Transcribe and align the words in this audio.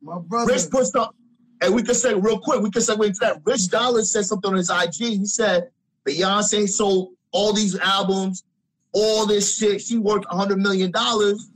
My 0.00 0.18
brother. 0.18 0.52
Rich 0.52 0.70
puts 0.70 0.94
up, 0.94 1.14
and 1.60 1.74
we 1.74 1.82
can 1.82 1.94
say 1.94 2.14
real 2.14 2.38
quick, 2.38 2.60
we 2.60 2.70
can 2.70 2.82
segue 2.82 3.04
into 3.06 3.20
that. 3.20 3.40
Rich 3.44 3.68
Dollar 3.68 4.02
said 4.02 4.24
something 4.24 4.50
on 4.50 4.56
his 4.56 4.70
IG. 4.70 5.18
He 5.18 5.26
said 5.26 5.70
Beyonce 6.06 6.68
sold 6.68 7.14
all 7.32 7.52
these 7.52 7.78
albums, 7.78 8.44
all 8.92 9.26
this 9.26 9.56
shit. 9.56 9.80
She 9.82 9.98
worked 9.98 10.26
a 10.30 10.36
hundred 10.36 10.58
million 10.58 10.90
dollars, 10.90 11.50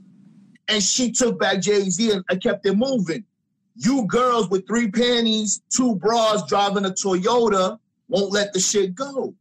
and 0.67 0.83
she 0.83 1.11
took 1.11 1.39
back 1.39 1.61
Jay 1.61 1.89
Z 1.89 2.11
and, 2.11 2.23
and 2.29 2.41
kept 2.41 2.65
it 2.65 2.75
moving. 2.75 3.23
You 3.75 4.05
girls 4.05 4.49
with 4.49 4.67
three 4.67 4.91
panties, 4.91 5.61
two 5.69 5.95
bras, 5.95 6.45
driving 6.47 6.85
a 6.85 6.89
Toyota 6.89 7.79
won't 8.07 8.31
let 8.31 8.53
the 8.53 8.59
shit 8.59 8.93
go. 8.93 9.33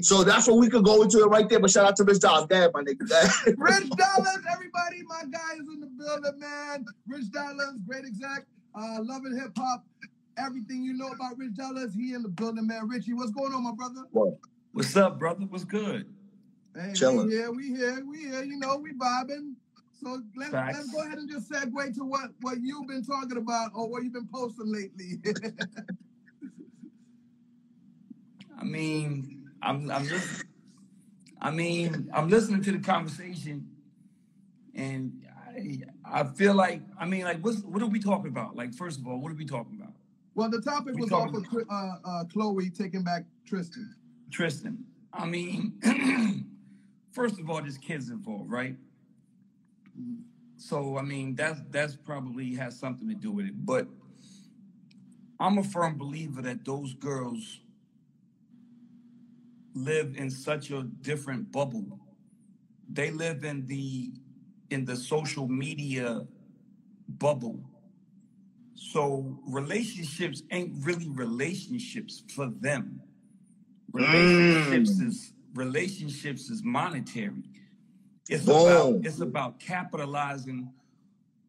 So 0.00 0.24
that's 0.24 0.46
what 0.46 0.58
we 0.58 0.68
could 0.68 0.84
go 0.84 1.02
into 1.02 1.20
it 1.20 1.26
right 1.26 1.48
there. 1.48 1.58
But 1.58 1.70
shout 1.70 1.86
out 1.86 1.96
to 1.96 2.04
Rich 2.04 2.18
Dollaz, 2.18 2.48
dad, 2.48 2.70
my 2.74 2.82
nigga. 2.82 3.08
Dad. 3.08 3.30
Rich 3.56 3.90
Dollaz, 3.90 4.42
everybody, 4.52 5.02
my 5.04 5.22
guy 5.30 5.54
is 5.54 5.68
in 5.68 5.80
the 5.80 5.86
building, 5.86 6.38
man. 6.38 6.84
Rich 7.06 7.26
Dollaz, 7.26 7.84
great 7.86 8.04
exec, 8.04 8.46
uh, 8.74 8.98
loving 9.02 9.36
hip 9.36 9.52
hop. 9.56 9.86
Everything 10.38 10.82
you 10.82 10.92
know 10.92 11.08
about 11.08 11.38
Rich 11.38 11.54
Dollaz, 11.54 11.94
he 11.94 12.12
in 12.12 12.22
the 12.22 12.28
building, 12.28 12.66
man. 12.66 12.88
Richie, 12.88 13.14
what's 13.14 13.30
going 13.30 13.54
on, 13.54 13.64
my 13.64 13.72
brother? 13.72 14.02
What? 14.10 14.36
What's 14.72 14.94
up, 14.96 15.18
brother? 15.18 15.46
What's 15.48 15.64
good? 15.64 16.12
Hey, 16.74 16.92
Chilling. 16.92 17.28
we 17.28 17.32
here, 17.32 17.50
we 17.50 17.68
here, 17.68 18.04
we 18.04 18.18
here. 18.18 18.44
You 18.44 18.58
know, 18.58 18.76
we 18.76 18.92
vibing. 18.92 19.54
So 20.02 20.20
let's, 20.36 20.50
Facts. 20.50 20.76
let's 20.76 20.90
go 20.90 21.00
ahead 21.06 21.16
and 21.16 21.30
just 21.30 21.50
segue 21.50 21.94
to 21.94 22.04
what 22.04 22.30
what 22.42 22.58
you've 22.60 22.86
been 22.86 23.02
talking 23.02 23.38
about 23.38 23.70
or 23.74 23.88
what 23.88 24.04
you've 24.04 24.12
been 24.12 24.28
posting 24.30 24.70
lately. 24.70 25.18
I 28.58 28.64
mean, 28.64 29.45
I'm 29.66 29.90
I'm 29.90 30.06
just 30.06 30.44
I 31.40 31.50
mean, 31.50 32.08
I'm 32.14 32.28
listening 32.28 32.62
to 32.62 32.72
the 32.72 32.78
conversation 32.78 33.68
and 34.74 35.22
I 35.56 35.80
I 36.04 36.24
feel 36.24 36.54
like 36.54 36.82
I 36.98 37.06
mean 37.06 37.24
like 37.24 37.40
what's 37.44 37.60
what 37.62 37.82
are 37.82 37.86
we 37.86 37.98
talking 37.98 38.28
about? 38.28 38.56
Like 38.56 38.74
first 38.74 39.00
of 39.00 39.06
all, 39.06 39.20
what 39.20 39.32
are 39.32 39.36
we 39.36 39.44
talking 39.44 39.78
about? 39.80 39.92
well, 40.34 40.50
the 40.50 40.60
topic 40.60 40.94
We 40.94 41.00
was 41.00 41.12
off 41.12 41.34
of 41.34 41.46
uh, 41.70 41.96
uh, 42.04 42.24
Chloe 42.24 42.68
taking 42.68 43.02
back 43.02 43.24
Tristan. 43.46 43.94
Tristan. 44.30 44.84
I 45.12 45.24
mean, 45.24 45.80
first 47.12 47.40
of 47.40 47.48
all, 47.48 47.62
there's 47.62 47.78
kids 47.78 48.10
involved, 48.10 48.50
right? 48.50 48.76
So 50.58 50.98
I 50.98 51.02
mean, 51.02 51.34
that's 51.34 51.60
that's 51.70 51.96
probably 51.96 52.54
has 52.54 52.78
something 52.78 53.08
to 53.08 53.14
do 53.14 53.32
with 53.32 53.46
it. 53.46 53.66
But 53.66 53.88
I'm 55.40 55.58
a 55.58 55.64
firm 55.64 55.96
believer 55.96 56.42
that 56.42 56.64
those 56.66 56.92
girls 56.94 57.60
live 59.76 60.16
in 60.16 60.30
such 60.30 60.70
a 60.70 60.82
different 60.82 61.52
bubble. 61.52 62.00
They 62.90 63.10
live 63.10 63.44
in 63.44 63.66
the 63.66 64.12
in 64.70 64.84
the 64.84 64.96
social 64.96 65.46
media 65.46 66.26
bubble. 67.08 67.60
So 68.74 69.38
relationships 69.46 70.42
ain't 70.50 70.72
really 70.84 71.08
relationships 71.10 72.24
for 72.34 72.46
them. 72.46 73.00
Relationships 73.92 74.98
mm. 74.98 75.08
is 75.08 75.32
relationships 75.54 76.50
is 76.50 76.62
monetary. 76.64 77.44
It's 78.28 78.44
Boom. 78.44 78.66
about 78.66 79.06
it's 79.06 79.20
about 79.20 79.60
capitalizing 79.60 80.70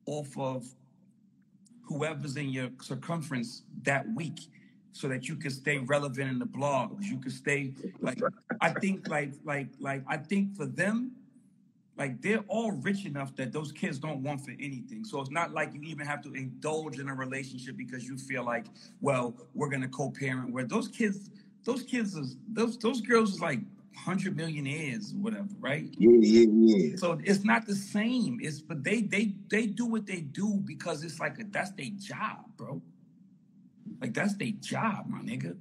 off 0.05 0.37
of 0.37 0.65
whoever's 1.83 2.35
in 2.35 2.49
your 2.49 2.69
circumference 2.81 3.63
that 3.83 4.05
week 4.13 4.39
so 4.97 5.07
that 5.07 5.29
you 5.29 5.35
can 5.35 5.51
stay 5.51 5.77
relevant 5.77 6.31
in 6.31 6.39
the 6.39 6.45
blogs. 6.45 7.03
You 7.03 7.19
can 7.19 7.29
stay 7.29 7.73
like 7.99 8.19
I 8.61 8.71
think 8.71 9.07
like 9.07 9.33
like 9.43 9.67
like 9.79 10.03
I 10.07 10.17
think 10.17 10.55
for 10.55 10.65
them, 10.65 11.11
like 11.97 12.19
they're 12.21 12.43
all 12.47 12.71
rich 12.71 13.05
enough 13.05 13.35
that 13.35 13.51
those 13.51 13.71
kids 13.71 13.99
don't 13.99 14.23
want 14.23 14.41
for 14.41 14.51
anything. 14.51 15.05
So 15.05 15.21
it's 15.21 15.29
not 15.29 15.53
like 15.53 15.71
you 15.73 15.81
even 15.83 16.07
have 16.07 16.23
to 16.23 16.33
indulge 16.33 16.97
in 16.97 17.09
a 17.09 17.13
relationship 17.13 17.77
because 17.77 18.07
you 18.07 18.17
feel 18.17 18.43
like, 18.43 18.65
well, 18.99 19.35
we're 19.53 19.69
gonna 19.69 19.87
co-parent. 19.87 20.51
Where 20.51 20.65
those 20.65 20.87
kids, 20.87 21.29
those 21.63 21.83
kids 21.83 22.15
is 22.15 22.35
those 22.51 22.75
those 22.79 23.01
girls 23.01 23.35
is 23.35 23.41
like 23.41 23.59
hundred 23.95 24.35
millionaires, 24.35 25.13
or 25.13 25.17
whatever, 25.17 25.49
right? 25.59 25.93
Yeah, 25.99 26.09
yeah, 26.21 26.45
yeah. 26.49 26.95
So 26.97 27.19
it's 27.23 27.43
not 27.43 27.67
the 27.67 27.75
same. 27.75 28.39
It's 28.41 28.61
but 28.61 28.83
they 28.83 29.01
they 29.01 29.35
they 29.47 29.67
do 29.67 29.85
what 29.85 30.07
they 30.07 30.21
do 30.21 30.59
because 30.65 31.03
it's 31.03 31.19
like 31.19 31.39
a, 31.39 31.43
that's 31.51 31.71
their 31.71 31.91
job, 31.99 32.45
bro. 32.57 32.81
Like 34.01 34.13
that's 34.13 34.35
their 34.35 34.51
job, 34.59 35.05
my 35.07 35.19
nigga. 35.19 35.55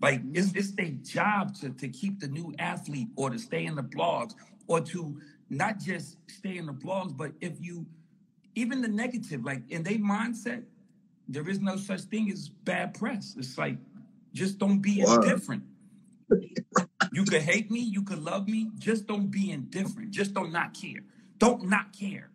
Like 0.00 0.22
it's 0.32 0.52
it's 0.54 0.72
their 0.72 0.90
job 1.02 1.54
to 1.56 1.70
to 1.70 1.88
keep 1.88 2.20
the 2.20 2.28
new 2.28 2.54
athlete 2.58 3.08
or 3.16 3.30
to 3.30 3.38
stay 3.38 3.66
in 3.66 3.76
the 3.76 3.82
blogs 3.82 4.34
or 4.66 4.80
to 4.80 5.20
not 5.48 5.78
just 5.78 6.16
stay 6.28 6.56
in 6.56 6.66
the 6.66 6.72
blogs, 6.72 7.16
but 7.16 7.32
if 7.40 7.60
you 7.60 7.86
even 8.54 8.80
the 8.80 8.88
negative, 8.88 9.44
like 9.44 9.62
in 9.70 9.82
their 9.82 9.94
mindset, 9.94 10.62
there 11.28 11.48
is 11.48 11.60
no 11.60 11.76
such 11.76 12.02
thing 12.02 12.30
as 12.30 12.48
bad 12.48 12.94
press. 12.94 13.34
It's 13.38 13.56
like 13.58 13.78
just 14.32 14.58
don't 14.58 14.80
be 14.80 15.04
Word. 15.04 15.24
indifferent. 15.24 15.62
You 17.12 17.24
could 17.24 17.42
hate 17.42 17.70
me, 17.70 17.80
you 17.80 18.02
could 18.02 18.22
love 18.22 18.48
me, 18.48 18.70
just 18.78 19.06
don't 19.06 19.30
be 19.30 19.50
indifferent. 19.50 20.10
Just 20.10 20.34
don't 20.34 20.52
not 20.52 20.74
care. 20.74 21.00
Don't 21.38 21.68
not 21.68 21.92
care. 21.98 22.29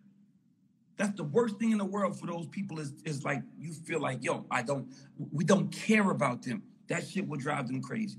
That's 0.96 1.14
the 1.16 1.24
worst 1.24 1.58
thing 1.58 1.72
in 1.72 1.78
the 1.78 1.84
world 1.84 2.18
for 2.18 2.26
those 2.26 2.46
people 2.46 2.78
is, 2.78 2.94
is 3.04 3.22
like 3.24 3.42
you 3.58 3.72
feel 3.72 4.00
like, 4.00 4.24
yo, 4.24 4.46
I 4.50 4.62
don't 4.62 4.88
we 5.32 5.44
don't 5.44 5.70
care 5.70 6.10
about 6.10 6.42
them. 6.42 6.62
That 6.88 7.06
shit 7.06 7.26
will 7.26 7.38
drive 7.38 7.68
them 7.68 7.82
crazy. 7.82 8.18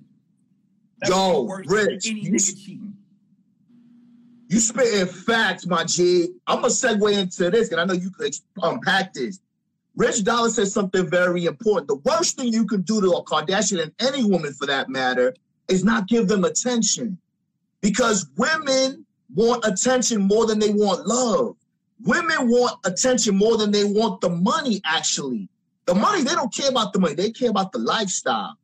That's 1.00 1.12
Yo, 1.12 1.46
Rich, 1.46 2.08
any 2.08 2.22
you 2.22 2.40
cheating. 2.40 2.94
You 4.50 4.60
spitting 4.60 5.08
facts, 5.08 5.66
my 5.66 5.84
G. 5.84 6.30
I'm 6.46 6.58
gonna 6.58 6.68
segue 6.68 7.18
into 7.18 7.50
this, 7.50 7.72
and 7.72 7.82
I 7.82 7.86
know 7.86 7.94
you 7.94 8.10
could 8.12 8.34
unpack 8.62 9.14
this. 9.14 9.40
Rich 9.96 10.24
Dollar 10.24 10.50
said 10.50 10.68
something 10.68 11.10
very 11.10 11.46
important. 11.46 11.88
The 11.88 11.96
worst 11.96 12.38
thing 12.38 12.54
you 12.54 12.66
can 12.66 12.84
do 12.84 13.02
to 13.02 13.12
a 13.14 13.24
Kardashian 13.24 13.82
and 13.82 13.92
any 14.00 14.24
woman 14.24 14.54
for 14.54 14.68
that 14.68 14.90
matter 14.90 15.34
is 15.68 15.84
not 15.84 16.08
give 16.08 16.28
them 16.28 16.44
attention. 16.44 17.18
Because 17.82 18.28
women 18.38 19.06
want 19.34 19.66
attention 19.66 20.22
more 20.22 20.46
than 20.46 20.60
they 20.60 20.70
want 20.70 21.08
love. 21.08 21.56
Women 22.03 22.50
want 22.50 22.80
attention 22.85 23.35
more 23.35 23.58
than 23.58 23.72
they 23.72 23.84
want 23.84 24.22
the 24.22 24.30
money, 24.30 24.81
actually. 24.85 25.50
The 25.85 25.96
money, 25.96 26.24
they 26.24 26.35
don't 26.35 26.53
care 26.53 26.69
about 26.69 26.94
the 26.94 27.00
money, 27.00 27.16
they 27.16 27.31
care 27.31 27.50
about 27.50 27.72
the 27.72 27.80
lifestyle. 27.80 28.58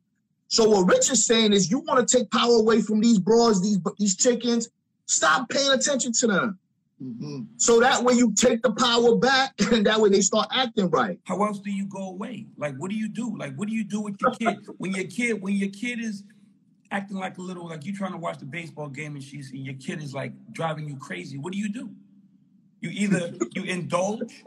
So 0.48 0.68
what 0.68 0.86
Rich 0.86 1.10
is 1.10 1.26
saying 1.26 1.52
is 1.52 1.70
you 1.70 1.80
want 1.80 2.06
to 2.06 2.18
take 2.18 2.30
power 2.30 2.54
away 2.56 2.80
from 2.80 3.00
these 3.00 3.18
bras, 3.18 3.60
these 3.60 3.78
these 3.98 4.16
chickens, 4.16 4.68
stop 5.06 5.48
paying 5.48 5.72
attention 5.72 6.12
to 6.12 6.26
them. 6.26 6.58
Mhm. 7.02 7.46
So 7.56 7.80
that 7.80 8.04
way 8.04 8.14
you 8.14 8.32
take 8.34 8.62
the 8.62 8.70
power 8.72 9.16
back 9.16 9.54
and 9.72 9.84
that 9.86 10.00
way 10.00 10.10
they 10.10 10.20
start 10.20 10.48
acting 10.52 10.90
right. 10.90 11.18
How 11.24 11.42
else 11.44 11.58
do 11.58 11.70
you 11.70 11.86
go 11.86 12.10
away? 12.10 12.46
Like, 12.56 12.76
what 12.76 12.90
do 12.90 12.96
you 12.96 13.08
do? 13.08 13.36
Like, 13.36 13.56
what 13.56 13.68
do 13.68 13.74
you 13.74 13.84
do 13.84 14.00
with 14.00 14.16
your 14.20 14.30
kid 14.32 14.58
when 14.78 14.92
your 14.92 15.04
kid 15.06 15.42
when 15.42 15.54
your 15.54 15.70
kid 15.70 15.98
is 15.98 16.22
acting 16.90 17.16
like 17.16 17.38
a 17.38 17.42
little 17.42 17.66
like 17.66 17.84
you 17.84 17.96
trying 17.96 18.12
to 18.12 18.18
watch 18.18 18.38
the 18.38 18.44
baseball 18.44 18.88
game 18.88 19.16
and 19.16 19.24
she's 19.24 19.50
and 19.50 19.64
your 19.64 19.74
kid 19.74 20.00
is 20.02 20.14
like 20.14 20.32
driving 20.52 20.86
you 20.86 20.96
crazy? 20.96 21.36
What 21.38 21.52
do 21.52 21.58
you 21.58 21.68
do? 21.68 21.90
You 22.84 22.90
either 22.92 23.32
you 23.54 23.64
indulge, 23.64 24.44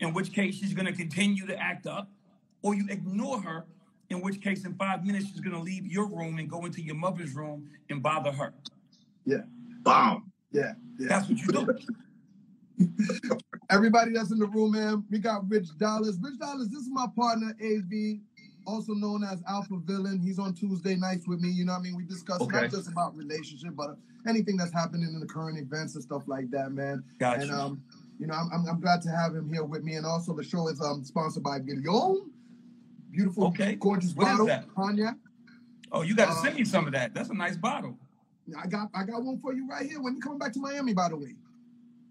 in 0.00 0.12
which 0.12 0.32
case 0.32 0.56
she's 0.56 0.74
going 0.74 0.86
to 0.86 0.92
continue 0.92 1.46
to 1.46 1.56
act 1.56 1.86
up, 1.86 2.10
or 2.60 2.74
you 2.74 2.86
ignore 2.90 3.40
her, 3.40 3.66
in 4.08 4.20
which 4.20 4.40
case 4.40 4.64
in 4.64 4.74
five 4.74 5.06
minutes 5.06 5.28
she's 5.28 5.38
going 5.38 5.54
to 5.54 5.62
leave 5.62 5.86
your 5.86 6.08
room 6.08 6.38
and 6.38 6.50
go 6.50 6.64
into 6.64 6.82
your 6.82 6.96
mother's 6.96 7.32
room 7.32 7.70
and 7.88 8.02
bother 8.02 8.32
her. 8.32 8.52
Yeah, 9.24 9.42
Bomb. 9.82 10.32
yeah, 10.50 10.72
yeah. 10.98 11.06
That's 11.06 11.28
what 11.28 11.38
you 11.38 11.46
do. 12.78 13.38
Everybody 13.70 14.10
that's 14.10 14.32
in 14.32 14.40
the 14.40 14.48
room, 14.48 14.72
man, 14.72 15.04
we 15.08 15.20
got 15.20 15.48
Rich 15.48 15.68
Dollaz. 15.78 16.16
Rich 16.20 16.40
Dollaz, 16.40 16.68
this 16.68 16.80
is 16.80 16.90
my 16.90 17.06
partner, 17.14 17.54
AV, 17.62 18.18
also 18.66 18.92
known 18.94 19.24
as 19.24 19.42
Alpha 19.48 19.76
Villain. 19.84 20.18
He's 20.18 20.38
on 20.38 20.54
Tuesday 20.54 20.96
nights 20.96 21.26
with 21.26 21.40
me. 21.40 21.50
You 21.50 21.64
know 21.64 21.72
what 21.72 21.80
I 21.80 21.82
mean? 21.82 21.96
We 21.96 22.04
discuss 22.04 22.40
Okay. 22.40 22.62
not 22.62 22.70
just 22.70 22.88
about 22.88 23.16
relationship, 23.16 23.74
but 23.76 23.96
anything 24.26 24.56
that's 24.56 24.72
happening 24.72 25.08
in 25.14 25.20
the 25.20 25.26
current 25.26 25.58
events 25.58 25.94
and 25.94 26.02
stuff 26.04 26.22
like 26.26 26.50
that, 26.50 26.72
man. 26.72 27.02
Gotcha. 27.18 27.42
And 27.42 27.50
um, 27.50 27.82
you 28.18 28.26
know, 28.26 28.34
I'm, 28.34 28.66
I'm, 28.68 28.80
glad 28.80 29.00
to 29.02 29.10
have 29.10 29.34
him 29.34 29.48
here 29.48 29.64
with 29.64 29.82
me. 29.82 29.94
And 29.94 30.04
also, 30.04 30.34
the 30.34 30.44
show 30.44 30.68
is 30.68 30.80
um 30.80 31.04
sponsored 31.04 31.42
by 31.42 31.58
Guillaume. 31.58 32.30
Beautiful, 33.10 33.46
Okay. 33.48 33.74
gorgeous 33.76 34.14
What 34.14 34.24
is 34.24 34.30
bottle, 34.32 34.46
that? 34.46 34.74
cognac. 34.74 35.16
Oh, 35.90 36.02
you 36.02 36.14
got 36.14 36.26
to 36.26 36.32
Uh, 36.32 36.42
send 36.42 36.56
me 36.56 36.64
some 36.64 36.86
of 36.86 36.92
that. 36.92 37.14
That's 37.14 37.30
a 37.30 37.34
nice 37.34 37.56
bottle. 37.56 37.98
I 38.56 38.66
got 38.66 38.90
I 38.94 39.04
got 39.04 39.22
one 39.22 39.38
for 39.40 39.52
you 39.54 39.68
right 39.68 39.86
here. 39.86 40.00
When 40.00 40.14
you 40.14 40.20
coming 40.20 40.38
back 40.38 40.52
to 40.52 40.60
Miami, 40.60 40.92
by 40.92 41.08
the 41.08 41.16
way. 41.16 41.34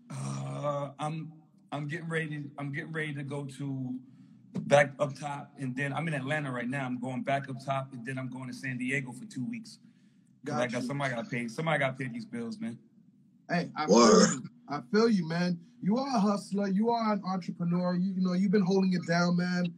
Uh, 0.09 0.91
I'm 0.99 1.31
I'm 1.71 1.87
getting 1.87 2.09
ready. 2.09 2.43
I'm 2.57 2.71
getting 2.71 2.91
ready 2.91 3.13
to 3.13 3.23
go 3.23 3.45
to 3.45 3.95
back 4.61 4.93
up 4.99 5.13
top, 5.17 5.51
and 5.59 5.75
then 5.75 5.93
I'm 5.93 6.07
in 6.07 6.13
Atlanta 6.13 6.51
right 6.51 6.67
now. 6.67 6.85
I'm 6.85 6.99
going 6.99 7.21
back 7.23 7.49
up 7.49 7.63
top, 7.63 7.93
and 7.93 8.05
then 8.05 8.17
I'm 8.17 8.29
going 8.29 8.47
to 8.47 8.53
San 8.53 8.77
Diego 8.77 9.11
for 9.11 9.25
two 9.25 9.45
weeks. 9.45 9.79
'Cause 10.45 10.55
I 10.55 10.67
Got 10.67 10.71
got 10.71 10.83
somebody 10.83 11.15
got 11.15 11.25
to 11.25 11.29
pay. 11.29 11.47
Somebody 11.47 11.79
got 11.79 11.97
to 11.97 12.03
pay 12.03 12.09
these 12.11 12.25
bills, 12.25 12.59
man. 12.59 12.77
Hey, 13.49 13.69
I 13.75 13.87
Word. 13.87 14.29
feel 14.29 14.39
you. 14.39 14.43
I 14.69 14.81
feel 14.91 15.09
you, 15.09 15.27
man. 15.27 15.59
You 15.81 15.97
are 15.97 16.07
a 16.07 16.19
hustler. 16.19 16.67
You 16.67 16.89
are 16.91 17.13
an 17.13 17.21
entrepreneur. 17.25 17.95
You, 17.95 18.13
you 18.13 18.21
know, 18.21 18.33
you've 18.33 18.51
been 18.51 18.61
holding 18.65 18.93
it 18.93 19.05
down, 19.07 19.37
man. 19.37 19.73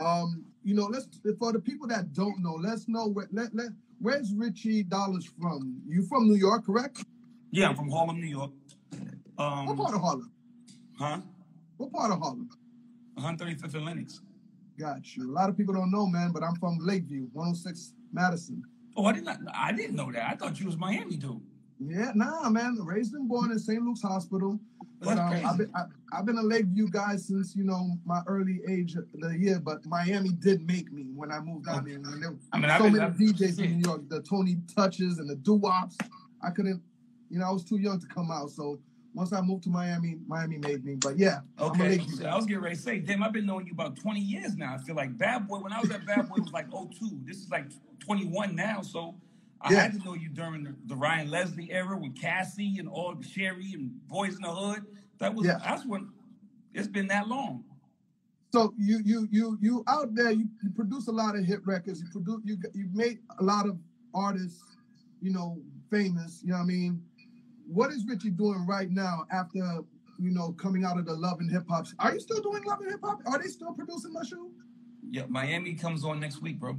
Um, 0.00 0.44
you 0.62 0.74
know, 0.74 0.86
let's 0.86 1.08
for 1.38 1.52
the 1.52 1.58
people 1.60 1.86
that 1.88 2.12
don't 2.12 2.42
know, 2.42 2.54
let's 2.54 2.88
know 2.88 3.08
where 3.08 3.28
let, 3.32 3.54
let 3.54 3.68
where's 4.00 4.32
Richie 4.34 4.84
Dollaz 4.84 5.26
from? 5.40 5.80
You 5.86 6.02
from 6.06 6.28
New 6.28 6.34
York, 6.34 6.66
correct? 6.66 7.04
Yeah, 7.50 7.68
I'm 7.68 7.76
from 7.76 7.90
Harlem, 7.90 8.20
New 8.20 8.26
York. 8.26 8.50
What 9.36 9.44
Um, 9.70 9.76
part 9.76 9.94
of 9.94 10.00
Harlem? 10.00 10.30
huh? 10.98 11.20
What 11.76 11.92
part 11.92 12.10
of 12.12 12.18
Harlem? 12.20 12.48
135th 13.18 13.74
and 13.74 13.84
Lenox. 13.84 14.20
Got 14.78 15.16
you. 15.16 15.30
A 15.30 15.32
lot 15.32 15.48
of 15.48 15.56
people 15.56 15.74
don't 15.74 15.90
know, 15.90 16.06
man, 16.06 16.32
but 16.32 16.42
I'm 16.42 16.54
from 16.56 16.78
Lakeview, 16.80 17.28
106 17.32 17.94
Madison. 18.12 18.62
Oh, 18.96 19.06
I 19.06 19.12
did 19.12 19.24
not. 19.24 19.38
I 19.54 19.72
didn't 19.72 19.96
know 19.96 20.10
that. 20.12 20.30
I 20.30 20.34
thought 20.36 20.58
you 20.60 20.66
was 20.66 20.76
Miami 20.76 21.16
dude. 21.16 21.40
Yeah, 21.78 22.12
nah, 22.14 22.48
man. 22.48 22.78
Raised 22.82 23.12
and 23.14 23.28
born 23.28 23.52
in 23.52 23.58
St. 23.58 23.82
Luke's 23.82 24.02
Hospital. 24.02 24.58
But 25.00 25.18
um. 25.18 25.32
I've 25.44 25.58
been 25.58 25.70
I, 25.74 25.84
I've 26.12 26.24
been 26.24 26.38
a 26.38 26.42
Lakeview 26.42 26.88
guy 26.88 27.16
since 27.16 27.54
you 27.54 27.64
know 27.64 27.98
my 28.06 28.22
early 28.26 28.60
age 28.68 28.96
of 28.96 29.04
the 29.14 29.36
year. 29.38 29.60
But 29.60 29.84
Miami 29.86 30.30
did 30.30 30.66
make 30.66 30.90
me 30.92 31.04
when 31.14 31.30
I 31.30 31.40
moved 31.40 31.68
out 31.68 31.84
there. 31.84 31.98
When 32.00 32.20
there 32.20 32.34
I 32.52 32.58
mean, 32.58 32.70
I've 32.70 32.78
so 32.78 32.84
been, 32.84 32.92
many 32.94 33.04
I've- 33.04 33.24
DJs 33.24 33.56
shit. 33.56 33.58
in 33.60 33.78
New 33.78 33.88
York, 33.88 34.08
the 34.08 34.22
Tony 34.22 34.56
Touches 34.74 35.18
and 35.18 35.28
the 35.28 35.36
Doo 35.36 35.54
Wops. 35.54 35.96
I 36.42 36.50
couldn't, 36.50 36.82
you 37.30 37.38
know, 37.38 37.46
I 37.46 37.50
was 37.50 37.64
too 37.64 37.78
young 37.78 38.00
to 38.00 38.06
come 38.06 38.30
out. 38.30 38.50
So 38.50 38.78
once 39.16 39.32
I 39.32 39.40
moved 39.40 39.64
to 39.64 39.70
Miami, 39.70 40.18
Miami 40.26 40.58
made 40.58 40.84
me. 40.84 40.94
But 40.96 41.18
yeah, 41.18 41.40
Okay, 41.58 41.98
so. 42.14 42.26
I 42.26 42.36
was 42.36 42.44
getting 42.44 42.62
ready 42.62 42.76
to 42.76 42.82
say, 42.82 42.98
damn, 42.98 43.22
I've 43.22 43.32
been 43.32 43.46
knowing 43.46 43.66
you 43.66 43.72
about 43.72 43.96
20 43.96 44.20
years 44.20 44.56
now. 44.56 44.74
I 44.74 44.78
feel 44.78 44.94
like 44.94 45.16
Bad 45.16 45.48
Boy, 45.48 45.58
when 45.58 45.72
I 45.72 45.80
was 45.80 45.90
at 45.90 46.04
Bad 46.06 46.28
Boy, 46.28 46.36
it 46.36 46.42
was 46.42 46.52
like 46.52 46.70
02. 46.70 47.20
This 47.24 47.38
is 47.38 47.48
like 47.48 47.64
21 48.00 48.54
now. 48.54 48.82
So 48.82 49.14
I 49.62 49.72
Yeah. 49.72 49.80
had 49.80 49.92
to 49.94 49.98
know 50.04 50.12
you 50.12 50.28
during 50.28 50.64
the, 50.64 50.74
the 50.84 50.94
Ryan 50.94 51.30
Leslie 51.30 51.72
era 51.72 51.96
with 51.96 52.14
Cassie 52.14 52.76
and 52.78 52.88
all 52.88 53.16
Sherry 53.22 53.72
and 53.72 54.06
Boys 54.06 54.36
in 54.36 54.42
the 54.42 54.54
Hood. 54.54 54.84
That 55.18 55.34
was, 55.34 55.46
Yeah. 55.46 55.60
that's 55.64 55.86
when 55.86 56.10
it's 56.74 56.86
been 56.88 57.06
that 57.08 57.26
long. 57.26 57.64
So 58.52 58.74
you 58.78 59.00
you 59.04 59.28
you 59.30 59.58
you 59.60 59.84
out 59.86 60.14
there, 60.14 60.30
you, 60.30 60.46
you 60.62 60.70
produce 60.70 61.08
a 61.08 61.12
lot 61.12 61.36
of 61.36 61.44
hit 61.44 61.66
records. 61.66 62.00
You 62.02 62.08
produce 62.12 62.40
you 62.44 62.56
you 62.74 62.88
made 62.92 63.18
a 63.38 63.42
lot 63.42 63.66
of 63.66 63.78
artists, 64.14 64.62
you 65.20 65.32
know, 65.32 65.58
famous. 65.90 66.42
You 66.44 66.50
know 66.50 66.58
what 66.58 66.64
I 66.64 66.66
mean? 66.66 67.02
What 67.66 67.90
is 67.90 68.04
Richie 68.06 68.30
doing 68.30 68.64
right 68.66 68.90
now 68.90 69.26
after 69.30 69.58
you 70.18 70.30
know 70.30 70.52
coming 70.52 70.84
out 70.84 70.98
of 70.98 71.06
the 71.06 71.14
Love 71.14 71.40
and 71.40 71.50
Hip 71.50 71.64
Hop? 71.68 71.86
Are 71.98 72.14
you 72.14 72.20
still 72.20 72.40
doing 72.40 72.62
Love 72.64 72.80
and 72.80 72.90
Hip 72.90 73.00
Hop? 73.02 73.20
Are 73.26 73.38
they 73.38 73.48
still 73.48 73.72
producing 73.72 74.12
my 74.12 74.22
show? 74.22 74.50
Yeah, 75.10 75.24
Miami 75.28 75.74
comes 75.74 76.04
on 76.04 76.20
next 76.20 76.42
week, 76.42 76.58
bro. 76.58 76.76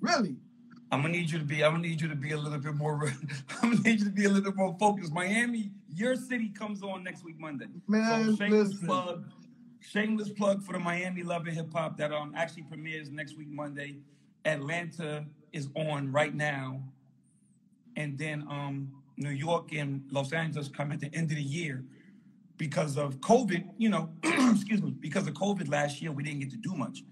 Really? 0.00 0.36
I'm 0.90 1.02
gonna 1.02 1.12
need 1.12 1.30
you 1.30 1.38
to 1.38 1.44
be. 1.44 1.62
I'm 1.62 1.72
gonna 1.72 1.86
need 1.86 2.00
you 2.00 2.08
to 2.08 2.16
be 2.16 2.32
a 2.32 2.38
little 2.38 2.58
bit 2.58 2.74
more. 2.74 3.12
I'm 3.62 3.72
gonna 3.72 3.82
need 3.82 4.00
you 4.00 4.06
to 4.06 4.10
be 4.10 4.24
a 4.24 4.28
little 4.28 4.50
bit 4.50 4.56
more 4.56 4.74
focused. 4.78 5.12
Miami, 5.12 5.70
your 5.94 6.16
city 6.16 6.48
comes 6.48 6.82
on 6.82 7.04
next 7.04 7.24
week 7.24 7.38
Monday. 7.38 7.66
Man, 7.86 8.30
so 8.30 8.36
shameless 8.36 8.70
listen. 8.70 8.86
plug, 8.86 9.24
shameless 9.80 10.30
plug 10.30 10.62
for 10.62 10.72
the 10.72 10.78
Miami 10.78 11.22
Love 11.22 11.46
and 11.46 11.54
Hip 11.54 11.72
Hop 11.74 11.98
that 11.98 12.12
um 12.12 12.32
actually 12.34 12.62
premieres 12.62 13.10
next 13.10 13.36
week 13.36 13.48
Monday. 13.50 13.98
Atlanta 14.46 15.26
is 15.52 15.68
on 15.76 16.10
right 16.10 16.34
now, 16.34 16.82
and 17.96 18.16
then 18.16 18.46
um 18.48 18.90
New 19.18 19.30
York 19.30 19.72
and 19.72 20.02
Los 20.10 20.32
Angeles 20.32 20.68
come 20.68 20.92
at 20.92 21.00
the 21.00 21.12
end 21.14 21.30
of 21.30 21.36
the 21.36 21.42
year 21.42 21.84
because 22.56 22.96
of 22.96 23.20
COVID. 23.20 23.64
You 23.76 23.90
know, 23.90 24.10
excuse 24.22 24.80
me, 24.80 24.92
because 24.98 25.26
of 25.26 25.34
COVID 25.34 25.68
last 25.68 26.00
year 26.00 26.12
we 26.12 26.22
didn't 26.22 26.40
get 26.40 26.50
to 26.50 26.56
do 26.56 26.74
much. 26.74 27.02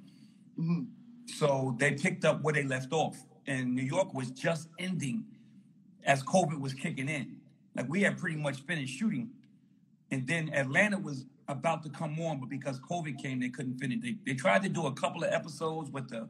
hmm 0.56 0.84
So 1.26 1.76
they 1.78 1.92
picked 1.92 2.24
up 2.24 2.42
where 2.42 2.54
they 2.54 2.64
left 2.64 2.92
off. 2.92 3.16
And 3.48 3.74
New 3.74 3.82
York 3.82 4.12
was 4.12 4.30
just 4.30 4.68
ending 4.78 5.24
as 6.04 6.22
COVID 6.22 6.60
was 6.60 6.74
kicking 6.74 7.08
in. 7.08 7.36
Like 7.74 7.88
we 7.88 8.02
had 8.02 8.18
pretty 8.18 8.36
much 8.36 8.62
finished 8.62 8.96
shooting. 8.98 9.30
And 10.10 10.26
then 10.26 10.50
Atlanta 10.54 10.98
was 10.98 11.26
about 11.48 11.82
to 11.84 11.90
come 11.90 12.18
on, 12.20 12.40
but 12.40 12.48
because 12.48 12.80
COVID 12.80 13.20
came, 13.22 13.40
they 13.40 13.48
couldn't 13.48 13.78
finish. 13.78 14.00
They, 14.00 14.16
they 14.24 14.34
tried 14.34 14.62
to 14.62 14.68
do 14.68 14.86
a 14.86 14.92
couple 14.92 15.22
of 15.24 15.32
episodes 15.32 15.90
with 15.90 16.08
the 16.08 16.28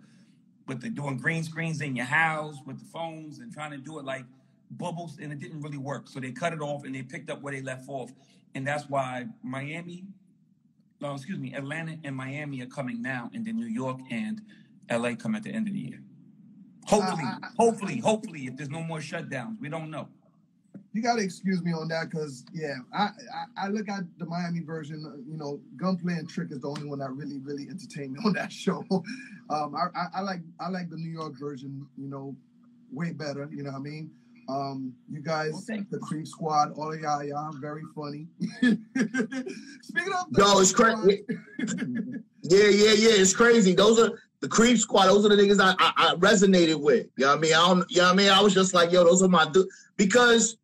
with 0.67 0.81
the 0.81 0.91
doing 0.91 1.17
green 1.17 1.45
screens 1.45 1.81
in 1.81 1.95
your 1.95 2.07
house 2.07 2.57
with 2.67 2.81
the 2.81 2.85
phones 2.87 3.39
and 3.39 3.53
trying 3.53 3.71
to 3.71 3.77
do 3.77 4.01
it 4.01 4.05
like 4.05 4.25
bubbles, 4.71 5.19
and 5.21 5.33
it 5.33 5.39
didn't 5.39 5.61
really 5.61 5.79
work. 5.79 6.09
So 6.09 6.21
they 6.21 6.33
cut 6.33 6.53
it 6.53 6.61
off 6.61 6.85
and 6.85 6.95
they 6.95 7.03
picked 7.03 7.31
up 7.31 7.43
where 7.43 7.53
they 7.53 7.63
left 7.63 7.89
off. 7.89 8.13
And 8.55 8.67
that's 8.67 8.89
why 8.89 9.27
Miami, 9.43 10.05
no, 11.01 11.15
excuse 11.15 11.39
me, 11.39 11.55
Atlanta 11.55 11.97
and 12.05 12.17
Miami 12.17 12.63
are 12.63 12.67
coming 12.67 13.03
now, 13.03 13.31
and 13.35 13.45
then 13.45 13.57
New 13.57 13.67
York 13.67 14.01
and 14.11 14.41
LA 14.91 15.15
come 15.15 15.35
at 15.35 15.43
the 15.43 15.51
end 15.51 15.69
of 15.69 15.75
the 15.75 15.81
year. 15.81 16.01
Hopefully, 16.87 17.25
I- 17.25 17.39
I- 17.43 17.51
hopefully, 17.59 17.99
hopefully, 17.99 18.47
if 18.47 18.57
there's 18.57 18.71
no 18.71 18.83
more 18.83 18.99
shutdowns, 18.99 19.61
we 19.61 19.69
don't 19.69 19.91
know. 19.91 20.09
You 20.93 21.03
gotta 21.03 21.23
excuse 21.23 21.63
me 21.63 21.73
on 21.75 21.89
that 21.89 22.09
because 22.11 22.45
yeah, 22.55 22.77
I, 22.91 23.11
I 23.59 23.67
I 23.67 23.69
look 23.69 23.87
at 23.89 24.05
the 24.19 24.25
Miami 24.25 24.61
version. 24.61 25.05
uh, 25.05 25.17
You 25.31 25.37
know, 25.37 25.61
Gunplay 25.77 26.15
and 26.15 26.27
Trick 26.29 26.51
is 26.53 26.61
the 26.61 26.69
only 26.69 26.85
one 26.85 27.01
that 27.01 27.11
really 27.13 27.39
really 27.41 27.69
entertained 27.69 28.13
me 28.15 28.21
on 28.25 28.33
that 28.33 28.51
show. 28.51 28.83
Um, 29.51 29.75
I, 29.75 29.89
I 29.95 30.07
I 30.15 30.21
like 30.23 30.41
I 30.59 30.69
like 30.71 30.89
the 30.89 30.97
New 30.97 31.11
York 31.11 31.39
version. 31.39 31.87
You 31.99 32.09
know, 32.09 32.35
way 32.91 33.13
better. 33.13 33.47
You 33.53 33.63
know 33.63 33.73
what 33.73 33.79
I 33.81 33.83
mean? 33.83 34.11
Um, 34.49 34.95
you 35.11 35.21
guys, 35.23 35.67
Well, 35.69 35.85
the 35.91 35.99
Creep 35.99 36.27
Squad, 36.27 36.73
all 36.77 36.93
of 36.93 37.01
y'all, 37.01 37.23
y'all 37.25 37.53
very 37.61 37.83
funny. 37.95 38.29
Speaking 39.83 40.13
of, 40.13 40.31
the 40.31 40.39
Yo, 40.43 40.61
it's 40.61 40.73
crazy. 40.73 41.25
Yeah, 42.49 42.69
yeah, 42.69 42.93
yeah. 42.93 43.11
It's 43.15 43.35
crazy. 43.35 43.75
Those 43.75 43.99
are 43.99 44.11
the 44.41 44.47
creep 44.47 44.79
squad. 44.79 45.07
Those 45.07 45.27
are 45.27 45.31
the 45.31 45.35
niggas 45.35 45.61
I, 45.61 45.75
I, 45.81 45.93
I 45.97 46.15
resonated 46.15 46.81
with. 46.81 47.09
You 47.17 47.25
know 47.25 47.31
what 47.31 47.39
I 47.39 47.41
mean? 47.41 47.55
I 47.55 47.69
don't, 47.69 47.91
you 47.91 47.97
know 47.99 48.05
what 48.05 48.13
I 48.13 48.17
mean? 48.17 48.31
I 48.31 48.41
was 48.41 48.55
just 48.55 48.73
like, 48.73 48.93
yo, 48.93 49.03
those 49.03 49.21
are 49.23 49.29
my 49.29 49.49
du- 49.51 49.69
because 49.97 50.57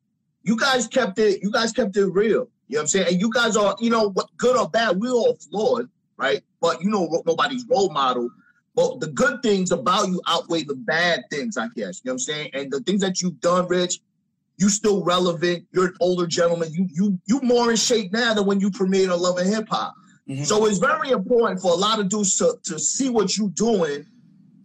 you 0.45 0.57
guys 0.57 0.87
kept 0.87 1.19
it, 1.19 1.43
you 1.43 1.51
guys 1.51 1.73
kept 1.73 1.97
it 1.97 2.07
real. 2.07 2.25
You 2.29 2.29
know 2.37 2.47
what 2.69 2.81
I'm 2.83 2.87
saying? 2.87 3.07
And 3.09 3.21
you 3.21 3.31
guys 3.33 3.57
are, 3.57 3.75
you 3.81 3.91
know, 3.91 4.11
what 4.11 4.29
good 4.37 4.57
or 4.57 4.69
bad, 4.69 5.01
we're 5.01 5.11
all 5.11 5.37
flawed, 5.51 5.89
right? 6.17 6.43
But 6.61 6.83
you 6.83 6.89
know, 6.91 7.23
nobody's 7.27 7.67
role 7.69 7.91
model. 7.91 8.31
But 8.75 9.01
the 9.01 9.09
good 9.09 9.43
things 9.43 9.71
about 9.71 10.09
you 10.09 10.21
outweigh 10.27 10.65
the 10.65 10.75
bad 10.75 11.25
things, 11.31 11.57
I 11.57 11.69
guess. 11.77 12.01
You 12.03 12.09
know 12.09 12.13
what 12.13 12.13
I'm 12.13 12.19
saying? 12.21 12.51
And 12.55 12.73
the 12.73 12.81
things 12.81 13.03
that 13.03 13.21
you've 13.21 13.41
done, 13.41 13.67
Rich, 13.69 14.01
you 14.57 14.69
still 14.71 15.05
relevant. 15.05 15.67
You're 15.73 15.89
an 15.89 15.95
older 16.01 16.27
gentleman. 16.27 16.73
You 16.73 16.89
you 16.93 17.19
you 17.27 17.41
more 17.43 17.71
in 17.71 17.77
shape 17.77 18.13
now 18.13 18.33
than 18.35 18.47
when 18.47 18.61
you 18.61 18.71
premiered 18.71 19.13
on 19.13 19.21
Love 19.21 19.39
and 19.39 19.53
Hip 19.53 19.69
Hop. 19.71 19.95
Mhm. 20.29 20.47
So 20.47 20.67
it's 20.67 20.79
very 20.79 21.11
important 21.11 21.61
for 21.61 21.73
a 21.73 21.77
lot 21.77 21.99
of 21.99 22.09
dudes 22.09 22.37
to, 22.39 22.57
to 22.65 22.79
see 22.79 23.11
what 23.11 23.37
you're 23.37 23.49
doing 23.51 24.07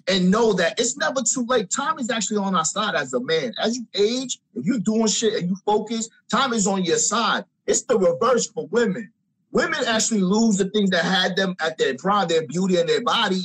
and 0.07 0.31
know 0.31 0.53
that 0.53 0.79
it's 0.79 0.95
never 0.97 1.21
too 1.21 1.45
late. 1.47 1.69
Time 1.69 1.99
is 1.99 2.09
actually 2.09 2.37
on 2.37 2.55
our 2.55 2.63
side 2.63 2.95
as 2.95 3.13
a 3.13 3.19
man. 3.19 3.53
As 3.61 3.75
you 3.75 3.85
age, 3.93 4.39
if 4.55 4.65
you're 4.65 4.79
doing 4.79 5.07
shit 5.07 5.33
and 5.33 5.49
you 5.49 5.55
focus, 5.65 6.09
time 6.31 6.53
is 6.53 6.65
on 6.67 6.83
your 6.85 6.97
side. 6.97 7.43
It's 7.65 7.81
the 7.81 7.97
reverse 7.97 8.47
for 8.47 8.67
women. 8.67 9.11
Women 9.51 9.79
actually 9.85 10.21
lose 10.21 10.57
the 10.57 10.69
things 10.69 10.91
that 10.91 11.03
had 11.03 11.35
them 11.35 11.55
at 11.59 11.77
their 11.77 11.95
prime, 11.95 12.27
their 12.27 12.45
beauty 12.47 12.77
and 12.77 12.87
their 12.87 13.01
body. 13.01 13.41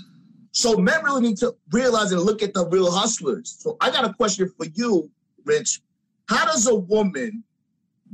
So 0.52 0.76
men 0.76 1.02
really 1.02 1.22
need 1.22 1.38
to 1.38 1.56
realize 1.70 2.12
and 2.12 2.20
look 2.20 2.42
at 2.42 2.52
the 2.52 2.66
real 2.68 2.90
hustlers. 2.90 3.56
So 3.58 3.76
I 3.80 3.90
got 3.90 4.04
a 4.04 4.12
question 4.12 4.52
for 4.56 4.66
you, 4.74 5.10
Rich. 5.44 5.80
How 6.28 6.44
does 6.44 6.66
a 6.66 6.74
woman 6.74 7.42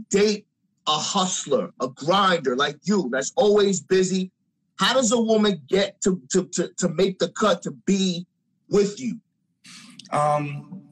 date 0.08 0.46
a 0.86 0.92
hustler, 0.92 1.72
a 1.80 1.88
grinder 1.88 2.56
like 2.56 2.78
you 2.84 3.10
that's 3.12 3.32
always 3.36 3.80
busy? 3.80 4.30
How 4.78 4.94
does 4.94 5.10
a 5.12 5.20
woman 5.20 5.60
get 5.68 6.00
to 6.02 6.22
to 6.30 6.46
to, 6.46 6.68
to 6.78 6.88
make 6.90 7.18
the 7.18 7.28
cut 7.30 7.62
to 7.62 7.72
be 7.72 8.26
with 8.70 9.00
you? 9.00 9.20
Um, 10.12 10.82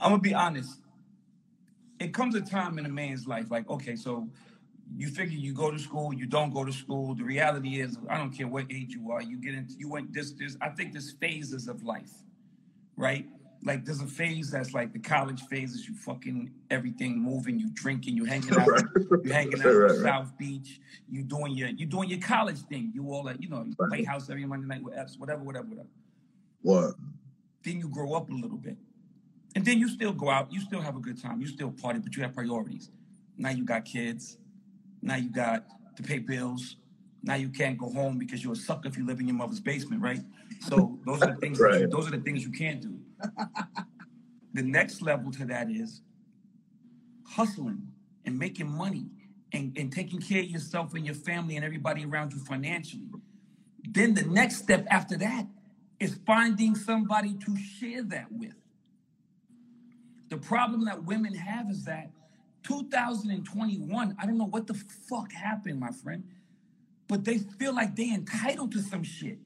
I'm 0.00 0.12
gonna 0.12 0.18
be 0.18 0.34
honest. 0.34 0.80
It 1.98 2.14
comes 2.14 2.34
a 2.34 2.40
time 2.40 2.78
in 2.78 2.86
a 2.86 2.88
man's 2.88 3.26
life, 3.26 3.50
like 3.50 3.68
okay, 3.68 3.96
so 3.96 4.28
you 4.96 5.08
figure 5.08 5.38
you 5.38 5.54
go 5.54 5.70
to 5.70 5.78
school, 5.78 6.12
you 6.12 6.26
don't 6.26 6.52
go 6.52 6.64
to 6.64 6.72
school. 6.72 7.14
The 7.14 7.24
reality 7.24 7.80
is, 7.80 7.98
I 8.08 8.18
don't 8.18 8.30
care 8.30 8.48
what 8.48 8.66
age 8.70 8.94
you 8.94 9.10
are, 9.12 9.22
you 9.22 9.38
get 9.38 9.54
into 9.54 9.74
you 9.78 9.88
went 9.88 10.12
this 10.12 10.32
this. 10.32 10.56
I 10.60 10.70
think 10.70 10.92
there's 10.92 11.12
phases 11.12 11.68
of 11.68 11.82
life, 11.84 12.12
right? 12.96 13.26
Like 13.62 13.84
there's 13.84 14.00
a 14.00 14.06
phase 14.06 14.50
that's 14.50 14.72
like 14.74 14.92
the 14.92 14.98
college 14.98 15.42
phases. 15.42 15.86
You 15.88 15.94
fucking 15.94 16.50
everything 16.70 17.18
moving, 17.22 17.58
you 17.58 17.68
drinking, 17.74 18.16
you 18.16 18.24
hanging 18.24 18.56
out, 18.56 18.68
you 19.24 19.32
hanging 19.32 19.60
out 19.60 19.66
Right, 19.66 19.90
right. 19.90 20.02
South 20.02 20.36
Beach. 20.38 20.80
You 21.10 21.22
doing 21.22 21.52
your 21.54 21.68
you 21.68 21.86
doing 21.86 22.08
your 22.08 22.20
college 22.20 22.60
thing. 22.60 22.90
You 22.94 23.12
all 23.12 23.24
like 23.24 23.40
you 23.40 23.48
know 23.50 23.64
you 23.64 23.74
play 23.88 24.04
house 24.04 24.30
every 24.30 24.46
Monday 24.46 24.66
night 24.66 24.82
with 24.82 24.94
F's, 24.96 25.18
whatever, 25.18 25.42
whatever, 25.44 25.66
whatever 25.68 25.88
What? 26.62 26.94
then 27.64 27.78
you 27.78 27.88
grow 27.88 28.14
up 28.14 28.30
a 28.30 28.32
little 28.32 28.56
bit. 28.56 28.76
And 29.54 29.64
then 29.64 29.78
you 29.78 29.88
still 29.88 30.12
go 30.12 30.30
out, 30.30 30.52
you 30.52 30.60
still 30.60 30.80
have 30.80 30.96
a 30.96 31.00
good 31.00 31.20
time, 31.20 31.40
you 31.40 31.46
still 31.48 31.70
party, 31.70 31.98
but 31.98 32.16
you 32.16 32.22
have 32.22 32.34
priorities. 32.34 32.90
Now 33.36 33.50
you 33.50 33.64
got 33.64 33.84
kids, 33.84 34.38
now 35.02 35.16
you 35.16 35.30
got 35.30 35.64
to 35.96 36.02
pay 36.02 36.18
bills, 36.18 36.76
now 37.22 37.34
you 37.34 37.48
can't 37.48 37.76
go 37.76 37.90
home 37.90 38.18
because 38.18 38.42
you're 38.42 38.54
a 38.54 38.56
sucker 38.56 38.88
if 38.88 38.96
you 38.96 39.06
live 39.06 39.20
in 39.20 39.28
your 39.28 39.36
mother's 39.36 39.60
basement, 39.60 40.02
right? 40.02 40.20
So 40.60 40.98
those 41.06 41.22
are 41.22 41.34
the 41.34 41.40
things 41.40 41.58
that 41.58 41.80
you, 41.80 41.88
those 41.88 42.08
are 42.08 42.12
the 42.12 42.22
things 42.22 42.42
you 42.42 42.50
can't 42.50 42.80
do. 42.80 42.98
the 44.54 44.62
next 44.62 45.02
level 45.02 45.30
to 45.32 45.44
that 45.46 45.70
is 45.70 46.02
hustling 47.26 47.88
and 48.24 48.38
making 48.38 48.68
money 48.68 49.06
and, 49.52 49.76
and 49.76 49.92
taking 49.92 50.20
care 50.20 50.40
of 50.40 50.48
yourself 50.48 50.94
and 50.94 51.04
your 51.04 51.14
family 51.14 51.56
and 51.56 51.64
everybody 51.64 52.04
around 52.04 52.32
you 52.32 52.38
financially. 52.38 53.08
Then 53.88 54.14
the 54.14 54.24
next 54.24 54.56
step 54.56 54.86
after 54.90 55.16
that 55.18 55.46
is 55.98 56.18
finding 56.26 56.74
somebody 56.74 57.34
to 57.34 57.56
share 57.56 58.02
that 58.04 58.30
with. 58.30 58.54
The 60.28 60.38
problem 60.38 60.84
that 60.84 61.04
women 61.04 61.34
have 61.34 61.68
is 61.70 61.84
that 61.84 62.10
2021, 62.62 64.16
I 64.18 64.26
don't 64.26 64.38
know 64.38 64.44
what 64.44 64.66
the 64.66 64.74
fuck 64.74 65.32
happened, 65.32 65.80
my 65.80 65.90
friend, 65.90 66.24
but 67.08 67.24
they 67.24 67.38
feel 67.38 67.74
like 67.74 67.96
they 67.96 68.12
entitled 68.12 68.72
to 68.72 68.80
some 68.80 69.02
shit. 69.02 69.38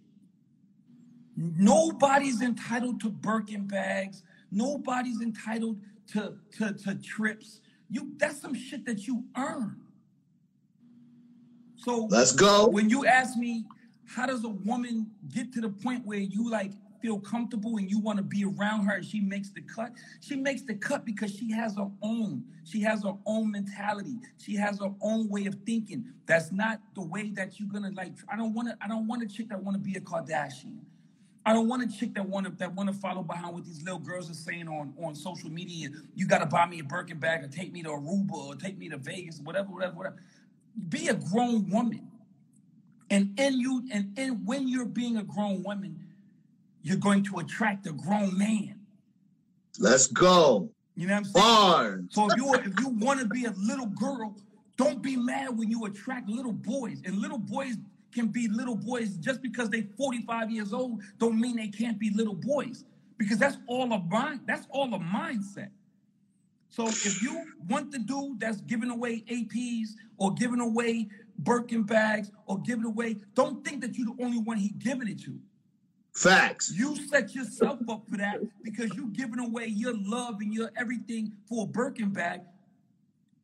Nobody's 1.37 2.43
entitled 2.43 3.01
to 3.01 3.11
Birkin 3.11 3.67
bags. 3.67 4.23
Nobody's 4.51 5.21
entitled 5.21 5.81
to, 6.13 6.35
to, 6.59 6.73
to 6.73 6.95
trips. 6.97 7.61
You 7.91 8.13
that's 8.17 8.41
some 8.41 8.55
shit 8.55 8.87
that 8.87 9.07
you 9.07 9.25
earn. 9.37 9.81
So 11.77 12.07
Let's 12.11 12.33
go. 12.33 12.67
when 12.69 12.89
you 12.89 13.05
ask 13.05 13.37
me, 13.37 13.65
how 14.07 14.27
does 14.27 14.45
a 14.45 14.49
woman 14.49 15.11
get 15.35 15.53
to 15.55 15.61
the 15.61 15.69
point 15.69 16.07
where 16.07 16.19
you 16.19 16.49
like 16.51 16.73
feel 17.05 17.19
comfortable 17.19 17.77
and 17.77 17.91
you 17.91 17.99
want 17.99 18.17
to 18.17 18.23
be 18.25 18.45
around 18.45 18.87
her 18.87 18.95
and 18.95 19.05
she 19.05 19.21
makes 19.21 19.51
the 19.51 19.61
cut? 19.61 19.93
She 20.21 20.37
makes 20.37 20.63
the 20.63 20.75
cut 20.75 21.05
because 21.05 21.31
she 21.37 21.53
has 21.53 21.77
her 21.77 21.91
own. 22.01 22.43
She 22.65 22.81
has 22.81 23.03
her 23.03 23.13
own 23.27 23.51
mentality. 23.51 24.17
She 24.39 24.57
has 24.57 24.79
her 24.81 24.91
own 25.03 25.29
way 25.29 25.45
of 25.45 25.55
thinking. 25.67 26.07
That's 26.25 26.51
not 26.51 26.81
the 26.95 27.03
way 27.03 27.29
that 27.35 27.61
you're 27.61 27.69
gonna 27.69 27.91
like. 27.91 28.15
I 28.33 28.37
don't 28.37 28.55
want 28.55 28.69
to. 28.69 28.79
I 28.81 28.89
don't 28.89 29.07
want 29.07 29.23
a 29.23 29.27
chick 29.27 29.51
that 29.51 29.63
want 29.63 29.77
to 29.77 29.83
be 29.83 29.99
a 29.99 30.01
Kardashian. 30.01 30.79
I 31.45 31.53
don't 31.53 31.69
want 31.69 31.83
a 31.83 31.95
chick 31.95 32.15
that 32.15 32.27
want 32.27 32.47
to 32.47 32.53
that 32.53 32.75
want 32.75 32.89
to 32.89 32.95
follow 32.95 33.23
behind 33.23 33.55
what 33.55 33.67
these 33.67 33.83
little 33.83 33.99
girls 33.99 34.31
are 34.31 34.35
saying 34.35 34.67
on 34.67 34.95
on 35.05 35.15
social 35.15 35.51
media. 35.51 35.91
You 36.15 36.27
got 36.27 36.39
to 36.39 36.47
buy 36.47 36.65
me 36.65 36.81
a 36.81 36.85
Birkin 36.85 37.19
bag 37.19 37.45
or 37.45 37.49
take 37.49 37.71
me 37.71 37.83
to 37.83 37.91
Aruba 37.91 38.33
or 38.33 38.55
take 38.55 38.79
me 38.79 38.89
to 38.89 38.97
Vegas, 38.97 39.41
whatever, 39.41 39.69
whatever, 39.71 39.95
whatever. 39.95 40.17
Be 40.89 41.09
a 41.09 41.15
grown 41.15 41.69
woman, 41.69 42.09
and 43.11 43.39
in 43.39 43.61
you 43.61 43.87
and 43.93 44.19
in 44.19 44.47
when 44.47 44.69
you're 44.69 44.87
being 44.87 45.19
a 45.19 45.23
grown 45.23 45.63
woman, 45.63 46.04
you're 46.85 46.99
going 46.99 47.25
to 47.25 47.39
attract 47.39 47.87
a 47.87 47.93
grown 47.93 48.37
man. 48.39 48.79
Let's 49.81 50.07
go. 50.07 50.71
You 50.95 51.09
know 51.09 51.15
what 51.15 51.19
I'm 51.19 51.25
saying? 51.25 51.45
Bars. 51.45 52.05
So 52.11 52.31
if 52.31 52.37
you 52.37 52.55
if 52.55 52.79
you 52.79 52.89
want 52.91 53.21
to 53.21 53.27
be 53.27 53.47
a 53.47 53.55
little 53.57 53.87
girl, 53.87 54.37
don't 54.77 55.03
be 55.03 55.17
mad 55.17 55.59
when 55.59 55.71
you 55.71 55.87
attract 55.87 56.29
little 56.29 56.53
boys. 56.53 57.01
And 57.05 57.17
little 57.17 57.39
boys 57.39 57.77
can 58.15 58.29
be 58.29 58.49
little 58.49 58.77
boys 58.77 59.17
just 59.17 59.43
because 59.43 59.71
they're 59.71 59.89
45 59.97 60.51
years 60.51 60.73
old 60.73 61.03
don't 61.19 61.41
mean 61.41 61.57
they 61.57 61.69
can't 61.69 61.99
be 61.99 62.11
little 62.11 62.35
boys. 62.35 62.85
Because 63.17 63.39
that's 63.39 63.57
all 63.67 63.91
a 63.93 63.99
mind, 63.99 64.41
that's 64.47 64.67
all 64.71 64.93
a 64.95 64.99
mindset. 64.99 65.71
So 66.69 66.87
if 66.87 67.23
you 67.23 67.45
want 67.69 67.93
the 67.93 68.01
dude 68.01 68.41
that's 68.41 68.61
giving 68.61 68.91
away 68.91 69.25
APs 69.31 69.91
or 70.19 70.35
giving 70.35 70.61
away 70.61 71.09
Birkin 71.39 71.85
bags 71.85 72.31
or 72.47 72.61
giving 72.61 72.85
away, 72.85 73.17
don't 73.35 73.65
think 73.65 73.81
that 73.81 73.97
you're 73.97 74.15
the 74.15 74.23
only 74.23 74.39
one 74.39 74.59
he 74.59 74.69
giving 74.69 75.09
it 75.09 75.23
to. 75.23 75.39
Facts. 76.15 76.73
You 76.73 76.95
set 77.09 77.35
yourself 77.35 77.81
up 77.89 78.05
for 78.09 78.17
that 78.19 78.41
because 78.63 78.95
you 78.95 79.09
giving 79.09 79.41
away 79.41 79.67
your 79.67 79.95
love 79.97 80.37
and 80.41 80.55
your 80.55 80.71
everything 80.77 81.33
for 81.49 81.65
a 81.65 81.67
Birkin 81.67 82.11
bag. 82.11 82.43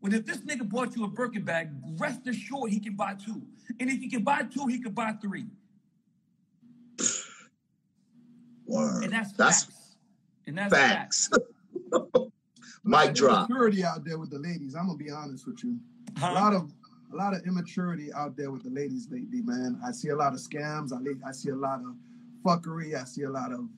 Well, 0.01 0.15
if 0.15 0.25
this 0.25 0.39
nigga 0.39 0.69
bought 0.69 0.97
you 0.97 1.05
a 1.05 1.09
Birkin 1.09 1.43
bag, 1.43 1.71
rest 1.99 2.27
assured 2.27 2.71
he 2.71 2.79
can 2.79 2.95
buy 2.95 3.15
two. 3.15 3.43
And 3.81 3.91
if 3.91 4.01
he 4.01 4.09
can 4.09 4.23
buy 4.23 4.43
two, 4.43 4.67
he 4.67 4.81
can 4.81 4.93
buy 4.93 5.13
three. 5.21 5.47
Word. 8.67 9.05
And 9.05 9.13
that's, 9.13 9.33
That's 9.33 9.65
facts. 9.65 9.97
And 10.47 10.59
that's 10.59 10.73
facts. 10.73 11.29
facts. 11.29 12.11
Mic 12.85 13.15
drop. 13.15 13.51
Immaturity 13.51 13.85
out 13.85 14.05
there 14.05 14.17
with 14.17 14.31
the 14.31 14.39
ladies. 14.39 14.75
I'm 14.75 14.87
gonna 14.87 14.97
be 14.97 15.11
honest 15.11 15.47
with 15.47 15.63
you. 15.63 15.79
A 16.23 16.33
lot 16.33 16.55
of 16.55 16.73
a 17.13 17.17
lot 17.17 17.35
of 17.35 17.45
immaturity 17.47 18.13
out 18.13 18.37
there 18.37 18.51
with 18.51 18.63
the 18.63 18.71
ladies 18.71 19.09
lately, 19.11 19.43
man. 19.43 19.79
I 19.87 19.91
see 19.91 20.09
a 20.09 20.17
lot 20.17 20.33
of 20.33 20.39
scams. 20.39 20.93
I, 20.93 21.29
I 21.29 21.33
see 21.33 21.51
a 21.51 21.57
lot 21.57 21.81
of 21.81 21.95
fuckery. 22.45 22.95
I 23.01 23.05
see 23.05 23.23
a 23.23 23.31
lot 23.31 23.53
of 23.53 23.69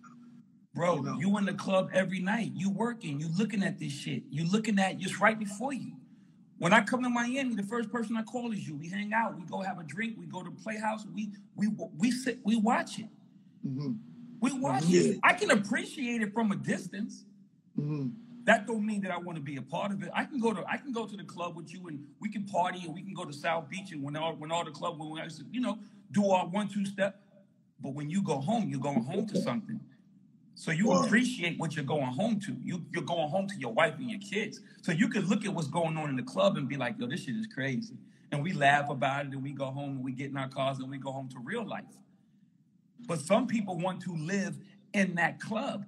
Bro, 0.75 0.97
You 0.97 1.03
know. 1.03 1.19
you 1.19 1.39
in 1.39 1.45
the 1.47 1.55
club 1.55 1.91
every 1.93 2.21
night. 2.21 2.53
You 2.55 2.71
working. 2.71 3.21
You 3.21 3.29
looking 3.37 3.63
at 3.63 3.79
this 3.79 3.93
shit. 3.93 4.25
You 4.31 4.45
looking 4.51 4.79
at 4.79 4.99
just 4.99 5.21
right 5.21 5.39
before 5.39 5.73
you. 5.75 5.93
When 6.59 6.73
I 6.73 6.83
come 6.83 7.03
to 7.03 7.11
Miami, 7.11 7.55
the 7.57 7.63
first 7.65 7.91
person 7.93 8.17
I 8.17 8.23
call 8.23 8.53
is 8.53 8.67
you. 8.69 8.77
We 8.77 8.89
hang 8.89 9.13
out. 9.13 9.37
We 9.39 9.45
go 9.47 9.61
have 9.63 9.79
a 9.81 9.85
drink. 9.85 10.17
We 10.19 10.27
go 10.27 10.43
to 10.43 10.51
Playhouse. 10.51 11.07
We 11.07 11.31
we 11.57 11.69
we 11.99 12.11
sit. 12.11 12.41
We 12.45 12.57
watch 12.57 12.99
it. 13.01 13.09
mhm, 13.67 13.99
We 14.41 14.53
watch 14.53 14.85
Yeah. 14.85 15.13
it. 15.13 15.21
I 15.25 15.35
can 15.35 15.51
appreciate 15.51 16.23
it 16.23 16.33
from 16.33 16.53
a 16.53 16.57
distance. 16.57 17.25
mhm. 17.79 18.13
That 18.45 18.67
don't 18.67 18.87
mean 18.87 19.03
that 19.03 19.13
I 19.13 19.19
want 19.19 19.37
to 19.37 19.43
be 19.43 19.57
a 19.57 19.63
part 19.63 19.93
of 19.93 20.03
it. 20.03 20.11
I 20.15 20.25
can 20.25 20.41
go 20.41 20.53
to 20.55 20.65
I 20.69 20.79
can 20.79 20.93
go 20.93 21.07
to 21.07 21.17
the 21.17 21.25
club 21.25 21.57
with 21.57 21.73
you 21.73 21.89
and 21.89 22.07
we 22.21 22.31
can 22.31 22.45
party 22.45 22.83
and 22.87 22.95
we 22.95 23.03
can 23.03 23.15
go 23.15 23.25
to 23.25 23.33
South 23.33 23.69
Beach 23.71 23.93
and 23.93 24.03
when 24.03 24.17
all 24.17 24.35
when 24.37 24.53
all 24.53 24.65
the 24.65 24.73
club 24.73 24.99
when 24.99 25.11
we 25.11 25.23
used 25.23 25.39
to, 25.41 25.47
you 25.53 25.61
know 25.61 25.79
do 26.13 26.31
our 26.31 26.47
one 26.49 26.69
two 26.69 26.87
step. 26.87 27.22
But 27.83 27.95
when 27.95 28.09
you 28.09 28.23
go 28.23 28.39
home, 28.39 28.69
you're 28.69 28.81
going 28.81 29.05
home 29.05 29.27
to 29.27 29.37
something. 29.37 29.81
So 30.55 30.71
you 30.71 30.93
appreciate 30.93 31.59
what 31.59 31.75
you're 31.75 31.85
going 31.85 32.13
home 32.13 32.39
to. 32.41 32.57
You 32.63 32.85
you're 32.93 33.03
going 33.03 33.29
home 33.29 33.49
to 33.49 33.57
your 33.59 33.73
wife 33.73 33.95
and 33.99 34.09
your 34.11 34.21
kids. 34.21 34.61
So 34.83 34.93
you 34.93 35.09
can 35.09 35.27
look 35.27 35.45
at 35.45 35.53
what's 35.53 35.69
going 35.69 35.97
on 35.97 36.11
in 36.11 36.17
the 36.17 36.23
club 36.23 36.57
and 36.57 36.69
be 36.69 36.77
like, 36.77 36.97
yo, 36.99 37.07
this 37.07 37.25
shit 37.25 37.37
is 37.37 37.47
crazy. 37.47 37.97
And 38.31 38.43
we 38.43 38.53
laugh 38.53 38.89
about 38.89 39.27
it 39.27 39.33
and 39.33 39.43
we 39.43 39.53
go 39.53 39.67
home 39.67 39.97
and 39.97 40.05
we 40.05 40.13
get 40.13 40.31
in 40.31 40.37
our 40.37 40.49
cars 40.49 40.79
and 40.79 40.89
we 40.91 40.99
go 40.99 41.11
home 41.11 41.29
to 41.31 41.39
real 41.39 41.67
life. 41.67 41.85
But 43.07 43.21
some 43.21 43.47
people 43.47 43.77
want 43.79 44.01
to 44.03 44.15
live 44.15 44.57
in 44.95 45.17
that 45.17 45.41
club. 45.41 45.85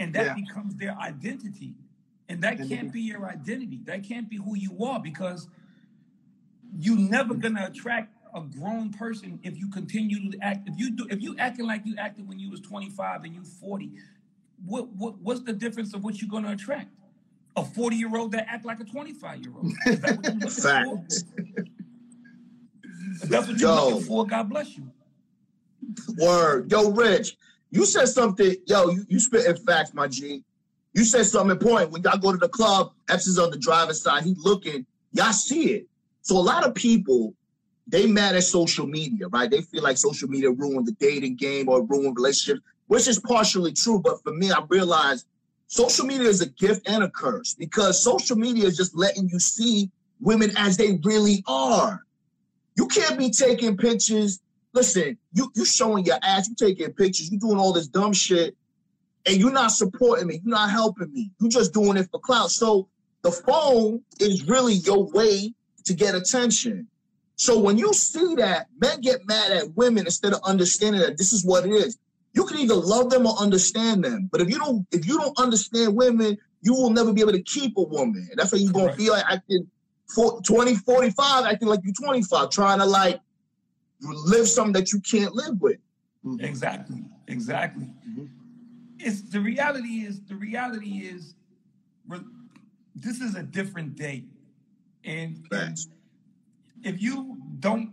And 0.00 0.14
that 0.14 0.24
Yeah. 0.24 0.34
becomes 0.34 0.74
their 0.76 0.96
identity. 0.98 1.74
And 2.28 2.42
that 2.42 2.58
And 2.58 2.68
can't 2.68 2.92
be 2.92 3.02
your 3.02 3.26
identity. 3.26 3.80
That 3.84 4.02
can't 4.02 4.28
be 4.28 4.36
who 4.36 4.56
you 4.56 4.84
are 4.84 4.98
because 5.00 5.48
you're 6.78 6.98
never 6.98 7.34
gonna 7.34 7.66
attract 7.66 8.14
a 8.34 8.40
grown 8.40 8.90
person 8.90 9.38
if 9.42 9.58
you 9.58 9.68
continue 9.68 10.30
to 10.30 10.38
act. 10.42 10.68
If 10.68 10.78
you 10.78 10.90
do, 10.90 11.06
if 11.10 11.20
you 11.20 11.36
acting 11.38 11.66
like 11.66 11.82
you 11.84 11.96
acted 11.98 12.28
when 12.28 12.38
you 12.38 12.50
was 12.50 12.60
25 12.60 13.24
and 13.24 13.34
you 13.34 13.42
40, 13.42 13.92
what 14.64 14.88
what 14.90 15.18
what's 15.18 15.40
the 15.40 15.52
difference 15.52 15.94
of 15.94 16.04
what 16.04 16.20
you're 16.20 16.30
gonna 16.30 16.52
attract? 16.52 16.90
A 17.56 17.64
40 17.64 17.96
year 17.96 18.16
old 18.16 18.32
that 18.32 18.46
act 18.48 18.64
like 18.64 18.80
a 18.80 18.84
25 18.84 19.40
year 19.40 19.52
old. 19.54 19.72
Is 19.86 20.00
that 20.00 20.16
what 20.16 20.26
you're 20.26 20.40
looking 20.40 20.50
for? 20.50 20.62
Facts. 20.62 21.24
That's 23.24 23.48
what 23.48 23.58
you're 23.58 23.68
Yo. 23.68 23.88
looking 23.88 24.04
for, 24.04 24.26
God 24.26 24.48
bless 24.48 24.76
you. 24.76 24.90
Word. 26.16 26.70
Yo, 26.70 26.90
Rich, 26.90 27.36
you 27.70 27.84
said 27.84 28.06
something. 28.06 28.54
Yo, 28.66 28.90
you, 28.90 29.04
you 29.08 29.20
in 29.46 29.56
facts, 29.56 29.92
my 29.92 30.08
G. 30.08 30.44
You 30.94 31.04
said 31.04 31.24
something 31.26 31.50
important. 31.50 31.90
When 31.90 32.02
y'all 32.02 32.18
go 32.18 32.32
to 32.32 32.38
the 32.38 32.48
club, 32.48 32.92
Epps 33.08 33.26
is 33.26 33.38
on 33.38 33.50
the 33.50 33.58
driver's 33.58 34.02
side. 34.02 34.24
He 34.24 34.34
looking. 34.38 34.86
Y'all 35.12 35.32
see 35.32 35.72
it. 35.72 35.86
So 36.22 36.36
a 36.36 36.38
lot 36.38 36.64
of 36.64 36.74
people, 36.74 37.34
they 37.92 38.06
mad 38.06 38.34
at 38.34 38.42
social 38.42 38.86
media, 38.86 39.28
right? 39.28 39.48
They 39.48 39.60
feel 39.60 39.84
like 39.84 39.98
social 39.98 40.28
media 40.28 40.50
ruined 40.50 40.86
the 40.86 40.92
dating 40.92 41.36
game 41.36 41.68
or 41.68 41.84
ruined 41.84 42.16
relationships, 42.16 42.66
which 42.88 43.06
is 43.06 43.20
partially 43.20 43.72
true. 43.72 44.00
But 44.00 44.20
for 44.24 44.32
me, 44.32 44.50
I 44.50 44.64
realized 44.68 45.26
social 45.68 46.06
media 46.06 46.28
is 46.28 46.40
a 46.40 46.48
gift 46.48 46.88
and 46.88 47.04
a 47.04 47.10
curse 47.10 47.54
because 47.54 48.02
social 48.02 48.36
media 48.36 48.64
is 48.64 48.76
just 48.76 48.96
letting 48.96 49.28
you 49.28 49.38
see 49.38 49.90
women 50.20 50.50
as 50.56 50.76
they 50.76 50.98
really 51.04 51.44
are. 51.46 52.02
You 52.76 52.88
can't 52.88 53.16
be 53.16 53.30
taking 53.30 53.76
pictures 53.76 54.40
listen, 54.72 55.18
you 55.32 55.50
you 55.54 55.64
showing 55.64 56.04
your 56.04 56.18
ass, 56.22 56.48
you 56.48 56.54
taking 56.54 56.92
pictures, 56.92 57.30
you 57.30 57.38
doing 57.38 57.58
all 57.58 57.72
this 57.72 57.86
dumb 57.86 58.12
shit, 58.12 58.56
and 59.26 59.36
you're 59.36 59.52
not 59.52 59.70
supporting 59.70 60.26
me, 60.26 60.40
you're 60.44 60.54
not 60.54 60.70
helping 60.70 61.12
me, 61.12 61.30
You're 61.40 61.50
just 61.50 61.72
doing 61.72 61.96
it 61.96 62.08
for 62.10 62.20
clout. 62.20 62.50
So 62.50 62.88
the 63.22 63.30
phone 63.30 64.02
is 64.20 64.48
really 64.48 64.74
your 64.74 65.10
way 65.10 65.54
to 65.84 65.94
get 65.94 66.14
attention. 66.14 66.88
So 67.42 67.58
when 67.58 67.76
you 67.76 67.92
see 67.92 68.36
that, 68.36 68.68
men 68.80 69.00
get 69.00 69.26
mad 69.26 69.50
at 69.50 69.74
women 69.74 70.06
instead 70.06 70.32
of 70.32 70.38
understanding 70.44 71.00
that 71.00 71.18
this 71.18 71.32
is 71.32 71.44
what 71.44 71.66
it 71.66 71.72
is. 71.72 71.98
You 72.34 72.44
can 72.44 72.56
either 72.60 72.76
love 72.76 73.10
them 73.10 73.26
or 73.26 73.36
understand 73.36 74.04
them. 74.04 74.28
But 74.30 74.42
if 74.42 74.48
you 74.48 74.60
don't, 74.60 74.86
if 74.92 75.08
you 75.08 75.18
don't 75.18 75.36
understand 75.36 75.96
women, 75.96 76.38
you 76.60 76.72
will 76.72 76.90
never 76.90 77.12
be 77.12 77.20
able 77.20 77.32
to 77.32 77.42
keep 77.42 77.76
a 77.76 77.82
woman. 77.82 78.28
And 78.30 78.38
that's 78.38 78.52
why 78.52 78.58
you're 78.58 78.72
gonna 78.72 78.84
Correct. 78.84 79.00
feel 79.00 79.12
like 79.14 79.24
acting 79.28 79.68
for 80.14 80.40
20, 80.42 80.76
45, 80.76 81.46
acting 81.46 81.66
like 81.66 81.80
you're 81.82 81.92
25, 82.00 82.48
trying 82.50 82.78
to 82.78 82.84
like 82.86 83.20
live 84.00 84.46
something 84.46 84.74
that 84.74 84.92
you 84.92 85.00
can't 85.00 85.34
live 85.34 85.60
with. 85.60 85.78
Mhm. 86.24 86.44
Exactly. 86.44 87.04
Exactly. 87.26 87.90
Mhm. 88.08 88.28
It's 89.00 89.20
the 89.20 89.40
reality 89.40 90.06
is 90.06 90.20
the 90.28 90.36
reality 90.36 91.08
is 91.08 91.34
re- 92.06 92.20
this 92.94 93.20
is 93.20 93.34
a 93.34 93.42
different 93.42 93.96
day. 93.96 94.26
And, 95.02 95.38
and 95.38 95.48
Facts. 95.50 95.88
If 96.82 97.00
you 97.00 97.38
don't 97.60 97.92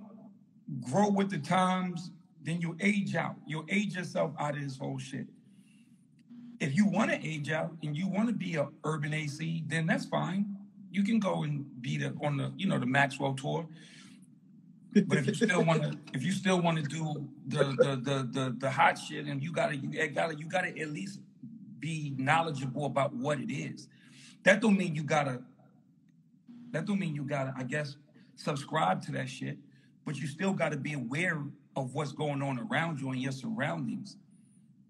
grow 0.81 1.09
with 1.09 1.29
the 1.29 1.39
times, 1.39 2.11
then 2.43 2.61
you 2.61 2.75
age 2.79 3.15
out. 3.15 3.35
You'll 3.45 3.65
age 3.69 3.95
yourself 3.95 4.31
out 4.39 4.55
of 4.55 4.63
this 4.63 4.77
whole 4.77 4.97
shit. 4.97 5.27
If 6.59 6.75
you 6.75 6.85
want 6.85 7.11
to 7.11 7.25
age 7.25 7.51
out 7.51 7.73
and 7.83 7.95
you 7.95 8.07
want 8.07 8.27
to 8.27 8.33
be 8.33 8.55
a 8.55 8.67
urban 8.83 9.13
AC, 9.13 9.63
then 9.67 9.85
that's 9.85 10.05
fine. 10.05 10.57
You 10.91 11.03
can 11.03 11.19
go 11.19 11.43
and 11.43 11.65
be 11.81 11.97
the 11.97 12.15
on 12.21 12.37
the 12.37 12.51
you 12.57 12.67
know 12.67 12.79
the 12.79 12.85
Maxwell 12.85 13.33
tour. 13.33 13.67
But 15.05 15.19
if 15.19 15.27
you 15.27 15.33
still 15.35 15.63
want 15.63 15.83
to, 15.83 15.97
if 16.13 16.23
you 16.23 16.31
still 16.31 16.59
want 16.61 16.77
to 16.77 16.83
do 16.83 17.27
the 17.47 17.63
the, 17.77 18.01
the 18.01 18.29
the 18.31 18.55
the 18.57 18.69
hot 18.69 18.97
shit, 18.97 19.25
and 19.25 19.41
you 19.41 19.53
gotta 19.53 19.75
you 19.75 20.07
gotta 20.09 20.35
you 20.35 20.49
gotta 20.49 20.77
at 20.77 20.89
least 20.89 21.19
be 21.79 22.13
knowledgeable 22.17 22.85
about 22.85 23.13
what 23.13 23.39
it 23.39 23.53
is. 23.53 23.87
That 24.43 24.61
don't 24.61 24.77
mean 24.77 24.95
you 24.95 25.03
gotta. 25.03 25.41
That 26.71 26.85
don't 26.85 26.99
mean 26.99 27.15
you 27.15 27.23
gotta. 27.23 27.53
I 27.55 27.63
guess 27.63 27.95
subscribe 28.39 29.01
to 29.03 29.11
that 29.11 29.29
shit, 29.29 29.57
but 30.05 30.15
you 30.15 30.27
still 30.27 30.53
gotta 30.53 30.77
be 30.77 30.93
aware 30.93 31.43
of 31.75 31.93
what's 31.93 32.11
going 32.11 32.41
on 32.41 32.59
around 32.59 32.99
you 32.99 33.09
and 33.11 33.21
your 33.21 33.31
surroundings. 33.31 34.17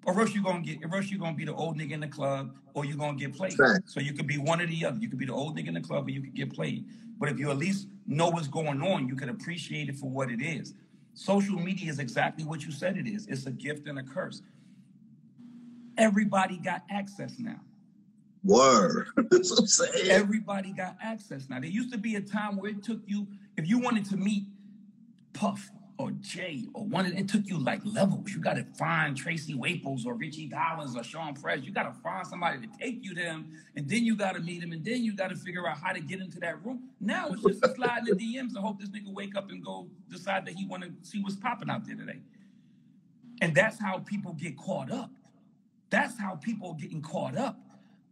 Or 0.06 0.20
else 0.20 0.34
you're 0.34 0.44
gonna 0.44 0.62
get, 0.62 0.84
or 0.84 0.96
else 0.96 1.10
you're 1.10 1.20
gonna 1.20 1.36
be 1.36 1.46
the 1.46 1.54
old 1.54 1.78
nigga 1.78 1.92
in 1.92 2.00
the 2.00 2.08
club, 2.08 2.56
or 2.74 2.86
you're 2.86 2.98
gonna 2.98 3.18
get 3.18 3.36
played. 3.36 3.54
Facts. 3.54 3.94
So 3.94 4.00
you 4.00 4.14
could 4.14 4.28
be 4.28 4.38
one 4.38 4.62
or 4.62 4.68
the 4.68 4.86
other. 4.86 4.98
You 4.98 5.10
could 5.10 5.20
be 5.20 5.26
the 5.26 5.34
old 5.34 5.58
nigga 5.58 5.68
in 5.68 5.74
the 5.74 5.82
club, 5.82 6.08
or 6.08 6.12
you 6.12 6.22
could 6.22 6.36
get 6.36 6.54
played. 6.54 6.86
But 7.20 7.30
if 7.30 7.38
you 7.38 7.52
at 7.52 7.58
least 7.58 7.88
know 8.08 8.30
what's 8.30 8.48
going 8.48 8.82
on, 8.82 9.08
you 9.08 9.16
can 9.16 9.30
appreciate 9.30 9.90
it 9.90 9.98
for 9.98 10.10
what 10.10 10.32
it 10.32 10.42
is. 10.42 10.74
Social 11.14 11.60
media 11.60 11.92
is 11.92 12.00
exactly 12.00 12.46
what 12.46 12.66
you 12.66 12.72
said 12.72 12.98
it 12.98 13.08
is. 13.08 13.28
It's 13.28 13.46
a 13.46 13.52
gift 13.52 13.88
and 13.88 14.00
a 14.00 14.04
curse. 14.04 14.42
Everybody 15.98 16.58
got 16.58 16.84
access 16.90 17.38
now. 17.40 17.60
Word. 18.44 19.08
That's 19.30 19.52
what 19.52 19.60
I'm 19.60 19.68
saying. 19.68 20.10
Everybody 20.10 20.72
got 20.72 20.96
access 21.02 21.50
now. 21.50 21.60
There 21.60 21.70
used 21.70 21.92
to 21.92 21.98
be 21.98 22.16
a 22.16 22.22
time 22.22 22.58
where 22.58 22.72
it 22.72 22.84
took 22.84 23.02
you, 23.06 23.28
if 23.60 23.68
you 23.68 23.78
wanted 23.78 24.06
to 24.06 24.18
meet 24.18 24.44
Puff 25.34 25.70
or 25.98 26.12
Jay 26.22 26.64
or 26.74 26.86
one 26.86 27.06
of 27.06 27.12
it 27.12 27.28
took 27.28 27.46
you 27.46 27.60
like 27.60 27.82
levels. 27.84 28.32
You 28.32 28.40
gotta 28.40 28.66
find 28.78 29.18
Tracy 29.18 29.54
Waples 29.54 30.06
or 30.06 30.14
Richie 30.14 30.50
Dollaz 30.50 30.96
or 30.96 31.04
Sean 31.04 31.34
Prez. 31.34 31.62
You 31.66 31.74
gotta 31.74 31.92
find 32.02 32.26
somebody 32.26 32.66
to 32.66 32.68
take 32.80 33.04
you 33.04 33.14
to 33.14 33.22
them, 33.22 33.52
and 33.76 33.88
then 33.88 34.06
you 34.06 34.16
gotta 34.16 34.40
meet 34.40 34.62
them, 34.62 34.72
and 34.72 34.84
then 34.84 35.04
you 35.04 35.14
gotta 35.14 35.36
figure 35.36 35.68
out 35.68 35.78
how 35.78 35.92
to 35.92 36.00
get 36.00 36.22
into 36.22 36.40
that 36.40 36.66
room. 36.66 36.90
Now 37.02 37.28
it's 37.28 37.44
just 37.44 37.64
in 37.64 37.72
the 37.72 38.38
DMs 38.38 38.56
and 38.56 38.58
hope 38.60 38.80
this 38.80 38.90
nigga 38.90 39.14
wake 39.14 39.36
up 39.36 39.52
and 39.52 39.64
go 39.64 39.90
decide 40.10 40.46
that 40.46 40.56
he 40.56 40.66
wanna 40.66 40.88
see 41.02 41.22
what's 41.22 41.36
popping 41.36 41.70
out 41.70 41.86
there 41.86 41.98
today. 41.98 42.22
And 43.42 43.54
that's 43.54 43.80
how 43.80 44.00
people 44.00 44.34
get 44.34 44.58
caught 44.58 44.90
up. 44.90 45.12
That's 45.90 46.18
how 46.18 46.36
people 46.36 46.70
are 46.70 46.76
getting 46.76 47.02
caught 47.02 47.36
up 47.36 47.60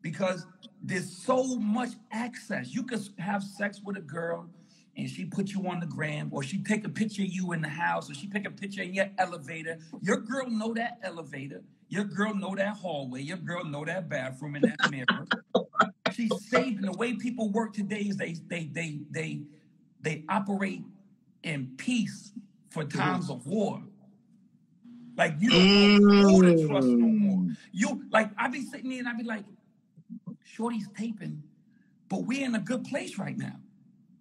because 0.02 0.46
there's 0.84 1.10
so 1.10 1.56
much 1.56 1.92
access. 2.12 2.74
You 2.74 2.84
could 2.84 3.02
have 3.18 3.44
sex 3.44 3.82
with 3.84 3.96
a 3.96 4.02
girl 4.02 4.50
and 4.98 5.08
she 5.08 5.26
put 5.26 5.50
you 5.50 5.68
on 5.68 5.80
the 5.80 5.86
gram, 5.86 6.30
or 6.32 6.42
she 6.42 6.58
take 6.64 6.84
a 6.84 6.90
picture 6.90 7.22
of 7.22 7.28
you 7.28 7.52
in 7.54 7.62
the 7.62 7.70
house, 7.70 8.10
or 8.10 8.16
she 8.16 8.28
take 8.28 8.48
a 8.48 8.52
picture 8.52 8.82
in 8.82 8.94
your 8.96 9.10
elevator. 9.20 9.78
Your 10.02 10.18
girl 10.18 10.50
know 10.50 10.74
that 10.74 10.98
elevator. 11.04 11.62
Your 11.90 12.04
girl 12.04 12.34
know 12.34 12.56
that 12.56 12.76
hallway. 12.76 13.22
Your 13.22 13.38
girl 13.38 13.64
know 13.64 13.86
that 13.86 14.10
bathroom 14.10 14.56
and 14.56 14.66
that 14.66 14.92
mirror. 14.92 15.28
She's 16.14 16.32
saving 16.50 16.82
the 16.82 16.92
way 16.94 17.14
people 17.14 17.50
work 17.52 17.74
today 17.74 18.02
is 18.02 18.18
they 18.18 18.36
they 18.48 18.70
they 18.74 19.00
they 19.12 19.42
they 20.02 20.24
operate 20.28 20.84
in 21.44 21.76
peace 21.78 22.34
for 22.70 22.84
times 22.84 23.30
of 23.30 23.46
war. 23.46 23.84
Like 25.16 25.36
you 25.40 25.50
don't 25.50 26.02
know 26.02 26.42
to 26.42 26.68
trust 26.68 26.88
no 26.88 27.08
more. 27.08 27.38
Mm. 27.38 27.58
You 27.72 28.04
like 28.12 28.32
I 28.36 28.48
be 28.48 28.64
sitting 28.66 28.90
there 28.90 29.00
and 29.00 29.08
I 29.08 29.14
be 29.14 29.24
like, 29.24 29.46
Shorty's 30.44 30.90
taping, 30.98 31.44
but 32.10 32.24
we're 32.24 32.46
in 32.46 32.56
a 32.56 32.60
good 32.60 32.84
place 32.84 33.20
right 33.20 33.38
now. 33.38 33.60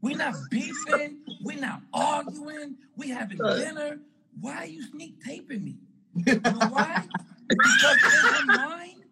We 0.06 0.14
not 0.14 0.36
beefing. 0.50 1.18
We're 1.42 1.58
not 1.58 1.82
arguing. 1.92 2.76
We 2.96 3.08
having 3.08 3.38
dinner. 3.38 3.98
Why 4.40 4.56
are 4.58 4.66
you 4.66 4.84
sneak 4.84 5.20
taping 5.24 5.64
me? 5.64 5.74
You 6.14 6.38
know 6.38 6.68
why? 6.70 7.02
Because 7.48 7.96
in 8.04 8.30
her 8.30 8.44
mind, 8.46 9.02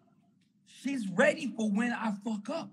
she's 0.65 1.05
ready 1.09 1.53
for 1.57 1.69
when 1.69 1.91
I 1.91 2.13
fuck 2.23 2.49
up. 2.49 2.69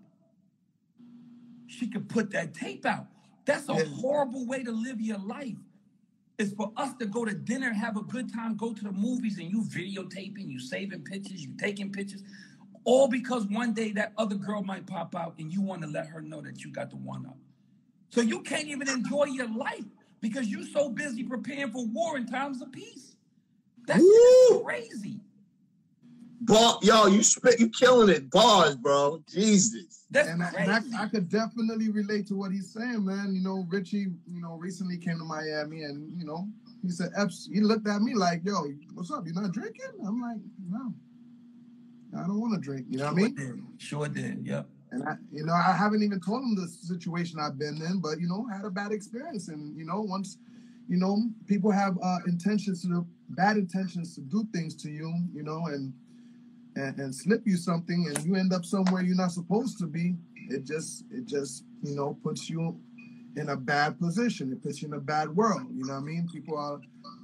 She 1.67 1.89
could 1.89 2.09
put 2.09 2.31
that 2.31 2.55
tape 2.55 2.87
out. 2.87 3.07
That's 3.45 3.69
a 3.69 3.85
horrible 3.87 4.47
way 4.47 4.63
to 4.63 4.71
live 4.71 5.01
your 5.01 5.19
life. 5.19 5.57
It's 6.39 6.55
for 6.55 6.71
us 6.77 6.95
to 7.01 7.07
go 7.07 7.25
to 7.25 7.35
dinner, 7.35 7.73
have 7.73 7.97
a 7.97 8.03
good 8.03 8.33
time, 8.33 8.57
go 8.57 8.73
to 8.73 8.85
the 8.85 8.93
movies, 8.93 9.39
and 9.39 9.51
you 9.51 9.63
videotaping, 9.63 10.49
you 10.49 10.61
saving 10.61 11.03
pictures, 11.03 11.45
you 11.45 11.55
taking 11.59 11.91
pictures, 11.91 12.23
all 12.85 13.09
because 13.09 13.47
one 13.47 13.73
day 13.73 13.91
that 13.93 14.13
other 14.17 14.37
girl 14.37 14.63
might 14.63 14.87
pop 14.87 15.17
out 15.17 15.35
and 15.41 15.53
you 15.53 15.61
want 15.61 15.83
to 15.83 15.89
let 15.89 16.07
her 16.07 16.21
know 16.21 16.41
that 16.41 16.63
you 16.63 16.71
got 16.71 16.91
the 16.91 16.97
one 16.97 17.27
up. 17.27 17.37
So 18.13 18.21
you 18.21 18.41
can't 18.41 18.69
even 18.69 18.89
enjoy 18.89 19.25
your 19.25 19.49
life 19.49 19.87
because 20.21 20.49
you're 20.49 20.67
so 20.67 20.91
busy 20.91 21.25
preparing 21.25 21.73
for 21.73 21.87
war 21.87 22.19
in 22.19 22.27
times 22.27 22.61
of 22.61 22.71
peace. 22.71 23.17
That's 23.87 24.05
crazy. 24.63 25.19
Bar, 26.43 26.79
yo, 26.83 27.07
you 27.07 27.23
spit, 27.23 27.59
you 27.59 27.71
killing 27.71 28.11
it. 28.11 28.31
Bars, 28.31 28.77
bro. 28.77 29.23
Jesus. 29.33 30.05
That's 30.11 30.29
and 30.29 30.43
I, 30.43 30.51
and 30.59 30.95
I, 30.95 31.05
I 31.05 31.09
could 31.09 31.31
definitely 31.31 31.89
relate 31.89 32.27
to 32.27 32.35
what 32.35 32.53
he's 32.53 32.71
saying, 32.71 33.05
man. 33.05 33.35
You 33.35 33.43
know, 33.43 33.67
Richie, 33.71 34.09
you 34.27 34.43
know, 34.43 34.57
recently 34.57 34.99
came 34.99 35.19
to 35.19 35.25
Miami, 35.25 35.85
and 35.85 36.13
you 36.13 36.27
know, 36.27 36.49
he 36.83 36.91
said, 36.91 37.13
Epps, 37.17 37.49
he 37.51 37.61
looked 37.61 37.89
at 37.89 38.03
me 38.03 38.15
like, 38.15 38.45
"Yo, 38.45 38.65
what's 38.93 39.11
up? 39.11 39.27
You 39.27 39.33
not 39.33 39.53
drinking?" 39.53 39.87
I'm 40.07 40.21
like, 40.21 40.39
"No, 40.69 40.93
I 42.15 42.27
don't 42.27 42.41
want 42.41 42.55
to 42.55 42.61
drink." 42.61 42.87
You 42.91 42.99
know 42.99 43.05
what 43.05 43.13
I 43.13 43.17
mean? 43.17 43.35
did. 43.37 43.63
Sure 43.79 44.09
did. 44.09 44.45
Yep. 44.45 44.67
And 44.93 45.09
I, 45.09 45.15
you 45.33 45.45
know, 45.45 45.55
I 45.55 45.73
haven't 45.73 46.03
even 46.03 46.21
told 46.21 46.43
them 46.43 46.55
the 46.55 46.69
situation 46.69 47.41
I've 47.41 47.59
been 47.59 47.81
in, 47.83 48.01
but 48.01 48.21
you 48.21 48.29
know, 48.29 48.47
I 48.53 48.57
had 48.57 48.67
a 48.67 48.71
bad 48.71 48.93
experience, 48.93 49.49
and 49.49 49.77
you 49.77 49.87
know, 49.87 50.03
once, 50.03 50.37
you 50.87 50.99
know, 50.99 51.19
people 51.47 51.71
have 51.71 51.97
uh, 52.03 52.19
intentions 52.27 52.83
to 52.83 52.89
do, 52.89 53.07
bad 53.31 53.57
intentions 53.57 54.15
to 54.17 54.21
do 54.21 54.47
things 54.53 54.75
to 54.83 54.91
you, 54.91 55.13
you 55.33 55.43
know, 55.43 55.67
and 55.67 55.95
and, 56.77 56.99
and 56.99 57.15
slip 57.15 57.43
you 57.47 57.57
something 57.57 58.07
and 58.09 58.25
you 58.25 58.35
end 58.35 58.53
up 58.53 58.65
somewhere 58.65 59.03
you're 59.03 59.17
not 59.17 59.31
supposed 59.31 59.79
to 59.79 59.87
be 59.87 60.17
it 60.49 60.65
just 60.65 61.05
it 61.11 61.27
just 61.27 61.65
you 61.83 61.95
know 61.95 62.17
puts 62.23 62.49
you 62.49 62.81
in 63.37 63.49
a 63.49 63.57
bad 63.57 63.99
position. 63.99 64.53
It 64.53 64.63
puts 64.63 64.83
you 64.83 64.89
in 64.89 64.95
a 64.95 65.01
bad 65.01 65.35
world. 65.35 65.67
You 65.75 65.87
know 65.87 65.95
what 65.95 66.01
i 66.01 66.05
mean? 66.05 66.29
People 66.31 66.59
are 66.59 66.81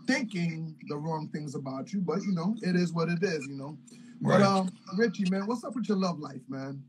thinking 0.07 0.75
the 0.89 0.97
wrong 0.97 1.29
things 1.29 1.55
about 1.55 1.93
you 1.93 2.01
but 2.01 2.23
you 2.23 2.33
know 2.33 2.57
it 2.63 2.75
is 2.77 2.93
what 2.93 3.09
it 3.09 3.23
is 3.23 3.47
you 3.47 3.57
know? 3.57 3.77
But 4.21 4.43
um 4.43 4.73
richie 4.97 5.29
man 5.31 5.47
what's 5.47 5.65
up 5.65 5.75
with 5.75 5.89
your 5.89 5.99
love 5.99 6.19
life 6.19 6.41
man 6.49 6.83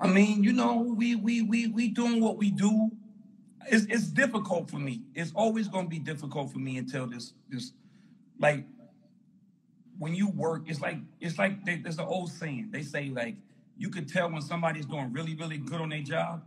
I 0.00 0.08
mean, 0.08 0.42
you 0.42 0.52
know, 0.52 0.76
we 0.76 1.14
we 1.14 1.42
we 1.42 1.66
we 1.68 1.88
doing 1.88 2.20
what 2.20 2.38
we 2.38 2.50
do. 2.50 2.90
It's 3.70 3.84
it's 3.86 4.06
difficult 4.06 4.70
for 4.70 4.78
me. 4.78 5.02
It's 5.14 5.32
always 5.34 5.68
to 5.68 5.82
be 5.84 5.98
difficult 5.98 6.52
for 6.52 6.58
me 6.58 6.78
until 6.78 7.06
this 7.06 7.34
this 7.50 7.72
like 8.38 8.64
when 9.98 10.14
you 10.14 10.30
work. 10.30 10.62
It's 10.66 10.80
like 10.80 10.96
it's 11.20 11.38
like 11.38 11.64
they, 11.66 11.76
there's 11.76 11.98
an 11.98 12.06
old 12.06 12.32
saying. 12.32 12.70
They 12.72 12.82
say 12.82 13.10
like 13.10 13.36
you 13.76 13.90
could 13.90 14.08
tell 14.08 14.30
when 14.30 14.40
somebody's 14.40 14.86
doing 14.86 15.12
really 15.12 15.36
really 15.36 15.58
good 15.58 15.80
on 15.80 15.90
their 15.90 16.02
job. 16.02 16.44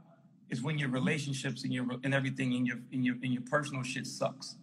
Is 0.50 0.62
when 0.62 0.78
your 0.78 0.90
relationships 0.90 1.64
and 1.64 1.74
your 1.74 1.86
and 2.04 2.14
everything 2.14 2.54
in 2.54 2.66
your 2.66 2.78
in 2.92 3.04
your 3.04 3.16
in 3.22 3.32
your 3.32 3.44
personal 3.44 3.84
shit 3.84 4.08
sucks. 4.08 4.56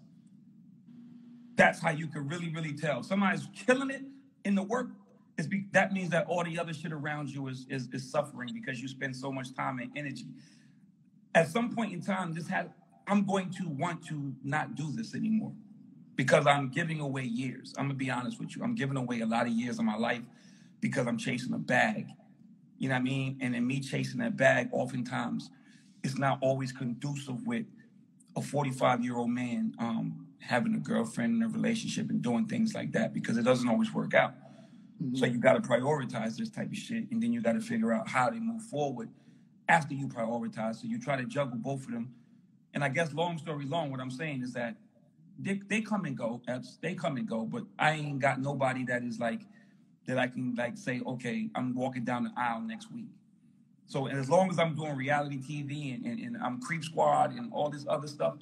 That's 1.55 1.81
how 1.81 1.91
you 1.91 2.09
can 2.09 2.29
really 2.29 2.51
really 2.51 2.73
tell. 2.73 3.05
Somebody's 3.05 3.47
killing 3.55 3.91
it 3.91 4.03
in 4.45 4.57
the 4.57 4.63
work. 4.63 4.89
It's 5.41 5.49
be, 5.49 5.65
that 5.73 5.95
means 5.95 6.11
that 6.11 6.27
all 6.27 6.45
the 6.45 6.59
other 6.59 6.75
shit 6.75 6.93
around 6.93 7.31
you 7.31 7.49
is, 7.49 7.65
is 7.71 7.89
is 7.95 8.11
suffering 8.11 8.51
because 8.53 8.79
you 8.79 8.89
spend 8.89 9.17
so 9.17 9.33
much 9.33 9.55
time 9.55 9.79
and 9.79 9.91
energy. 9.97 10.27
At 11.35 11.49
some 11.49 11.75
point 11.75 11.95
in 11.95 12.03
time, 12.03 12.35
this 12.35 12.47
has 12.49 12.67
I'm 13.07 13.25
going 13.25 13.51
to 13.53 13.67
want 13.67 14.05
to 14.09 14.35
not 14.45 14.75
do 14.75 14.93
this 14.93 15.15
anymore 15.15 15.53
because 16.15 16.47
I'm 16.47 16.69
giving 16.69 17.01
away 17.01 17.25
years. 17.25 17.75
I'm 17.79 17.87
gonna 17.87 17.95
be 17.95 18.11
honest 18.11 18.39
with 18.39 18.55
you. 18.55 18.63
I'm 18.63 18.75
giving 18.75 18.99
away 18.99 19.21
a 19.21 19.27
lot 19.27 19.47
of 19.47 19.53
years 19.55 19.79
of 19.79 19.87
my 19.87 19.97
life 19.97 20.21
because 20.83 21.07
I'm 21.07 21.17
chasing 21.17 21.55
a 21.55 21.59
bag. 21.59 22.09
You 22.77 22.91
know 22.91 22.97
what 22.97 23.01
I 23.01 23.05
mean? 23.05 23.39
And 23.41 23.57
in 23.57 23.67
me 23.67 23.81
chasing 23.81 24.21
that 24.21 24.37
bag, 24.37 24.69
oftentimes 24.73 25.49
it's 26.05 26.19
not 26.19 26.39
always 26.43 26.71
conducive 26.71 27.47
with 27.47 27.65
a 28.37 28.43
45 28.43 29.03
year 29.03 29.17
old 29.17 29.31
man 29.31 29.75
um, 29.79 30.27
having 30.39 30.75
a 30.75 30.79
girlfriend 30.79 31.43
and 31.43 31.45
a 31.45 31.49
relationship 31.49 32.11
and 32.11 32.21
doing 32.21 32.45
things 32.45 32.75
like 32.75 32.93
that 32.93 33.15
because 33.15 33.39
it 33.39 33.45
doesn't 33.45 33.71
always 33.71 33.95
work 33.95 34.13
out. 34.13 34.35
So 35.01 35.07
mm-hmm. 35.07 35.35
you 35.35 35.41
got 35.41 35.55
to 35.55 35.61
prioritize 35.61 36.37
this 36.37 36.51
type 36.51 36.71
of 36.71 36.77
shit, 36.77 37.11
and 37.11 37.23
then 37.23 37.33
you 37.33 37.41
got 37.41 37.53
to 37.53 37.61
figure 37.61 37.93
out 37.93 38.07
how 38.07 38.29
to 38.29 38.37
move 38.37 38.63
forward 38.63 39.09
after 39.67 39.95
you 39.95 40.07
prioritize. 40.07 40.77
So 40.77 40.89
you 40.89 41.01
try 41.01 41.17
to 41.17 41.25
juggle 41.25 41.57
both 41.57 41.87
of 41.87 41.93
them. 41.93 42.13
And 42.75 42.85
I 42.85 42.91
guess 42.91 43.15
long 43.15 43.39
story 43.39 43.65
long, 43.65 43.91
what 43.91 44.01
I'm 44.01 44.11
saying 44.11 44.43
is 44.43 44.53
that 44.53 44.77
they, 45.39 45.61
they 45.69 45.81
come 45.81 46.05
and 46.05 46.17
go. 46.17 46.43
They 46.83 46.95
come 46.95 47.17
and 47.17 47.27
go, 47.27 47.45
but 47.45 47.65
I 47.79 47.93
ain't 47.93 48.19
got 48.19 48.41
nobody 48.41 48.85
that 48.87 49.03
is 49.03 49.19
like 49.19 49.41
that 50.07 50.19
I 50.19 50.27
can 50.27 50.55
like 50.55 50.77
say, 50.77 51.01
okay, 51.07 51.49
I'm 51.55 51.75
walking 51.75 52.05
down 52.05 52.25
the 52.25 52.33
aisle 52.37 52.61
next 52.61 52.93
week. 52.93 53.09
So 53.87 54.07
and 54.07 54.19
as 54.19 54.29
long 54.29 54.51
as 54.51 54.59
I'm 54.59 54.75
doing 54.75 54.97
reality 54.97 55.39
TV 55.39 55.95
and, 55.95 56.05
and, 56.05 56.21
and 56.21 56.37
I'm 56.37 56.61
Creep 56.61 56.85
Squad 56.85 57.33
and 57.33 57.51
all 57.53 57.71
this 57.71 57.87
other 57.89 58.07
stuff, 58.07 58.35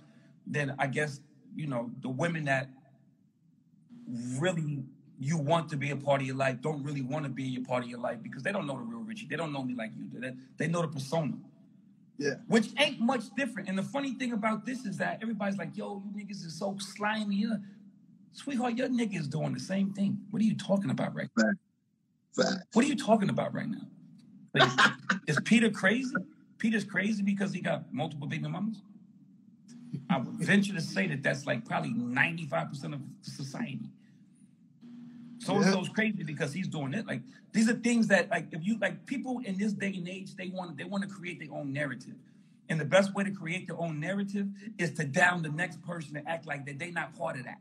then 0.45 0.75
I 0.79 0.89
guess 0.89 1.21
you 1.55 1.69
know 1.69 1.91
the 2.03 2.09
women 2.09 2.45
that 2.47 2.69
really 4.39 4.83
you 5.19 5.37
want 5.37 5.69
to 5.71 5.77
be 5.77 5.91
a 5.91 5.97
part 5.97 6.21
of 6.21 6.27
your 6.27 6.37
life 6.37 6.61
don't 6.61 6.83
really 6.85 7.03
want 7.03 7.25
to 7.25 7.31
be 7.31 7.57
a 7.57 7.61
part 7.61 7.83
of 7.83 7.91
your 7.91 7.99
life 7.99 8.23
because 8.23 8.43
they 8.43 8.53
don't 8.53 8.67
know 8.67 8.79
the 8.79 8.85
real 8.85 9.01
Richie. 9.01 9.27
They 9.27 9.37
don't 9.37 9.53
know 9.53 9.63
me 9.63 9.75
like 9.75 9.91
you 9.97 10.05
do. 10.05 10.21
They, 10.21 10.33
they 10.57 10.69
know 10.69 10.83
the 10.83 10.89
persona, 10.89 11.35
yeah 12.19 12.35
which 12.47 12.69
ain't 12.79 13.01
much 13.01 13.25
different. 13.37 13.69
And 13.69 13.77
the 13.77 13.83
funny 13.83 14.15
thing 14.15 14.33
about 14.33 14.65
this 14.65 14.85
is 14.85 14.97
that 14.99 15.19
everybody's 15.23 15.59
like, 15.59 15.77
yo, 15.77 16.03
you 16.05 16.25
niggas 16.25 16.45
is 16.45 16.59
so 16.59 16.77
slimy. 16.79 17.47
Sweetheart, 18.33 18.77
your 18.77 18.89
niggas 18.89 19.29
doing 19.29 19.53
the 19.53 19.61
same 19.61 19.93
thing. 19.93 20.19
What 20.31 20.41
are 20.41 20.45
you 20.45 20.57
talking 20.57 20.91
about 20.91 21.15
right 21.15 21.29
now? 21.37 21.51
Fact. 22.37 22.65
What 22.73 22.85
are 22.85 22.89
you 22.89 22.97
talking 22.97 23.31
about 23.31 23.53
right 23.53 23.69
now? 23.69 23.87
Like, 24.55 24.71
is 25.27 25.39
Peter 25.45 25.71
crazy? 25.71 26.15
Peter's 26.59 26.85
crazy 26.85 27.23
because 27.23 27.53
he 27.53 27.61
got 27.61 27.93
multiple 27.93 28.27
baby 28.27 28.49
mamas? 28.49 28.83
I 30.11 30.19
would 30.19 30.35
venture 30.35 30.75
to 30.75 30.81
say 30.81 31.07
that 31.09 31.23
that's 31.23 31.47
like 31.47 31.65
probably 31.65 31.91
95% 31.91 32.95
of 32.95 33.01
society. 33.23 33.91
So 35.39 35.57
and 35.57 35.65
so's 35.65 35.89
crazy 35.89 36.25
because 36.25 36.53
he's 36.53 36.69
doing 36.69 36.95
it. 36.95 37.07
Like 37.07 37.23
these 37.53 37.69
are 37.71 37.75
things 37.75 38.09
that 38.09 38.29
like 38.29 38.49
if 38.53 38.65
you 38.65 38.79
like 38.79 39.07
people 39.07 39.41
in 39.45 39.57
this 39.57 39.73
day 39.73 39.95
and 39.97 40.09
age, 40.09 40.35
they 40.35 40.49
want 40.49 40.77
they 40.77 40.85
want 40.85 41.05
to 41.05 41.09
create 41.09 41.39
their 41.41 41.57
own 41.57 41.73
narrative. 41.73 42.15
And 42.69 42.79
the 42.79 42.85
best 42.85 43.15
way 43.15 43.25
to 43.25 43.31
create 43.31 43.67
their 43.67 43.81
own 43.81 43.99
narrative 43.99 44.47
is 44.77 44.93
to 44.95 45.05
down 45.05 45.43
the 45.43 45.49
next 45.49 45.81
person 45.83 46.17
and 46.17 46.29
act 46.29 46.47
like 46.47 46.67
that 46.67 46.79
they 46.79 46.91
not 46.91 47.17
part 47.17 47.39
of 47.39 47.45
that. 47.45 47.61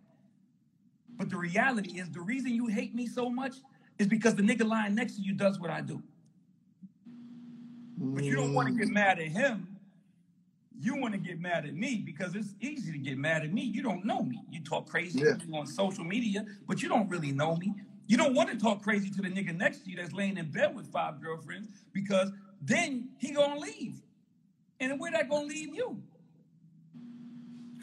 But 1.17 1.29
the 1.29 1.37
reality 1.37 1.99
is 1.99 2.09
the 2.09 2.21
reason 2.21 2.53
you 2.53 2.67
hate 2.67 2.93
me 2.93 3.07
so 3.07 3.29
much 3.29 3.55
is 3.97 4.07
because 4.07 4.35
the 4.35 4.43
nigga 4.43 4.67
lying 4.67 4.95
next 4.95 5.15
to 5.15 5.21
you 5.21 5.33
does 5.33 5.59
what 5.59 5.69
I 5.69 5.81
do. 5.81 6.03
But 7.97 8.23
you 8.23 8.35
don't 8.35 8.53
want 8.53 8.67
to 8.67 8.73
get 8.73 8.89
mm. 8.89 8.93
mad 8.93 9.19
at 9.19 9.29
him. 9.29 9.76
You 10.79 10.95
want 10.97 11.13
to 11.13 11.19
get 11.19 11.39
mad 11.39 11.65
at 11.65 11.73
me 11.75 12.03
because 12.05 12.35
it's 12.35 12.53
easy 12.61 12.91
to 12.91 12.97
get 12.97 13.17
mad 13.17 13.43
at 13.43 13.51
me. 13.53 13.61
You 13.63 13.81
don't 13.81 14.05
know 14.05 14.21
me. 14.21 14.39
You 14.51 14.63
talk 14.63 14.87
crazy 14.89 15.19
Yeah. 15.19 15.35
to 15.35 15.47
me 15.47 15.57
on 15.57 15.65
social 15.67 16.03
media, 16.03 16.45
but 16.67 16.81
you 16.81 16.89
don't 16.89 17.09
really 17.09 17.31
know 17.31 17.55
me. 17.55 17.73
You 18.07 18.15
don't 18.17 18.33
want 18.35 18.49
to 18.51 18.57
talk 18.57 18.83
crazy 18.83 19.09
to 19.09 19.21
the 19.21 19.29
nigga 19.29 19.55
next 19.55 19.79
to 19.85 19.89
you 19.89 19.97
that's 19.97 20.13
laying 20.13 20.37
in 20.37 20.51
bed 20.51 20.75
with 20.75 20.87
five 20.91 21.21
girlfriends 21.21 21.67
because 21.93 22.31
then 22.61 23.09
he 23.17 23.31
gonna 23.31 23.59
leave. 23.59 24.01
And 24.79 24.99
where 24.99 25.11
that 25.11 25.29
gonna 25.29 25.47
leave 25.47 25.73
you? 25.75 26.01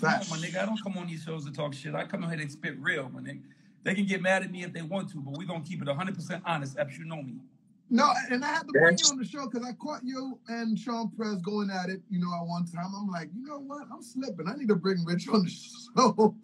Come 0.00 0.08
on, 0.14 0.20
my 0.30 0.36
nigga. 0.38 0.62
I 0.62 0.66
don't 0.66 0.82
come 0.82 0.96
on 0.96 1.06
these 1.06 1.22
shows 1.22 1.44
to 1.46 1.52
talk 1.52 1.74
shit. 1.74 1.94
I 1.94 2.04
come 2.04 2.22
in 2.24 2.30
here 2.30 2.38
to 2.46 2.50
spit 2.50 2.78
real, 2.78 3.08
my 3.10 3.20
nigga. 3.20 3.42
They 3.82 3.94
can 3.94 4.06
get 4.06 4.22
mad 4.22 4.42
at 4.42 4.50
me 4.50 4.62
if 4.62 4.72
they 4.72 4.82
want 4.82 5.10
to, 5.10 5.18
but 5.20 5.36
we're 5.36 5.46
gonna 5.46 5.64
keep 5.64 5.82
it 5.82 5.88
100% 5.88 6.42
honest. 6.46 6.78
Epps, 6.78 6.96
you 6.96 7.04
know 7.04 7.22
me. 7.22 7.34
No, 7.94 8.12
and 8.28 8.44
I 8.44 8.48
had 8.48 8.66
to 8.66 8.72
bring 8.72 8.98
you 8.98 9.08
on 9.08 9.18
the 9.18 9.24
show 9.24 9.48
because 9.48 9.64
I 9.64 9.72
caught 9.74 10.00
you 10.02 10.36
and 10.48 10.76
Sean 10.76 11.12
Prez 11.16 11.40
going 11.42 11.70
at 11.70 11.90
it, 11.90 12.02
you 12.10 12.18
know, 12.18 12.34
at 12.34 12.44
one 12.44 12.66
time. 12.66 12.92
I'm 12.92 13.06
like, 13.08 13.28
you 13.32 13.46
know 13.46 13.60
what? 13.60 13.86
I'm 13.92 14.02
slipping. 14.02 14.48
I 14.48 14.56
need 14.56 14.66
to 14.66 14.74
bring 14.74 15.04
Rich 15.04 15.28
on 15.28 15.44
the 15.44 15.50
show 15.96 16.34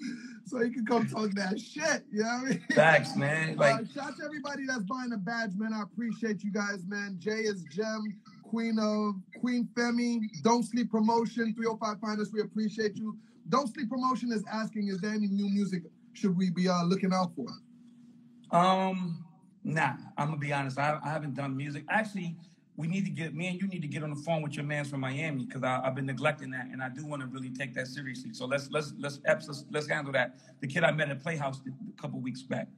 so 0.45 0.61
he 0.61 0.71
can 0.71 0.87
come 0.87 1.09
talk 1.09 1.33
that 1.33 1.59
shit. 1.59 2.05
You 2.13 2.23
know 2.23 2.29
what 2.29 2.47
I 2.47 2.49
mean? 2.51 2.65
Facts, 2.73 3.17
man. 3.17 3.57
Like, 3.61 3.81
uh, 3.81 3.85
shout 3.93 4.17
to 4.19 4.25
everybody 4.25 4.65
that's 4.65 4.85
buying 4.85 5.13
a 5.13 5.17
badge, 5.17 5.57
man. 5.57 5.75
I 5.75 5.83
appreciate 5.83 6.45
you 6.45 6.53
guys, 6.53 6.85
man. 6.87 7.17
Jay 7.19 7.41
is 7.41 7.65
Gem, 7.65 8.17
Queen 8.45 8.79
of 8.79 9.15
Queen 9.41 9.69
Femi, 9.75 10.21
Don't 10.45 10.63
Sleep 10.63 10.89
Promotion, 10.89 11.53
305 11.53 11.99
Finest. 12.01 12.33
We 12.33 12.43
appreciate 12.43 12.97
you. 12.97 13.19
Don't 13.49 13.67
Sleep 13.75 13.91
Promotion 13.91 14.31
is 14.31 14.45
asking, 14.53 14.87
is 14.87 15.01
there 15.01 15.11
any 15.11 15.27
new 15.27 15.49
music 15.49 15.83
should 16.13 16.37
we 16.37 16.51
be 16.51 16.69
uh, 16.69 16.85
looking 16.85 17.13
out 17.13 17.33
for? 17.35 17.49
Um, 18.57 19.25
nah, 19.65 19.95
I'm 20.17 20.29
gonna 20.29 20.39
be 20.39 20.53
honest. 20.53 20.79
I, 20.79 20.99
I 21.05 21.09
haven't 21.09 21.35
done 21.35 21.57
music. 21.57 21.85
Actually, 21.89 22.37
we 22.77 22.87
need 22.87 23.05
to 23.05 23.11
get 23.11 23.35
me 23.35 23.49
and 23.49 23.61
you 23.61 23.69
need 23.69 23.83
to 23.83 23.89
get 23.89 24.03
on 24.03 24.11
the 24.11 24.23
phone 24.23 24.43
with 24.43 24.55
your 24.55 24.65
man's 24.65 24.89
from 24.89 25.01
Miami 25.01 25.45
because 25.45 25.63
I've 25.63 25.95
been 25.95 26.07
neglecting 26.07 26.51
that, 26.53 26.67
and 26.67 26.83
I 26.83 26.89
do 26.89 27.07
want 27.07 27.23
to 27.23 27.29
really 27.29 27.51
take 27.51 27.75
that 27.75 27.87
seriously. 27.87 28.33
So 28.33 28.47
let's 28.47 28.71
let's 28.71 28.95
let's 28.99 29.21
let's, 29.27 29.65
let's 29.71 29.89
handle 29.89 30.13
that. 30.13 30.37
The 30.61 30.67
kid 30.67 30.85
I 30.85 30.93
met 30.93 31.11
at 31.11 31.23
Playhouse 31.23 31.61
a 31.67 32.01
couple 32.01 32.21
weeks 32.21 32.43
back. 32.43 32.69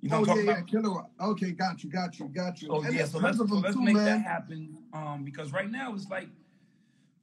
You 0.00 0.08
know 0.08 0.24
oh, 0.26 0.34
yeah, 0.34 0.42
yeah. 0.42 0.60
Killer. 0.62 1.02
Okay, 1.20 1.52
got 1.52 1.84
you, 1.84 1.90
got 1.90 2.18
you, 2.18 2.28
got 2.28 2.62
you. 2.62 2.68
Oh 2.70 2.80
And 2.80 2.94
yeah, 2.94 3.04
so 3.04 3.18
let's, 3.18 3.36
so 3.36 3.44
let's 3.44 3.74
too, 3.74 3.82
make 3.82 3.96
that 3.96 4.22
happen. 4.22 4.78
Um, 4.94 5.24
because 5.24 5.52
right 5.52 5.70
now 5.70 5.94
it's 5.94 6.08
like, 6.08 6.28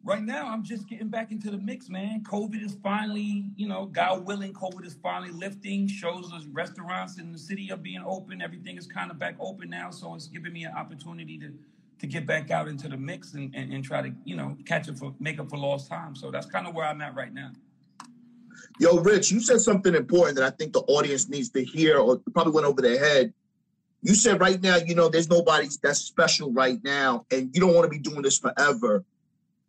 right 0.04 0.24
now 0.24 0.48
I'm 0.48 0.64
just 0.64 0.88
getting 0.88 1.10
back 1.10 1.32
into 1.32 1.52
the 1.52 1.58
mix, 1.58 1.90
man. 1.90 2.24
COVID 2.24 2.64
is 2.64 2.78
finally, 2.82 3.46
you 3.56 3.68
know, 3.68 3.86
God 3.86 4.26
willing, 4.26 4.54
COVID 4.54 4.86
is 4.86 4.96
finally 5.02 5.32
lifting. 5.32 5.88
Shows 5.88 6.32
us 6.34 6.46
restaurants 6.46 7.20
in 7.20 7.32
the 7.32 7.40
city 7.40 7.72
are 7.72 7.78
being 7.78 8.04
open. 8.06 8.42
Everything 8.42 8.78
is 8.78 8.88
kind 8.88 9.12
of 9.12 9.20
back 9.20 9.36
open 9.40 9.70
now, 9.70 9.90
so 9.92 10.16
it's 10.16 10.28
giving 10.28 10.54
me 10.54 10.64
an 10.64 10.74
opportunity 10.74 11.38
to 11.40 11.54
to 12.00 12.08
get 12.08 12.28
back 12.28 12.52
out 12.52 12.68
into 12.68 12.88
the 12.88 12.98
mix 12.98 13.34
and, 13.34 13.54
and, 13.56 13.74
and 13.74 13.84
try 13.84 14.04
to, 14.04 14.14
you 14.24 14.36
know, 14.36 14.56
catch 14.66 14.88
up 14.88 14.98
for 14.98 15.14
make 15.20 15.40
up 15.40 15.50
for 15.50 15.58
lost 15.58 15.90
time. 15.90 16.16
So 16.16 16.32
that's 16.32 16.46
kind 16.46 16.68
of 16.68 16.76
where 16.76 16.86
I'm 16.86 17.02
at 17.02 17.16
right 17.16 17.34
now. 17.34 17.52
Yo, 18.80 19.00
Rich, 19.00 19.32
you 19.32 19.40
said 19.40 19.60
something 19.60 19.96
important 19.96 20.38
that 20.38 20.46
I 20.46 20.56
think 20.56 20.74
the 20.74 20.82
audience 20.82 21.30
needs 21.30 21.50
to 21.50 21.64
hear, 21.64 21.98
or 21.98 22.22
probably 22.34 22.54
went 22.54 22.68
over 22.68 22.82
their 22.82 23.00
head. 23.00 23.34
You 24.04 24.14
said 24.14 24.40
right 24.40 24.62
now, 24.62 24.78
you 24.78 24.94
know, 24.94 25.10
there's 25.10 25.30
nobody 25.30 25.68
that's 25.82 26.00
special 26.00 26.52
right 26.52 26.80
now, 26.84 27.26
and 27.32 27.50
you 27.54 27.60
don't 27.60 27.74
want 27.74 27.86
to 27.86 27.90
be 27.90 27.98
doing 27.98 28.22
this 28.22 28.38
forever. 28.38 29.04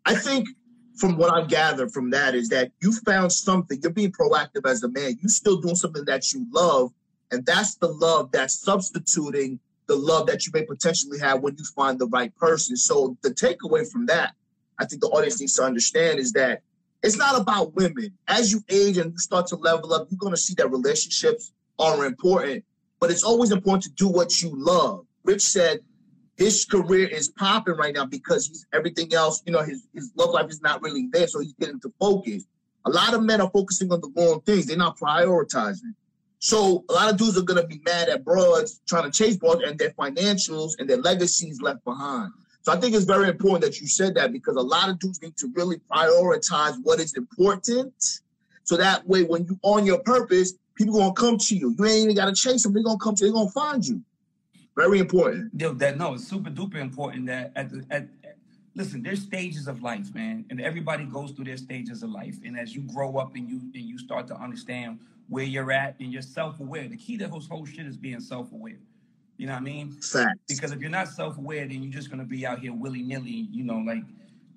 I 0.09 0.15
think 0.15 0.49
from 0.97 1.19
what 1.19 1.33
I 1.33 1.45
gather 1.45 1.87
from 1.87 2.09
that 2.11 2.35
is 2.35 2.49
that 2.49 2.73
you 2.81 2.93
found 2.93 3.31
something, 3.31 3.79
you're 3.83 3.93
being 3.93 4.11
proactive 4.11 4.67
as 4.67 4.83
a 4.83 4.89
man, 4.89 5.19
you're 5.21 5.29
still 5.29 5.61
doing 5.61 5.77
something 5.77 6.07
that 6.07 6.33
you 6.33 6.47
love, 6.51 6.93
and 7.31 7.45
that's 7.45 7.75
the 7.77 7.89
love 7.89 8.33
that's 8.33 8.59
substituting 8.59 9.61
the 9.87 9.97
love 9.97 10.27
that 10.27 10.47
you 10.47 10.53
may 10.55 10.65
potentially 10.65 11.19
have 11.19 11.41
when 11.41 11.57
you 11.59 11.65
find 11.77 11.99
the 11.99 12.07
right 12.07 12.35
person. 12.37 12.75
So 12.77 13.19
the 13.23 13.31
takeaway 13.31 13.91
from 13.91 14.07
that, 14.07 14.33
I 14.79 14.87
think 14.87 15.03
the 15.03 15.09
audience 15.09 15.41
needs 15.41 15.55
to 15.55 15.63
understand 15.63 16.19
is 16.19 16.33
that 16.33 16.63
it's 17.03 17.19
not 17.19 17.39
about 17.39 17.75
women. 17.75 18.11
As 18.27 18.51
you 18.51 18.63
age 18.71 18.97
and 18.97 19.13
you 19.13 19.19
start 19.19 19.47
to 19.49 19.57
level 19.57 19.93
up, 19.93 20.09
you're 20.11 20.19
going 20.19 20.35
to 20.35 20.41
see 20.41 20.55
that 20.55 20.71
relationships 20.71 21.53
are 21.79 22.07
important, 22.07 22.65
but 22.99 23.11
it's 23.11 23.25
always 23.25 23.51
important 23.51 23.85
to 23.85 23.91
do 23.91 24.09
what 24.09 24.41
you 24.43 24.53
love. 24.55 25.05
Rich 25.25 25.43
said 25.43 25.81
his 26.39 26.65
career 26.65 27.09
is 27.09 27.29
popping 27.29 27.75
right 27.75 27.95
now 27.95 28.07
because 28.07 28.47
he's 28.47 28.65
everything 28.73 29.13
else, 29.13 29.43
you 29.45 29.53
know, 29.53 29.63
his, 29.63 29.89
his 29.93 30.13
love 30.17 30.31
life 30.31 30.49
is 30.49 30.63
not 30.63 30.81
really 30.83 31.09
there, 31.11 31.27
so 31.27 31.41
he's 31.41 31.53
getting 31.55 31.81
to 31.81 31.93
focus. 31.99 32.45
A 32.87 32.91
lot 32.91 33.13
of 33.13 33.25
men 33.25 33.41
are 33.41 33.51
focusing 33.51 33.93
on 33.93 34.01
the 34.01 34.11
wrong 34.17 34.41
things, 34.43 34.67
they're 34.67 34.77
not 34.77 34.97
prioritizing. 34.97 35.95
So 36.39 36.85
a 36.89 36.93
lot 36.93 37.11
of 37.11 37.17
dudes 37.17 37.37
are 37.37 37.43
to 37.43 37.67
be 37.67 37.81
mad 37.85 38.09
at 38.09 38.25
broads 38.25 38.81
trying 38.87 39.11
to 39.11 39.11
chase 39.11 39.37
broads 39.37 39.65
and 39.65 39.77
their 39.77 39.91
financials 39.91 40.75
and 40.79 40.89
their 40.89 40.99
legacies 40.99 41.61
left 41.61 41.85
behind. 41.85 42.31
So 42.63 42.73
I 42.73 42.77
think 42.77 42.95
it's 42.95 43.05
very 43.05 43.29
important 43.29 43.65
that 43.65 43.81
you 43.81 43.89
said 43.89 44.15
that 44.15 44.33
because 44.33 44.55
a 44.55 44.61
lot 44.63 44.89
of 44.89 45.01
dudes 45.01 45.21
need 45.21 45.37
to 45.39 45.51
really 45.57 45.81
prioritize 45.91 46.77
what 46.85 47.01
is 47.01 47.15
important. 47.15 48.21
So 48.63 48.77
that 48.77 49.09
way, 49.09 49.25
when 49.25 49.45
you 49.47 49.59
on 49.63 49.85
your 49.85 49.99
purpose, 49.99 50.55
people 50.77 50.95
gonna 50.95 51.13
come 51.15 51.39
to 51.39 51.57
you. 51.57 51.75
You 51.77 51.85
ain't 51.85 52.05
even 52.05 52.15
gotta 52.15 52.35
chase 52.35 52.63
them. 52.63 52.75
They're 52.75 52.85
gonna 52.85 52.99
come 52.99 53.17
to 53.17 53.25
you. 53.25 53.33
They're 53.33 53.41
gonna 53.41 53.51
find 53.51 53.85
you. 53.85 54.03
Very 54.79 55.01
important. 55.01 55.59
That 55.59 55.99
no, 55.99 56.15
it's 56.15 56.29
super 56.29 56.51
duper 56.51 56.77
important 56.77 57.27
that 57.27 57.51
at 57.57 57.69
the 57.69 57.85
at, 57.91 58.03
at- 58.23 58.37
listen, 58.77 59.03
there's 59.03 59.21
stages 59.21 59.67
of 59.67 59.83
life, 59.83 60.15
man, 60.15 60.45
and 60.51 60.61
everybody 60.61 61.05
goes 61.05 61.33
through 61.33 61.47
their 61.47 61.57
stages 61.57 62.05
of 62.05 62.11
life. 62.11 62.37
And 62.45 62.57
as 62.57 62.77
you 62.77 62.83
grow 62.83 63.17
up 63.17 63.35
and 63.35 63.51
you 63.51 63.59
and 63.75 63.85
you 63.85 63.99
start 63.99 64.29
to 64.29 64.37
understand 64.37 65.01
where 65.29 65.43
you're 65.43 65.73
at 65.73 65.97
and 65.99 66.13
you're 66.13 66.23
self-aware, 66.23 66.87
the 66.87 66.97
key 66.97 67.19
to 67.19 67.27
this 67.27 67.49
whole 67.49 67.67
shit 67.67 67.87
is 67.87 67.97
being 67.97 68.21
self-aware. 68.21 68.79
You 69.37 69.49
know 69.49 69.55
what 69.55 69.63
I 69.63 69.65
mean? 69.65 69.91
Facts. 69.91 70.39
Because 70.47 70.71
if 70.71 70.81
you're 70.81 70.91
not 70.91 71.09
self-aware, 71.09 71.67
then 71.67 71.83
you're 71.83 71.93
just 71.93 72.09
gonna 72.09 72.25
be 72.25 72.47
out 72.47 72.61
here 72.61 72.73
willy-nilly, 72.73 73.49
you 73.51 73.65
know, 73.65 73.79
like 73.79 74.05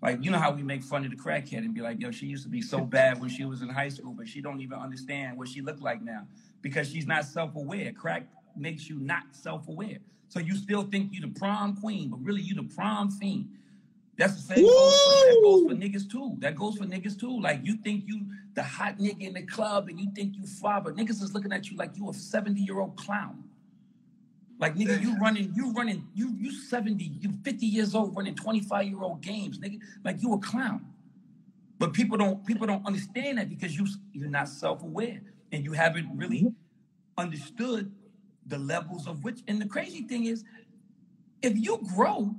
like 0.04 0.24
you 0.24 0.30
know 0.30 0.38
how 0.38 0.52
we 0.52 0.62
make 0.62 0.84
fun 0.84 1.04
of 1.04 1.10
the 1.10 1.18
crackhead 1.18 1.60
and 1.66 1.74
be 1.74 1.82
like, 1.82 2.00
yo, 2.00 2.12
she 2.12 2.28
used 2.28 2.44
to 2.44 2.50
be 2.50 2.62
so 2.62 2.82
bad 2.98 3.20
when 3.20 3.32
she 3.32 3.44
was 3.46 3.64
in 3.64 3.70
high 3.70 3.90
school, 3.90 4.14
but 4.16 4.28
she 4.28 4.40
don't 4.40 4.62
even 4.62 4.78
understand 4.78 5.36
what 5.36 5.48
she 5.48 5.62
looked 5.62 5.82
like 5.82 6.04
now 6.04 6.28
because 6.62 6.88
she's 6.92 7.08
not 7.08 7.26
self-aware. 7.26 7.92
Crack 7.94 8.28
makes 8.58 8.90
you 8.90 9.00
not 9.00 9.24
self-aware. 9.32 9.98
So 10.30 10.40
you 10.40 10.56
still 10.56 10.84
think 10.84 11.14
you 11.14 11.22
the 11.22 11.40
prom 11.40 11.76
queen, 11.76 12.10
but 12.10 12.24
really 12.24 12.42
you 12.42 12.56
the 12.56 12.64
prom 12.64 13.12
fiend. 13.12 13.50
That's 14.18 14.36
the 14.36 14.56
same 14.56 14.66
goes 14.66 15.02
for, 15.02 15.26
that 15.26 15.42
goes 15.44 15.64
for 15.68 15.76
niggas 15.76 16.12
too. 16.12 16.36
That 16.40 16.56
goes 16.56 16.78
for 16.78 16.86
niggas 16.86 17.20
too. 17.20 17.42
Like 17.42 17.62
you 17.64 17.76
think 17.78 18.04
you 18.08 18.26
the 18.54 18.64
hot 18.64 18.98
nigga 18.98 19.22
in 19.22 19.34
the 19.34 19.42
club 19.42 19.88
and 19.90 20.00
you 20.00 20.12
think 20.14 20.36
you 20.36 20.46
fly, 20.46 20.80
but 20.80 20.96
niggas 20.96 21.22
is 21.22 21.34
looking 21.34 21.52
at 21.52 21.70
you 21.70 21.78
like 21.78 21.98
you 21.98 22.08
a 22.08 22.12
70-year-old 22.12 22.96
clown. 22.98 23.44
Like 24.60 24.76
nigga, 24.76 25.02
you 25.02 25.18
running, 25.18 25.52
you 25.56 25.74
running, 25.74 26.08
you 26.14 26.36
you 26.40 26.52
70, 26.52 27.04
you 27.04 27.34
50 27.44 27.66
years 27.66 27.96
old 27.96 28.16
running 28.16 28.36
25-year-old 28.36 29.22
games, 29.22 29.58
nigga. 29.58 29.80
Like 30.06 30.22
you 30.22 30.34
a 30.34 30.38
clown. 30.38 30.86
But 31.80 31.94
people 31.94 32.16
don't 32.16 32.46
people 32.46 32.68
don't 32.68 32.86
understand 32.86 33.40
that 33.40 33.50
because 33.50 33.76
you 33.76 33.88
you're 34.14 34.30
not 34.30 34.48
self-aware 34.48 35.20
and 35.52 35.64
you 35.66 35.74
haven't 35.74 36.16
really 36.16 36.44
mm-hmm. 36.44 37.18
understood 37.18 37.92
the 38.52 38.60
levels 38.60 39.08
of 39.08 39.24
which. 39.24 39.40
And 39.48 39.60
the 39.60 39.66
crazy 39.66 40.04
thing 40.04 40.26
is, 40.26 40.44
if 41.42 41.58
you 41.58 41.80
grow, 41.96 42.36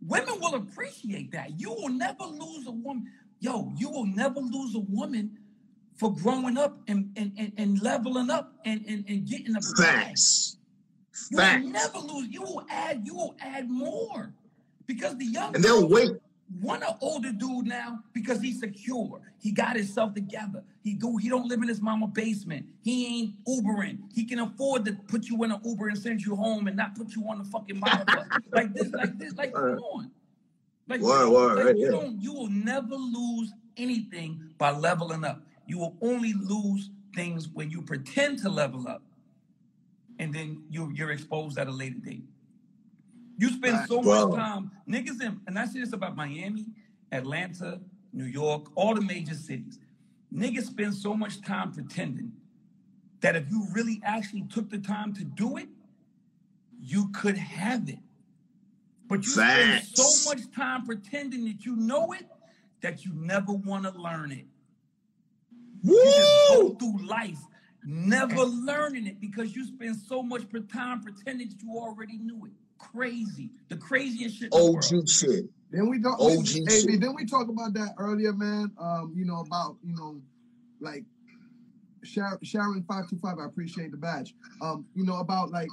women 0.00 0.34
will 0.38 0.54
appreciate 0.54 1.32
that. 1.32 1.58
You 1.58 1.72
will 1.72 1.88
never 1.88 2.24
lose 2.24 2.68
a 2.68 2.70
woman. 2.70 3.10
Yo, 3.40 3.72
you 3.76 3.90
will 3.90 4.06
never 4.06 4.38
lose 4.38 4.76
a 4.76 4.80
woman 4.80 5.38
for 5.96 6.14
growing 6.14 6.56
up 6.56 6.78
and 6.86 7.10
and, 7.16 7.32
and, 7.36 7.52
and 7.56 7.82
leveling 7.82 8.30
up 8.30 8.52
and, 8.64 8.84
and, 8.86 9.04
and 9.08 9.26
getting 9.26 9.56
a. 9.56 9.60
Facts. 9.82 10.58
You 11.30 11.38
will 11.38 11.70
never 11.70 11.98
lose. 11.98 12.28
You 12.28 12.42
will 12.42 12.66
add. 12.70 13.02
You 13.04 13.14
will 13.14 13.34
add 13.40 13.68
more 13.68 14.32
because 14.86 15.16
the 15.16 15.24
young 15.26 15.54
And 15.56 15.64
they'll 15.64 15.88
wait. 15.88 16.10
Want 16.60 16.82
an 16.82 16.94
older 17.00 17.32
dude 17.32 17.66
now 17.66 18.00
because 18.12 18.40
he's 18.40 18.60
secure. 18.60 19.20
He 19.40 19.52
got 19.52 19.76
himself 19.76 20.14
together. 20.14 20.62
He 20.82 20.94
do. 20.94 21.16
He 21.16 21.28
don't 21.28 21.48
live 21.48 21.62
in 21.62 21.68
his 21.68 21.80
mama 21.80 22.06
basement. 22.06 22.66
He 22.82 23.06
ain't 23.06 23.44
Ubering. 23.44 23.98
He 24.14 24.24
can 24.24 24.38
afford 24.38 24.84
to 24.86 24.92
put 25.08 25.24
you 25.26 25.42
in 25.44 25.52
an 25.52 25.60
Uber 25.64 25.88
and 25.88 25.98
send 25.98 26.24
you 26.24 26.36
home 26.36 26.66
and 26.66 26.76
not 26.76 26.94
put 26.94 27.14
you 27.14 27.28
on 27.28 27.38
the 27.38 27.44
fucking 27.44 27.78
mile 27.78 28.04
bus. 28.04 28.26
like 28.52 28.72
this. 28.74 28.90
Like 28.92 29.18
this. 29.18 29.34
Like 29.34 29.54
come 29.54 29.78
on. 29.78 30.10
Like, 30.88 31.00
Word, 31.00 31.30
word, 31.30 31.56
like, 31.56 31.64
right, 31.64 31.76
you 31.76 31.86
yeah. 31.86 31.90
don't. 31.90 32.22
You 32.22 32.32
will 32.32 32.48
never 32.48 32.94
lose 32.94 33.52
anything 33.76 34.50
by 34.56 34.70
leveling 34.70 35.24
up. 35.24 35.42
You 35.66 35.78
will 35.78 35.96
only 36.00 36.32
lose 36.32 36.90
things 37.14 37.48
when 37.48 37.70
you 37.70 37.82
pretend 37.82 38.38
to 38.42 38.48
level 38.48 38.86
up, 38.86 39.02
and 40.20 40.32
then 40.32 40.62
you 40.70 40.92
you're 40.94 41.10
exposed 41.10 41.58
at 41.58 41.66
a 41.66 41.72
later 41.72 41.98
date. 41.98 42.22
You 43.38 43.50
spend 43.50 43.86
so 43.88 44.00
much 44.00 44.34
time, 44.34 44.70
niggas 44.88 45.20
in, 45.20 45.40
and 45.46 45.58
I 45.58 45.66
say 45.66 45.80
this 45.80 45.92
about 45.92 46.16
Miami, 46.16 46.66
Atlanta, 47.12 47.80
New 48.12 48.24
York, 48.24 48.70
all 48.74 48.94
the 48.94 49.02
major 49.02 49.34
cities. 49.34 49.78
Niggas 50.32 50.64
spend 50.64 50.94
so 50.94 51.14
much 51.14 51.42
time 51.42 51.72
pretending 51.72 52.32
that 53.20 53.36
if 53.36 53.50
you 53.50 53.66
really 53.72 54.00
actually 54.04 54.42
took 54.42 54.70
the 54.70 54.78
time 54.78 55.12
to 55.14 55.24
do 55.24 55.56
it, 55.56 55.68
you 56.80 57.08
could 57.12 57.36
have 57.36 57.88
it. 57.88 57.98
But 59.06 59.24
you 59.24 59.32
Facts. 59.34 59.88
spend 59.88 59.98
so 59.98 60.30
much 60.30 60.50
time 60.54 60.84
pretending 60.84 61.44
that 61.44 61.64
you 61.64 61.76
know 61.76 62.12
it 62.12 62.26
that 62.80 63.04
you 63.04 63.12
never 63.14 63.52
want 63.52 63.84
to 63.84 63.90
learn 63.90 64.32
it. 64.32 64.46
You 65.82 66.02
just 66.04 66.48
go 66.48 66.70
through 66.74 67.06
life 67.06 67.38
never 67.86 68.42
learning 68.42 69.06
it 69.06 69.20
because 69.20 69.54
you 69.54 69.64
spend 69.64 69.96
so 69.96 70.22
much 70.22 70.42
time 70.72 71.02
pretending 71.02 71.48
that 71.48 71.62
you 71.62 71.78
already 71.78 72.18
knew 72.18 72.44
it. 72.46 72.52
Crazy. 72.78 73.50
The 73.68 73.76
craziest 73.76 74.36
shit 74.36 74.44
in 74.52 74.58
the 74.58 74.72
world. 74.72 74.84
OG 74.84 75.08
shit. 75.08 75.44
Then 75.70 75.88
we 75.90 75.98
don't. 75.98 76.20
OG 76.20 76.46
Hey, 76.46 76.80
shit. 76.80 76.86
didn't 77.00 77.14
we 77.16 77.24
talk 77.26 77.48
about 77.48 77.74
that 77.74 77.94
earlier, 77.98 78.32
man? 78.32 78.70
Um, 78.78 79.12
you 79.14 79.24
know 79.24 79.40
about 79.40 79.76
you 79.82 79.94
know, 79.94 80.20
like 80.80 81.04
Sharon, 82.04 82.38
Sharon 82.42 82.84
five 82.88 83.08
two 83.08 83.18
five. 83.18 83.38
I 83.40 83.46
appreciate 83.46 83.90
the 83.90 83.96
badge. 83.96 84.34
Um, 84.60 84.86
you 84.94 85.04
know 85.04 85.16
about 85.18 85.50
like 85.50 85.68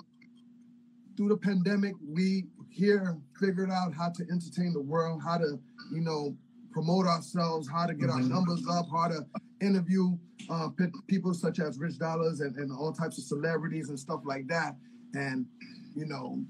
through 1.15 1.29
the 1.29 1.37
pandemic, 1.37 1.93
we 2.07 2.45
here 2.69 3.17
figured 3.39 3.69
out 3.69 3.93
how 3.93 4.09
to 4.09 4.23
entertain 4.31 4.73
the 4.73 4.81
world, 4.81 5.21
how 5.23 5.37
to 5.37 5.59
you 5.91 6.01
know 6.01 6.35
promote 6.71 7.05
ourselves, 7.05 7.69
how 7.69 7.85
to 7.85 7.93
get 7.93 8.09
our 8.09 8.19
Mhm. 8.19 8.29
numbers 8.29 8.65
up, 8.67 8.87
how 8.91 9.07
to 9.07 9.25
interview 9.61 10.17
uh, 10.49 10.69
pe- 10.69 10.89
people 11.07 11.33
such 11.33 11.59
as 11.59 11.77
Rich 11.77 11.99
Dollaz 11.99 12.41
and, 12.41 12.55
and 12.57 12.71
all 12.71 12.91
types 12.91 13.17
of 13.19 13.23
celebrities 13.25 13.89
and 13.89 13.97
stuff 13.99 14.21
like 14.25 14.47
that. 14.47 14.75
And 15.13 15.45
you 15.95 16.05
know, 16.07 16.43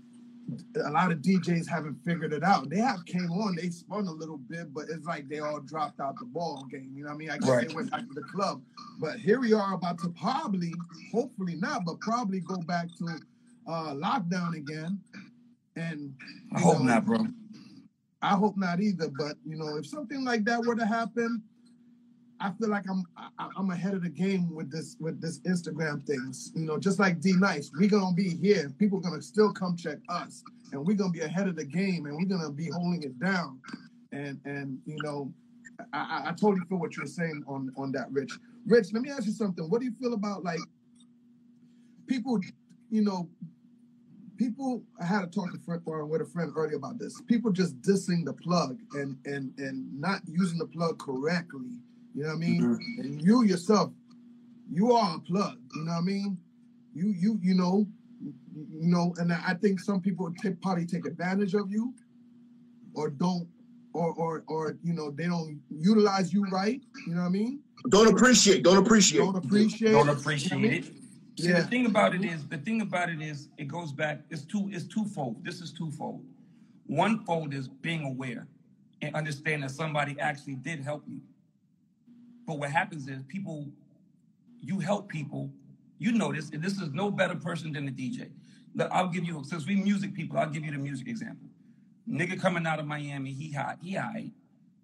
a 0.85 0.89
lot 0.91 1.11
of 1.11 1.19
DJs 1.19 1.67
haven't 1.67 1.95
figured 2.05 2.33
it 2.33 2.43
out. 2.43 2.69
They 2.69 2.77
have 2.79 3.05
came 3.05 3.31
on, 3.31 3.55
they 3.55 3.69
spun 3.69 4.07
a 4.07 4.11
little 4.11 4.37
bit, 4.37 4.73
but 4.73 4.85
it's 4.89 5.05
like 5.05 5.27
they 5.29 5.39
all 5.39 5.59
dropped 5.61 5.99
out 5.99 6.15
the 6.19 6.25
ball 6.25 6.65
game. 6.71 6.91
You 6.95 7.03
know 7.03 7.09
what 7.09 7.15
I 7.15 7.17
mean? 7.17 7.29
I 7.29 7.37
guess 7.37 7.49
Right. 7.49 7.67
they 7.69 7.73
went 7.75 7.91
back 7.91 8.07
to 8.07 8.13
the 8.13 8.23
club. 8.23 8.61
But 8.99 9.19
here 9.19 9.39
we 9.39 9.53
are 9.53 9.73
about 9.73 9.99
to 9.99 10.09
probably, 10.09 10.73
hopefully 11.11 11.55
not, 11.55 11.85
but 11.85 11.99
probably 11.99 12.41
go 12.41 12.57
back 12.57 12.87
to 12.97 13.19
uh, 13.67 13.93
lockdown 13.93 14.55
again. 14.55 14.99
And 15.75 16.13
I 16.53 16.59
hope 16.59 16.79
know, 16.79 16.85
not, 16.85 17.05
bro. 17.05 17.25
I 18.21 18.35
hope 18.35 18.57
not 18.57 18.79
either. 18.79 19.09
But 19.09 19.37
you 19.45 19.57
know, 19.57 19.77
if 19.77 19.87
something 19.87 20.23
like 20.23 20.45
that 20.45 20.63
were 20.63 20.75
to 20.75 20.85
happen, 20.85 21.41
I 22.43 22.51
feel 22.59 22.69
like 22.69 22.83
I'm 22.89 23.05
I, 23.15 23.47
I'm 23.57 23.69
ahead 23.69 23.93
of 23.93 24.03
the 24.03 24.09
game 24.09 24.53
with 24.53 24.69
this 24.69 24.97
with 24.99 25.21
this 25.21 25.39
Instagram 25.41 26.05
things. 26.05 26.51
You 26.53 26.65
know, 26.65 26.77
just 26.77 26.99
like 26.99 27.21
D 27.21 27.33
Nice, 27.37 27.71
we're 27.79 27.89
gonna 27.89 28.13
be 28.13 28.35
here. 28.35 28.69
People 28.77 28.99
are 28.99 29.01
gonna 29.01 29.21
still 29.21 29.53
come 29.53 29.77
check 29.77 29.99
us, 30.09 30.43
and 30.73 30.85
we're 30.85 30.97
gonna 30.97 31.13
be 31.13 31.21
ahead 31.21 31.47
of 31.47 31.55
the 31.55 31.63
game, 31.63 32.05
and 32.05 32.17
we're 32.17 32.25
gonna 32.25 32.51
be 32.51 32.69
holding 32.69 33.01
it 33.03 33.17
down. 33.17 33.61
And 34.11 34.41
and 34.43 34.77
you 34.85 34.97
know, 35.01 35.33
I, 35.93 35.99
I, 36.25 36.29
I 36.29 36.31
totally 36.33 36.65
feel 36.67 36.79
what 36.79 36.97
you're 36.97 37.05
saying 37.05 37.43
on 37.47 37.71
on 37.77 37.93
that, 37.93 38.11
Rich. 38.11 38.33
Rich, 38.65 38.87
let 38.91 39.03
me 39.03 39.09
ask 39.09 39.25
you 39.25 39.31
something. 39.31 39.69
What 39.69 39.79
do 39.79 39.85
you 39.85 39.93
feel 39.93 40.13
about 40.13 40.43
like 40.43 40.59
people? 42.07 42.41
You 42.89 43.03
know, 43.03 43.29
people. 44.35 44.83
I 44.99 45.05
had 45.05 45.23
a 45.23 45.27
talk 45.27 45.53
to 45.53 45.59
friend, 45.59 45.81
or 45.85 46.05
with 46.05 46.19
a 46.19 46.25
friend 46.25 46.51
earlier 46.57 46.75
about 46.75 46.99
this. 46.99 47.21
People 47.21 47.51
just 47.51 47.79
dissing 47.81 48.25
the 48.25 48.33
plug 48.33 48.79
and 48.95 49.15
and 49.23 49.53
and 49.57 49.97
not 49.97 50.23
using 50.27 50.57
the 50.59 50.67
plug 50.67 50.99
correctly. 50.99 51.79
You 52.13 52.23
know 52.23 52.29
what 52.29 52.35
I 52.35 52.39
mean? 52.39 52.61
Mhm. 52.61 52.99
And 52.99 53.21
you 53.21 53.43
yourself, 53.43 53.91
you 54.71 54.91
are 54.93 55.15
a 55.17 55.19
plug. 55.19 55.57
You 55.75 55.83
know 55.85 55.91
what 55.93 55.97
I 55.97 56.01
mean? 56.01 56.37
You 56.93 57.07
you 57.09 57.39
you 57.41 57.55
know, 57.55 57.87
you 58.21 58.33
you 58.81 58.87
know, 58.89 59.13
and 59.17 59.33
I 59.33 59.53
think 59.55 59.79
some 59.79 59.99
people 59.99 60.31
take 60.41 60.61
probably 60.61 60.85
take 60.85 61.05
advantage 61.05 61.53
of 61.55 61.71
you, 61.71 61.93
or 62.93 63.09
don't, 63.09 63.47
or 63.93 64.13
or 64.13 64.43
or 64.47 64.77
you 64.83 64.93
know 64.93 65.09
they 65.09 65.25
don't 65.25 65.59
utilize 65.71 66.31
you 66.31 66.45
right. 66.45 66.81
You 67.07 67.15
know 67.15 67.21
what 67.21 67.27
I 67.27 67.31
mean? 67.31 67.59
Don't 67.89 68.07
appreciate. 68.13 68.63
Don't 68.63 68.77
appreciate. 68.77 69.19
Don't 69.19 69.35
appreciate. 69.35 69.91
Don't 69.91 69.99
you 70.07 70.13
know 70.13 70.19
appreciate 70.19 70.51
what 70.55 70.59
I 70.59 70.61
mean? 70.61 70.73
it. 70.83 70.93
See, 71.39 71.49
Yeah. 71.49 71.61
the 71.61 71.67
thing 71.67 71.87
about 71.87 72.13
it 72.13 72.23
is, 72.23 72.45
the 72.47 72.59
thing 72.59 72.81
about 72.81 73.09
it 73.09 73.19
is, 73.19 73.49
it 73.57 73.67
goes 73.67 73.91
back. 73.91 74.21
It's 74.29 74.43
two. 74.45 74.69
It's 74.71 74.85
twofold. 74.85 75.43
This 75.43 75.61
is 75.61 75.71
twofold. 75.73 76.23
One 76.85 77.25
fold 77.25 77.55
is 77.55 77.67
being 77.67 78.03
aware 78.05 78.47
and 79.01 79.15
understand 79.15 79.63
that 79.63 79.71
somebody 79.71 80.17
actually 80.19 80.55
did 80.55 80.81
help 80.81 81.03
you. 81.07 81.21
But 82.45 82.59
what 82.59 82.69
happens 82.69 83.07
is 83.07 83.23
people, 83.23 83.67
you 84.61 84.79
help 84.79 85.09
people. 85.09 85.49
You 85.99 86.11
know 86.11 86.33
this, 86.33 86.49
and 86.49 86.61
this 86.61 86.73
is 86.73 86.91
no 86.91 87.09
better 87.11 87.35
person 87.35 87.71
than 87.71 87.85
the 87.85 87.91
DJ. 87.91 88.29
Look, 88.75 88.89
I'll 88.91 89.07
give 89.07 89.23
you 89.23 89.43
since 89.43 89.65
we 89.65 89.75
music 89.75 90.13
people. 90.13 90.37
I'll 90.37 90.49
give 90.49 90.65
you 90.65 90.71
the 90.71 90.77
music 90.77 91.07
example. 91.07 91.47
Nigga 92.09 92.39
coming 92.39 92.65
out 92.65 92.79
of 92.79 92.85
Miami, 92.85 93.31
he 93.31 93.51
hot, 93.51 93.77
he 93.81 93.93
high. 93.93 94.31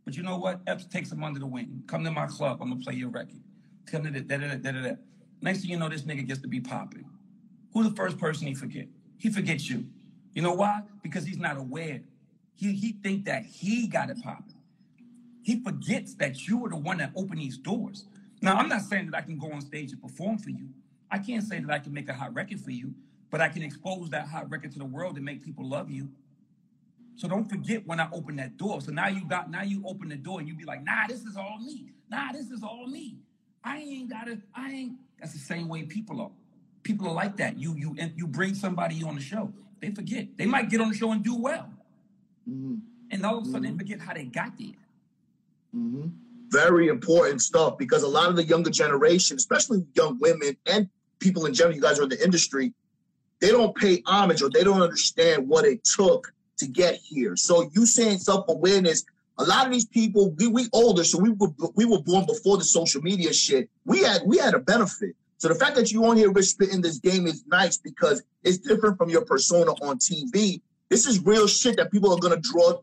But 0.06 0.16
you 0.16 0.24
know 0.24 0.38
what? 0.38 0.62
Epps 0.68 0.86
takes 0.86 1.12
him 1.12 1.24
under 1.24 1.40
the 1.40 1.46
wing. 1.46 1.84
Come 1.88 2.04
to 2.04 2.12
my 2.12 2.28
club, 2.28 2.60
I'm 2.62 2.70
gonna 2.70 2.82
play 2.82 2.94
your 2.94 3.10
record. 3.10 3.42
Come 3.86 4.04
to 4.04 4.12
da 4.12 4.38
da 4.38 4.56
da 4.56 4.72
da 4.72 4.82
da. 4.82 4.96
Next 5.42 5.62
thing 5.62 5.72
you 5.72 5.78
know, 5.78 5.90
this 5.90 6.04
nigga 6.04 6.26
gets 6.26 6.42
to 6.42 6.48
be 6.48 6.62
popping. 6.62 7.06
Who 7.74 7.84
the 7.84 7.96
first 7.96 8.18
person 8.18 8.48
he 8.48 8.54
forget? 8.54 8.88
He 9.18 9.30
forgets 9.30 9.70
you. 9.70 9.86
You 10.34 10.42
know 10.42 10.54
why? 10.54 10.82
Because 11.04 11.26
he's 11.26 11.38
not 11.38 11.58
aware. 11.58 12.02
He 12.56 12.74
he 12.74 12.94
think 13.04 13.26
that 13.26 13.46
he 13.46 13.88
got 13.88 14.10
it 14.10 14.22
popping. 14.24 14.56
He 15.42 15.62
forgets 15.64 16.16
that 16.16 16.48
you 16.48 16.58
were 16.58 16.70
the 16.70 16.76
one 16.78 16.98
that 16.98 17.12
opened 17.16 17.42
these 17.42 17.58
doors. 17.58 18.06
Now, 18.42 18.56
I'm 18.56 18.70
not 18.70 18.82
saying 18.82 19.12
that 19.12 19.18
I 19.18 19.22
can 19.22 19.38
go 19.38 19.52
on 19.52 19.62
stage 19.62 19.92
and 19.92 20.02
perform 20.02 20.38
for 20.38 20.50
you. 20.50 20.70
I 21.12 21.18
can't 21.18 21.44
say 21.44 21.60
that 21.60 21.72
I 21.72 21.80
can 21.80 21.94
make 21.94 22.08
a 22.10 22.14
hot 22.14 22.34
record 22.34 22.60
for 22.60 22.72
you, 22.72 22.94
but 23.32 23.42
I 23.42 23.50
can 23.50 23.64
expose 23.64 24.10
that 24.12 24.28
hot 24.28 24.50
record 24.50 24.72
to 24.74 24.80
the 24.80 24.86
world 24.86 25.16
and 25.16 25.26
make 25.26 25.44
people 25.44 25.68
love 25.68 25.90
you. 25.90 26.10
So 27.16 27.28
don't 27.28 27.50
forget 27.50 27.86
when 27.86 28.00
I 28.00 28.08
open 28.14 28.38
that 28.38 28.58
door. 28.58 28.80
So 28.80 28.92
now 28.92 29.08
you 29.08 29.26
got 29.26 29.52
now 29.52 29.64
you 29.64 29.84
open 29.86 30.08
the 30.10 30.16
door 30.16 30.40
and 30.40 30.48
you 30.48 30.56
be 30.56 30.64
like, 30.64 30.84
nah, 30.84 31.08
this 31.08 31.24
is 31.26 31.36
all 31.36 31.60
me. 31.60 31.92
Nah, 32.10 32.32
this 32.32 32.50
is 32.50 32.64
all 32.64 32.88
me. 32.88 33.18
I 33.64 33.80
ain't 33.80 34.10
gotta, 34.10 34.40
I 34.56 34.70
ain't 34.72 34.94
that's 35.20 35.34
the 35.34 35.40
same 35.40 35.68
way 35.68 35.84
people 35.84 36.22
are. 36.22 36.32
People 36.84 37.08
are 37.10 37.14
like 37.14 37.36
that. 37.38 37.58
You 37.60 37.76
you 37.76 37.94
and 38.00 38.14
you 38.16 38.26
bring 38.26 38.54
somebody 38.56 39.04
on 39.04 39.16
the 39.16 39.22
show, 39.22 39.52
they 39.82 39.92
forget. 39.92 40.38
They 40.38 40.46
might 40.46 40.70
get 40.70 40.80
on 40.80 40.90
the 40.90 40.96
show 40.96 41.12
and 41.12 41.22
do 41.22 41.36
well. 41.36 41.70
Mhm, 42.50 42.80
And 43.12 43.26
all 43.26 43.40
of 43.40 43.48
a 43.48 43.52
sudden 43.52 43.64
they 43.64 43.78
forget 43.78 44.00
how 44.00 44.14
they 44.14 44.24
got 44.26 44.58
there. 44.58 44.78
Mhm. 45.76 46.12
very 46.50 46.88
important 46.88 47.42
stuff 47.42 47.78
because 47.78 48.04
a 48.04 48.08
lot 48.08 48.30
of 48.30 48.36
the 48.36 48.44
younger 48.44 48.70
generation, 48.70 49.38
especially 49.38 49.86
young 49.94 50.18
women 50.20 50.58
and 50.66 50.90
people 51.20 51.46
in 51.46 51.54
general, 51.54 51.76
you 51.76 51.82
guys 51.82 52.00
are 52.00 52.04
in 52.04 52.10
the 52.10 52.24
industry, 52.24 52.74
they 53.40 53.50
don't 53.50 53.76
pay 53.76 54.02
homage 54.06 54.42
or 54.42 54.50
they 54.50 54.64
don't 54.64 54.82
understand 54.82 55.48
what 55.48 55.66
it 55.66 55.84
took 55.84 56.34
to 56.58 56.68
get 56.68 56.96
here. 56.96 57.36
So 57.36 57.70
you 57.74 57.86
saying 57.86 58.20
self-awareness, 58.20 59.06
a 59.38 59.44
lot 59.44 59.66
of 59.66 59.72
these 59.72 59.86
people, 59.86 60.32
we, 60.32 60.48
we 60.48 60.68
older, 60.74 61.04
so 61.04 61.18
we 61.18 61.30
were 61.30 61.48
we 61.76 61.86
were 61.86 62.02
born 62.02 62.26
before 62.26 62.58
the 62.58 62.66
social 62.66 63.02
media 63.02 63.32
shit. 63.32 63.70
We 63.86 64.04
had 64.04 64.22
we 64.26 64.38
had 64.38 64.54
a 64.54 64.60
benefit. 64.60 65.16
So 65.38 65.48
the 65.48 65.56
fact 65.56 65.76
that 65.78 65.92
you 65.92 66.06
on 66.06 66.18
here, 66.18 66.30
Rich, 66.30 66.48
spitting 66.48 66.82
this 66.82 67.00
game 67.00 67.26
is 67.26 67.46
nice 67.48 67.78
because 67.78 68.22
it's 68.44 68.58
different 68.58 68.98
from 68.98 69.10
your 69.10 69.24
persona 69.24 69.72
on 69.82 69.98
TV. 69.98 70.62
This 70.90 71.06
is 71.06 71.24
real 71.24 71.48
shit 71.48 71.78
that 71.78 71.92
people 71.92 72.12
are 72.14 72.20
gonna 72.20 72.42
draw 72.42 72.82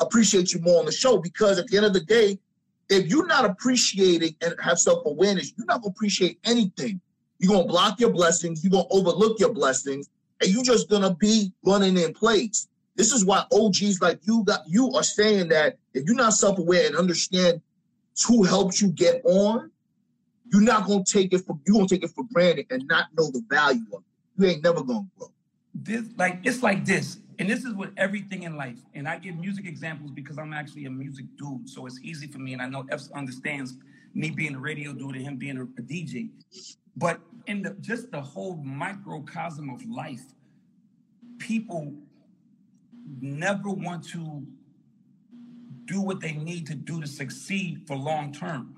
appreciate 0.00 0.52
you 0.52 0.60
more 0.60 0.80
on 0.80 0.86
the 0.86 0.92
show 0.92 1.18
because 1.18 1.58
at 1.58 1.66
the 1.68 1.76
end 1.76 1.86
of 1.86 1.92
the 1.92 2.00
day, 2.00 2.38
if 2.88 3.06
you're 3.06 3.26
not 3.26 3.44
appreciating 3.44 4.34
and 4.42 4.54
have 4.60 4.78
self-awareness, 4.78 5.52
you're 5.56 5.66
not 5.66 5.82
gonna 5.82 5.90
appreciate 5.90 6.38
anything. 6.44 7.00
You're 7.38 7.54
gonna 7.54 7.66
block 7.66 7.98
your 8.00 8.10
blessings, 8.10 8.62
you're 8.62 8.70
gonna 8.70 8.84
overlook 8.90 9.38
your 9.40 9.52
blessings, 9.52 10.08
and 10.40 10.50
you're 10.50 10.64
just 10.64 10.88
gonna 10.88 11.14
be 11.14 11.52
running 11.64 11.96
in 11.96 12.12
place. 12.12 12.68
This 12.94 13.12
is 13.12 13.24
why 13.24 13.44
OGs 13.50 14.00
like 14.02 14.20
you 14.22 14.44
got 14.44 14.60
you 14.68 14.90
are 14.92 15.02
saying 15.02 15.48
that 15.48 15.78
if 15.94 16.04
you're 16.06 16.14
not 16.14 16.34
self-aware 16.34 16.86
and 16.86 16.96
understand 16.96 17.60
who 18.26 18.44
helped 18.44 18.80
you 18.80 18.88
get 18.88 19.22
on, 19.24 19.70
you're 20.52 20.62
not 20.62 20.86
gonna 20.86 21.04
take 21.04 21.32
it 21.32 21.38
for 21.38 21.58
you're 21.66 21.76
gonna 21.76 21.88
take 21.88 22.04
it 22.04 22.10
for 22.10 22.24
granted 22.32 22.66
and 22.70 22.86
not 22.86 23.06
know 23.16 23.30
the 23.30 23.42
value 23.48 23.80
of 23.92 24.00
it. 24.00 24.40
You 24.42 24.48
ain't 24.48 24.62
never 24.62 24.82
gonna 24.82 25.06
grow. 25.18 25.30
this 25.74 26.04
like 26.18 26.40
it's 26.44 26.62
like 26.62 26.84
this 26.84 27.18
and 27.38 27.48
this 27.48 27.64
is 27.64 27.74
with 27.74 27.90
everything 27.96 28.42
in 28.42 28.56
life. 28.56 28.78
And 28.94 29.08
i 29.08 29.18
give 29.18 29.36
music 29.36 29.66
examples 29.66 30.10
because 30.10 30.38
i'm 30.38 30.52
actually 30.52 30.86
a 30.86 30.90
music 30.90 31.26
dude. 31.38 31.68
So 31.68 31.86
it's 31.86 32.00
easy 32.02 32.26
for 32.26 32.38
me. 32.38 32.52
And 32.52 32.62
i 32.62 32.68
know 32.68 32.86
f 32.90 33.02
understands 33.14 33.76
me 34.14 34.30
being 34.30 34.54
a 34.54 34.58
radio 34.58 34.92
dude 34.92 35.16
and 35.16 35.24
him 35.24 35.36
being 35.36 35.56
a, 35.56 35.62
a 35.62 35.82
dj 35.82 36.28
but 36.96 37.18
in 37.46 37.62
the 37.62 37.70
just 37.80 38.10
the 38.10 38.20
whole 38.20 38.56
microcosm 38.56 39.70
of 39.70 39.82
life 39.86 40.20
people 41.38 41.94
never 43.20 43.70
want 43.70 44.04
to 44.04 44.46
do 45.84 46.00
what 46.00 46.20
they 46.20 46.32
need 46.32 46.66
to 46.66 46.74
do 46.74 47.00
to 47.00 47.06
succeed 47.06 47.82
for 47.86 47.96
long 47.96 48.32
term. 48.32 48.76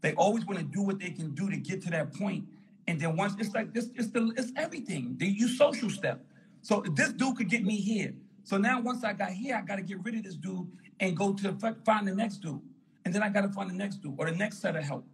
They 0.00 0.14
always 0.14 0.44
want 0.46 0.58
to 0.58 0.64
do 0.64 0.82
what 0.82 0.98
they 0.98 1.10
can 1.10 1.34
do 1.34 1.50
to 1.50 1.56
get 1.56 1.82
to 1.82 1.90
that 1.90 2.14
point. 2.14 2.44
And 2.88 3.00
then 3.00 3.16
once 3.16 3.34
it's 3.38 3.54
like 3.54 3.72
this, 3.72 3.90
it's 3.94 4.08
the 4.08 4.32
it's 4.36 4.52
everything. 4.56 5.14
The 5.18 5.26
you 5.26 5.48
social 5.48 5.90
step. 5.90 6.24
So 6.62 6.82
this 6.94 7.12
dude 7.12 7.36
could 7.36 7.50
get 7.50 7.64
me 7.64 7.76
here. 7.76 8.14
So 8.44 8.56
now 8.56 8.80
once 8.80 9.04
I 9.04 9.12
got 9.12 9.30
here, 9.30 9.56
I 9.56 9.62
got 9.62 9.76
to 9.76 9.82
get 9.82 10.02
rid 10.02 10.14
of 10.14 10.24
this 10.24 10.36
dude 10.36 10.70
and 11.00 11.16
go 11.16 11.32
to 11.34 11.52
fi- 11.54 11.74
find 11.84 12.06
the 12.06 12.14
next 12.14 12.38
dude, 12.38 12.60
and 13.04 13.12
then 13.12 13.22
I 13.22 13.28
got 13.28 13.42
to 13.42 13.48
find 13.48 13.68
the 13.68 13.74
next 13.74 13.96
dude 13.96 14.14
or 14.16 14.30
the 14.30 14.36
next 14.36 14.60
set 14.60 14.76
of 14.76 14.84
help. 14.84 15.04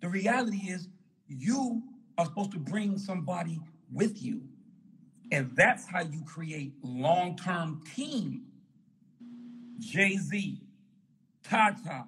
The 0.00 0.08
reality 0.08 0.58
is, 0.68 0.88
you 1.26 1.82
are 2.16 2.26
supposed 2.26 2.52
to 2.52 2.58
bring 2.58 2.98
somebody 2.98 3.60
with 3.92 4.22
you, 4.22 4.42
and 5.32 5.50
that's 5.54 5.86
how 5.86 6.02
you 6.02 6.22
create 6.24 6.72
long-term 6.82 7.82
team. 7.94 8.42
Jay 9.78 10.16
Z, 10.16 10.60
Tata, 11.42 12.04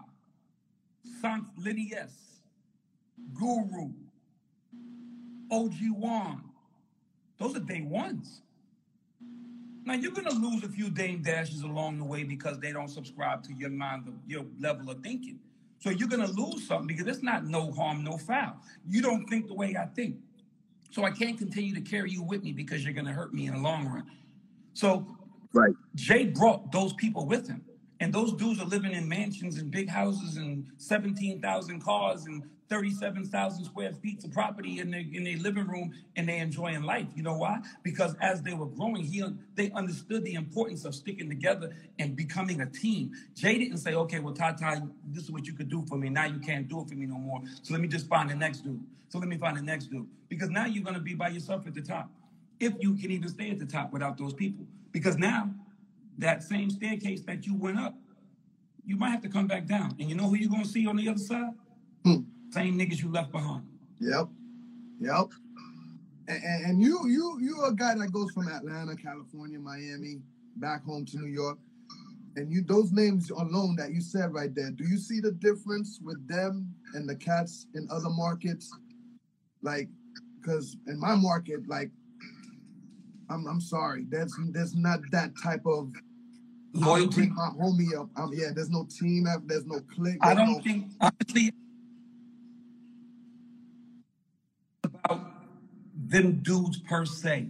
Sant 1.21 1.45
Liddy 1.57 1.93
S, 1.97 2.41
Guru, 3.33 3.93
OG 5.51 5.75
Wan. 5.93 6.43
Those 7.39 7.57
are 7.57 7.61
day 7.61 7.81
ones. 7.83 8.43
Now 9.85 9.95
you're 9.95 10.13
gonna 10.13 10.35
lose 10.35 10.63
a 10.65 10.69
few 10.69 10.91
Dame 10.91 11.23
Dashes 11.23 11.63
along 11.63 11.99
the 11.99 12.05
way 12.05 12.23
because 12.23 12.59
they 12.61 12.73
don't 12.73 12.89
subscribe 12.89 13.43
to 13.45 13.53
your 13.55 13.71
mind, 13.71 14.13
your 14.27 14.45
level 14.59 14.91
of 14.91 15.01
thinking. 15.01 15.39
So 15.79 15.91
you're 15.91 16.09
gonna 16.09 16.31
lose 16.31 16.67
something 16.67 16.87
because 16.87 17.07
it's 17.07 17.23
not 17.23 17.47
no 17.47 17.73
harm, 17.73 18.05
no 18.05 18.19
foul. 18.19 18.57
You 18.87 19.01
don't 19.03 19.27
think 19.27 19.49
the 19.49 19.55
way 19.55 19.77
I 19.77 19.87
think. 19.87 20.17
So 20.91 21.05
I 21.05 21.11
can't 21.11 21.39
continue 21.39 21.75
to 21.75 21.81
carry 21.81 22.11
you 22.11 22.23
with 22.23 22.43
me 22.43 22.53
because 22.53 22.85
you're 22.85 22.93
gonna 22.93 23.13
hurt 23.13 23.33
me 23.33 23.47
in 23.47 23.55
the 23.55 23.61
long 23.61 23.87
run. 23.87 24.11
So 24.75 25.17
Right. 25.53 25.75
Jay 25.95 26.27
brought 26.27 26.71
those 26.71 26.93
people 26.95 27.27
with 27.27 27.49
him. 27.49 27.65
And 28.01 28.15
those 28.15 28.33
dudes 28.33 28.61
are 28.61 28.67
living 28.67 28.93
in 28.93 29.07
mansions 29.09 29.59
and 29.59 29.71
big 29.71 29.89
houses 29.89 30.37
and 30.37 30.67
17,000 30.79 31.81
cars 31.81 32.25
and 32.25 32.43
37,000 32.71 33.65
square 33.65 33.93
feet 33.93 34.25
of 34.25 34.33
property 34.33 34.79
in 34.79 34.91
their, 34.91 35.01
in 35.01 35.25
their 35.25 35.37
living 35.37 35.67
room 35.67 35.93
and 36.17 36.29
they 36.29 36.39
enjoying 36.39 36.83
life. 36.83 37.09
You 37.15 37.25
know 37.25 37.37
why? 37.37 37.59
Because 37.83 38.15
as 38.23 38.41
they 38.43 38.55
were 38.55 38.67
growing, 38.67 39.05
he, 39.05 39.23
they 39.55 39.71
understood 39.73 40.25
the 40.25 40.35
importance 40.35 40.85
of 40.85 40.95
sticking 40.95 41.29
together 41.29 41.77
and 41.99 42.17
becoming 42.17 42.63
a 42.63 42.67
team. 42.67 43.13
Jay 43.35 43.59
didn't 43.59 43.79
say, 43.79 43.95
okay, 43.95 44.21
well, 44.21 44.33
Tata, 44.33 44.89
this 45.05 45.25
is 45.25 45.31
what 45.31 45.47
you 45.47 45.53
could 45.53 45.69
do 45.69 45.85
for 45.87 45.99
me. 45.99 46.09
Now 46.09 46.27
you 46.27 46.39
can't 46.39 46.69
do 46.69 46.81
it 46.81 46.89
for 46.89 46.95
me 46.95 47.07
no 47.07 47.19
more. 47.19 47.43
So 47.63 47.75
let 47.75 47.83
me 47.83 47.89
just 47.89 48.07
find 48.07 48.31
the 48.31 48.37
next 48.37 48.61
dude. 48.61 48.83
So 49.09 49.19
let 49.19 49.29
me 49.29 49.37
find 49.37 49.59
the 49.59 49.63
next 49.63 49.87
dude. 49.87 50.07
Because 50.29 50.49
now 50.49 50.65
you're 50.65 50.85
going 50.85 50.95
to 50.95 51.03
be 51.03 51.15
by 51.15 51.29
yourself 51.29 51.67
at 51.67 51.75
the 51.75 51.83
top. 51.83 52.09
If 52.61 52.75
you 52.79 52.95
can 52.95 53.11
even 53.11 53.29
stay 53.29 53.51
at 53.51 53.59
the 53.59 53.67
top 53.67 53.93
without 53.93 54.17
those 54.17 54.33
people. 54.33 54.65
Because 54.93 55.19
now 55.19 55.51
that 56.21 56.43
same 56.43 56.71
staircase 56.71 57.23
that 57.23 57.47
you 57.47 57.55
went 57.55 57.79
up, 57.79 57.95
you 58.85 58.97
might 58.97 59.11
have 59.11 59.23
to 59.23 59.29
come 59.29 59.47
back 59.47 59.67
down. 59.67 59.95
And 59.99 60.09
you 60.09 60.15
know 60.15 60.29
who 60.29 60.37
you're 60.37 60.51
going 60.51 60.63
to 60.63 60.69
see 60.69 60.87
on 60.87 60.97
the 60.97 61.09
other 61.09 61.19
side? 61.19 61.53
Hmm. 62.05 62.21
Same 62.51 62.79
niggas 62.79 63.03
you 63.03 63.11
left 63.11 63.33
behind. 63.33 63.65
Yep. 64.01 64.29
Yep. 65.01 65.27
And, 66.29 66.65
and, 66.65 66.83
you 66.83 67.09
you 67.09 67.39
you 67.41 67.65
a 67.65 67.73
guy 67.73 67.95
that 67.97 68.13
goes 68.13 68.31
from 68.31 68.49
Atlanta, 68.49 68.95
California, 68.95 69.59
Miami, 69.59 70.21
back 70.57 70.85
home 70.85 71.05
to 71.07 71.19
New 71.19 71.27
York. 71.27 71.59
And 72.37 72.53
you 72.53 72.63
those 72.63 72.93
names 72.93 73.31
alone 73.31 73.75
that 73.77 73.93
you 73.93 74.01
said 74.01 74.33
right 74.33 74.55
there, 74.55 74.71
do 74.71 74.85
you 74.85 74.97
see 74.97 75.21
the 75.21 75.33
difference 75.33 75.99
with 76.03 76.27
them 76.29 76.73
and 76.95 77.09
the 77.09 77.17
cats 77.17 77.67
in 77.75 77.89
other 77.91 78.11
markets? 78.11 78.71
Like, 79.63 79.89
because 80.41 80.77
in 80.87 80.99
my 81.01 81.17
market, 81.17 81.69
like, 81.69 81.91
I'm 83.29 83.47
I'm 83.47 83.61
sorry, 83.61 84.07
there's 84.09 84.35
there's 84.53 84.77
not 84.77 85.01
that 85.11 85.33
type 85.43 85.67
of 85.67 85.93
loyalty. 86.73 87.29
My 87.29 87.51
homie 87.59 87.99
up. 87.99 88.09
Um, 88.17 88.33
yeah, 88.35 88.51
there's 88.55 88.71
no 88.71 88.87
team. 88.87 89.27
There's 89.45 89.67
no 89.67 89.81
clique. 89.95 90.19
I 90.21 90.35
don't 90.35 90.53
no, 90.53 90.61
think 90.61 90.87
honestly 91.01 91.53
about 94.85 95.21
them 95.95 96.41
dudes 96.43 96.79
per 96.79 97.05
se. 97.05 97.49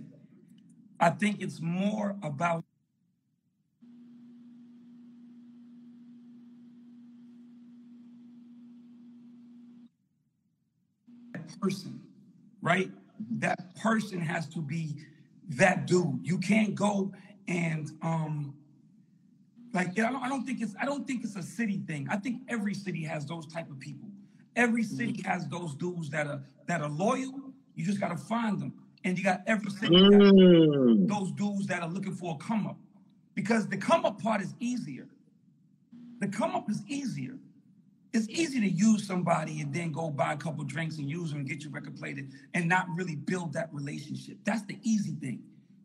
I 0.99 1.11
think 1.11 1.41
it's 1.41 1.61
more 1.61 2.17
about 2.23 2.65
that 11.33 11.61
person, 11.61 12.01
right? 12.61 12.91
That 13.39 13.77
person 13.77 14.21
has 14.21 14.47
to 14.49 14.61
be 14.61 14.97
that 15.51 15.87
dude. 15.87 16.21
You 16.23 16.39
can't 16.39 16.75
go 16.75 17.13
and 17.49 17.91
um 18.03 18.55
like 19.73 19.99
I 19.99 20.11
don't, 20.11 20.23
I 20.23 20.29
don't 20.29 20.45
think 20.45 20.61
it's 20.61 20.75
I 20.81 20.85
don't 20.85 21.07
think 21.07 21.25
it's 21.25 21.37
a 21.37 21.43
city 21.43 21.81
thing. 21.87 22.09
I 22.11 22.17
think 22.17 22.43
every 22.49 22.75
city 22.75 23.05
has 23.05 23.27
those 23.27 23.47
type 23.47 23.71
of 23.71 23.79
people. 23.79 24.09
Every 24.57 24.83
city 24.83 25.13
mm-hmm. 25.13 25.31
has 25.31 25.47
those 25.49 25.75
dudes 25.75 26.11
that 26.11 26.27
are 26.27 26.43
that 26.67 26.81
are 26.83 26.89
loyal. 26.89 27.53
You 27.75 27.85
just 27.85 28.01
gotta 28.01 28.17
find 28.17 28.61
them. 28.61 28.75
And 29.05 29.17
you 29.17 29.25
got 29.25 29.43
every 29.47 29.71
city 29.71 29.95
mm. 29.95 31.09
those 31.09 31.33
dudes 31.33 31.67
that 31.69 31.83
are 31.83 31.89
looking 31.89 32.15
for 32.15 32.35
a 32.35 32.45
come 32.45 32.67
up. 32.67 32.77
Because 33.35 33.67
the 33.69 33.77
come 33.77 34.05
up 34.05 34.21
part 34.21 34.43
is 34.43 34.55
easier. 34.61 35.07
The 36.19 36.29
come 36.29 36.55
up 36.55 36.69
is 36.69 36.83
easier. 36.87 37.39
It's 38.13 38.29
easy 38.29 38.61
to 38.61 38.69
use 38.69 39.07
somebody 39.07 39.61
and 39.61 39.73
then 39.73 39.93
go 39.93 40.11
buy 40.11 40.33
a 40.33 40.37
couple 40.37 40.65
drinks 40.65 40.99
and 40.99 41.09
use 41.09 41.31
them 41.31 41.41
and 41.41 41.49
get 41.49 41.63
your 41.63 41.71
record 41.71 41.97
played 41.97 42.29
and 42.55 42.69
not 42.69 42.87
really 42.95 43.15
build 43.15 43.53
that 43.53 43.73
relationship. 43.73 44.37
That's 44.45 44.63
the 44.63 44.79
easy 44.83 45.13
thing. 45.13 45.45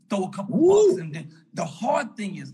Throw 0.10 0.26
a 0.26 0.30
couple 0.30 0.58
Woo. 0.58 0.90
bucks 0.90 1.02
and 1.02 1.14
then 1.14 1.32
the 1.54 1.64
hard 1.64 2.18
thing 2.18 2.38
is 2.38 2.54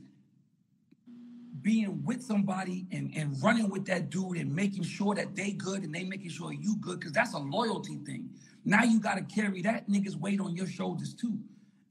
being 1.61 2.03
with 2.03 2.23
somebody 2.23 2.85
and, 2.91 3.11
and 3.15 3.41
running 3.43 3.69
with 3.69 3.85
that 3.85 4.09
dude 4.09 4.37
and 4.37 4.53
making 4.53 4.83
sure 4.83 5.13
that 5.15 5.35
they 5.35 5.51
good 5.51 5.83
and 5.83 5.93
they 5.93 6.03
making 6.03 6.29
sure 6.29 6.53
you 6.53 6.77
good 6.77 6.99
because 6.99 7.11
that's 7.11 7.33
a 7.33 7.39
loyalty 7.39 7.97
thing. 8.05 8.29
Now 8.63 8.83
you 8.83 8.99
got 8.99 9.15
to 9.15 9.23
carry 9.23 9.61
that 9.63 9.89
nigga's 9.89 10.15
weight 10.15 10.39
on 10.39 10.55
your 10.55 10.67
shoulders 10.67 11.13
too. 11.13 11.37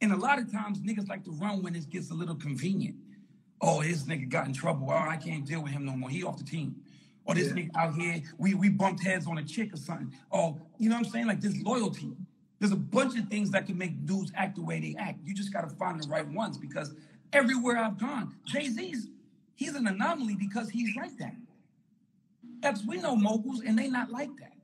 And 0.01 0.13
a 0.13 0.17
lot 0.17 0.39
of 0.39 0.51
times 0.51 0.81
niggas 0.81 1.09
like 1.09 1.25
to 1.25 1.33
run 1.33 1.63
when 1.63 1.75
it 1.75 1.89
gets 1.91 2.11
a 2.11 2.15
little 2.15 2.35
convenient. 2.35 2.97
Oh, 3.61 3.83
this 3.83 4.05
nigga 4.05 4.29
got 4.29 4.47
in 4.47 4.55
trouble. 4.55 4.89
Oh, 4.91 4.95
I 4.95 5.17
can't 5.17 5.45
deal 5.45 5.63
with 5.63 5.73
him 5.73 5.85
no 5.85 5.93
more. 5.93 6.09
He 6.09 6.25
off 6.25 6.39
the 6.39 6.45
team. 6.45 6.77
Or 7.27 7.35
this 7.35 7.49
yeah. 7.49 7.55
nigga 7.55 7.71
out 7.77 7.95
here, 7.95 8.23
we 8.39 8.55
we 8.55 8.71
bumped 8.71 9.05
heads 9.05 9.27
on 9.27 9.37
a 9.37 9.45
chick 9.45 9.75
or 9.75 9.77
something. 9.77 10.13
Oh, 10.33 10.59
you 10.79 10.89
know 10.89 10.97
what 10.97 11.07
I'm 11.07 11.13
saying? 11.13 11.27
Like 11.27 11.41
this 11.41 11.61
loyalty. 11.63 12.13
There's 12.59 12.73
a 12.73 12.77
bunch 12.77 13.19
of 13.19 13.29
things 13.29 13.51
that 13.51 13.67
can 13.67 13.77
make 13.77 14.07
dudes 14.07 14.33
act 14.35 14.57
the 14.57 14.63
way 14.63 14.81
they 14.81 14.97
act. 14.99 15.21
You 15.25 15.35
just 15.35 15.53
got 15.53 15.69
to 15.69 15.75
find 15.77 16.03
the 16.03 16.09
right 16.09 16.27
ones 16.29 16.59
because 16.59 16.95
everywhere 17.33 17.79
I've 17.79 17.99
gone, 17.99 18.35
Jay 18.47 18.69
Z's 18.69 19.09
He's 19.61 19.75
an 19.75 19.87
anomaly 19.87 20.37
because 20.37 20.71
he's 20.71 20.97
like 20.97 21.19
that. 21.19 21.35
As 22.63 22.83
we 22.83 22.97
know 22.97 23.15
moguls, 23.15 23.61
and 23.61 23.79
they 23.79 23.89
not 23.89 24.11
like 24.11 24.31
that. 24.39 24.55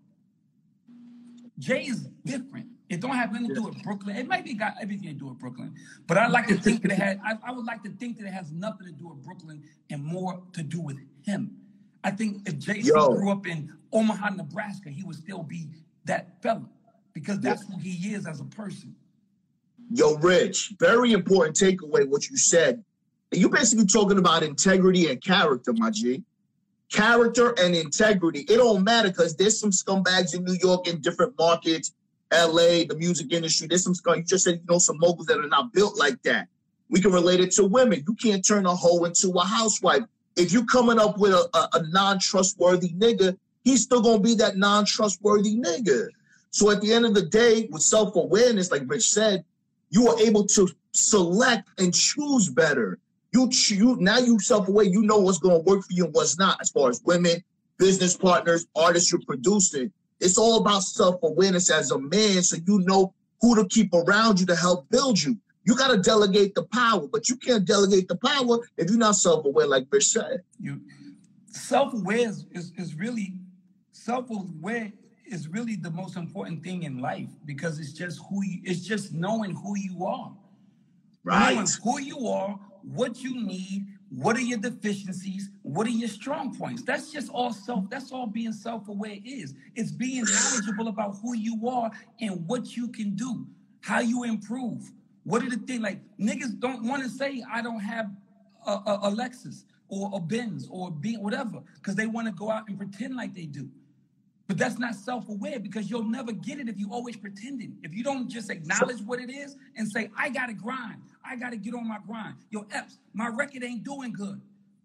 Jay 1.59 1.83
is 1.83 2.09
different. 2.25 2.69
It 2.89 3.03
don't 3.03 3.15
have 3.15 3.35
anything 3.35 3.49
to 3.49 3.55
do 3.55 3.63
with 3.65 3.83
Brooklyn. 3.83 4.17
It 4.17 4.27
might 4.27 4.45
be 4.45 4.55
got 4.55 4.75
everything 4.81 5.09
to 5.09 5.13
do 5.13 5.27
with 5.27 5.39
Brooklyn, 5.39 5.75
but 6.07 6.17
I 6.17 6.29
like 6.29 6.47
to 6.47 6.57
think 6.57 6.81
that 6.83 6.93
it 6.93 6.99
had. 6.99 7.21
I, 7.23 7.37
I, 7.45 7.53
would 7.53 7.67
like 7.67 7.83
to 7.83 7.91
think 7.91 8.17
that 8.19 8.27
it 8.27 8.33
has 8.33 8.51
nothing 8.53 8.87
to 8.87 8.93
do 8.93 9.09
with 9.09 9.23
Brooklyn 9.23 9.63
and 9.91 10.03
more 10.03 10.43
to 10.55 10.63
do 10.63 10.81
with 10.81 10.97
him. 11.27 11.57
I 12.03 12.11
think 12.11 12.49
if 12.49 12.59
Jay 12.59 12.81
grew 12.81 13.31
up 13.31 13.47
in 13.47 13.71
Omaha, 13.93 14.31
Nebraska, 14.31 14.89
he 14.89 15.03
would 15.03 15.17
still 15.17 15.43
be 15.43 15.69
that 16.07 16.41
fella 16.43 16.71
because 17.13 17.39
that's 17.41 17.63
who 17.67 17.79
he 17.79 18.15
is 18.15 18.27
as 18.27 18.41
a 18.41 18.45
person. 18.45 18.95
Yo, 19.91 20.15
Rich, 20.17 20.75
very 20.81 21.13
important 21.13 21.57
takeaway 21.57 22.09
what 22.09 22.29
you 22.31 22.39
said 22.39 22.83
you 23.33 23.49
basically 23.49 23.87
talking 23.87 24.19
about 24.19 24.43
integrity 24.43 25.11
and 25.11 25.23
character, 25.23 25.73
my 25.73 25.91
G. 25.91 26.23
Character 26.93 27.55
and 27.59 27.75
integrity. 27.75 28.41
It 28.41 28.57
don't 28.57 28.85
matter 28.85 29.09
because 29.09 29.35
there's 29.35 29.59
some 29.59 29.71
scumbags 29.71 30.35
in 30.35 30.45
New 30.45 30.57
York 30.62 30.87
in 30.87 31.01
different 31.01 31.37
markets, 31.37 31.93
LA, 32.33 32.85
the 32.89 32.95
music 32.97 33.33
industry. 33.33 33.67
There's 33.67 33.83
some 33.83 33.95
scum. 33.95 34.19
You 34.19 34.23
just 34.23 34.45
said 34.45 34.61
you 34.61 34.67
know 34.69 34.79
some 34.79 34.99
moguls 34.99 35.27
that 35.27 35.39
are 35.39 35.49
not 35.49 35.73
built 35.73 35.99
like 35.99 36.23
that. 36.23 36.47
We 36.89 37.01
can 37.01 37.11
relate 37.11 37.41
it 37.41 37.51
to 37.53 37.65
women. 37.65 38.05
You 38.07 38.15
can't 38.15 38.47
turn 38.47 38.67
a 38.67 38.75
hoe 38.75 39.05
into 39.05 39.31
a 39.31 39.45
housewife. 39.45 40.03
If 40.37 40.53
you're 40.53 40.67
coming 40.67 41.01
up 41.01 41.19
with 41.19 41.33
a, 41.33 41.49
a, 41.55 41.69
a 41.79 41.89
non-trustworthy 41.89 42.91
nigga, 42.91 43.37
he's 43.65 43.83
still 43.83 44.03
gonna 44.03 44.21
be 44.21 44.37
that 44.37 44.57
non-trustworthy 44.57 45.57
nigga. 45.57 46.09
So 46.51 46.71
at 46.71 46.81
the 46.81 46.93
end 46.93 47.05
of 47.05 47.15
the 47.15 47.23
day, 47.23 47.69
with 47.73 47.83
self-awareness, 47.83 48.71
like 48.71 48.83
Rich 48.87 49.11
said, 49.11 49.45
you 49.91 50.09
are 50.09 50.21
able 50.21 50.47
to 50.47 50.69
select 50.93 51.69
and 51.79 51.93
choose 51.93 52.49
better 52.49 52.99
you 53.33 53.51
you 53.69 53.97
now 54.01 54.19
you 54.19 54.39
self-aware, 54.39 54.85
you 54.85 55.03
know 55.03 55.19
what's 55.19 55.39
gonna 55.39 55.61
work 55.61 55.85
for 55.85 55.93
you 55.93 56.05
and 56.05 56.15
what's 56.15 56.39
not, 56.39 56.61
as 56.61 56.71
far 56.71 56.89
as 56.89 57.03
women, 57.05 57.43
business 57.79 58.17
partners, 58.17 58.67
artists 58.75 59.12
you're 59.12 59.21
producing. 59.27 59.93
It's 60.21 60.39
all 60.39 60.61
about 60.61 60.83
self-awareness 60.83 61.71
as 61.71 61.91
a 61.91 61.99
man, 61.99 62.43
so 62.43 62.57
you 62.67 62.81
know 62.81 63.12
who 63.41 63.55
to 63.57 63.67
keep 63.69 63.93
around 63.93 64.41
you 64.41 64.47
to 64.47 64.57
help 64.57 64.89
build 64.89 65.23
you. 65.23 65.37
You 65.65 65.77
got 65.77 65.89
to 65.89 65.99
delegate 65.99 66.55
the 66.55 66.62
power, 66.65 67.07
but 67.09 67.29
you 67.29 67.37
can't 67.37 67.65
delegate 67.65 68.09
the 68.09 68.17
power 68.17 68.61
if 68.77 68.89
you're 68.89 68.99
not 68.99 69.17
self-aware, 69.17 69.67
like 69.67 69.91
Bish 69.91 70.12
said. 70.12 70.43
You 70.61 70.81
self-aware 71.49 72.29
is, 72.29 72.47
is, 72.53 72.73
is 72.77 72.95
really 72.95 73.35
self-aware 73.93 74.93
is 75.27 75.49
really 75.49 75.75
the 75.75 75.91
most 75.91 76.17
important 76.17 76.62
thing 76.62 76.85
in 76.85 77.01
life 77.01 77.29
because 77.45 77.81
it's 77.81 77.93
just 77.93 78.21
who 78.31 78.45
you, 78.45 78.61
it's 78.62 78.87
just 78.87 79.12
knowing 79.12 79.55
who 79.57 79.77
you 79.77 80.05
are. 80.05 80.33
Right. 81.25 81.55
Knowing 81.55 81.67
who 81.83 82.01
you 82.01 82.29
are, 82.29 82.61
what 82.87 83.22
you 83.22 83.44
need, 83.44 83.87
what 84.11 84.37
are 84.37 84.40
your 84.40 84.59
deficiencies, 84.59 85.51
what 85.62 85.87
are 85.87 85.90
your 85.90 86.09
strong 86.09 86.57
points. 86.57 86.83
That's 86.83 87.11
just 87.11 87.31
all 87.31 87.53
self, 87.53 87.90
that's 87.90 88.12
all 88.12 88.27
being 88.27 88.53
self-aware 88.53 89.18
is. 89.25 89.55
It's 89.75 89.90
being 89.90 90.25
knowledgeable 90.25 90.88
about 90.88 91.16
who 91.20 91.35
you 91.35 91.68
are 91.68 91.90
and 92.20 92.46
what 92.46 92.77
you 92.77 92.88
can 92.88 93.16
do, 93.16 93.46
how 93.81 94.01
you 94.01 94.22
improve. 94.25 94.92
What 95.25 95.42
are 95.42 95.51
the 95.51 95.57
things 95.57 95.83
like 95.83 96.01
niggas 96.20 96.61
don't 96.61 96.85
want 96.85 97.03
to 97.03 97.09
say 97.09 97.42
I 97.53 97.61
don't 97.61 97.81
have 97.81 98.11
a, 98.64 98.70
a, 98.70 99.01
a 99.05 99.11
Lexus 99.11 99.64
or 99.88 100.11
a 100.14 100.20
Benz 100.20 100.68
or 100.70 100.88
a 100.88 100.90
B 100.90 101.16
whatever 101.16 101.62
because 101.75 101.96
they 101.96 102.07
want 102.07 102.29
to 102.29 102.33
go 102.33 102.51
out 102.51 102.68
and 102.68 102.79
pretend 102.79 103.16
like 103.16 103.35
they 103.35 103.46
do. 103.46 103.68
But 104.47 104.59
that's 104.59 104.79
not 104.79 104.95
self-aware 104.95 105.59
because 105.59 105.91
you'll 105.91 106.05
never 106.05 106.33
get 106.33 106.61
it 106.61 106.69
if 106.69 106.79
you 106.79 106.93
always 106.93 107.17
pretending. 107.17 107.77
If 107.83 107.95
you 107.95 108.05
don't 108.05 108.29
just 108.29 108.49
acknowledge 108.49 109.01
what 109.01 109.21
it 109.21 109.31
is 109.31 109.57
and 109.77 109.91
say, 109.91 110.11
I 110.17 110.29
gotta 110.29 110.53
grind, 110.53 111.03
I 111.25 111.35
gotta 111.37 111.57
get 111.57 111.75
on 111.75 111.89
my 111.89 111.99
grind. 112.07 112.37
Yo, 112.51 112.65
Epps, 112.71 112.99
my 113.13 113.29
record 113.29 113.65
ain't 113.65 113.83
doing 113.83 114.13
good. 114.13 114.41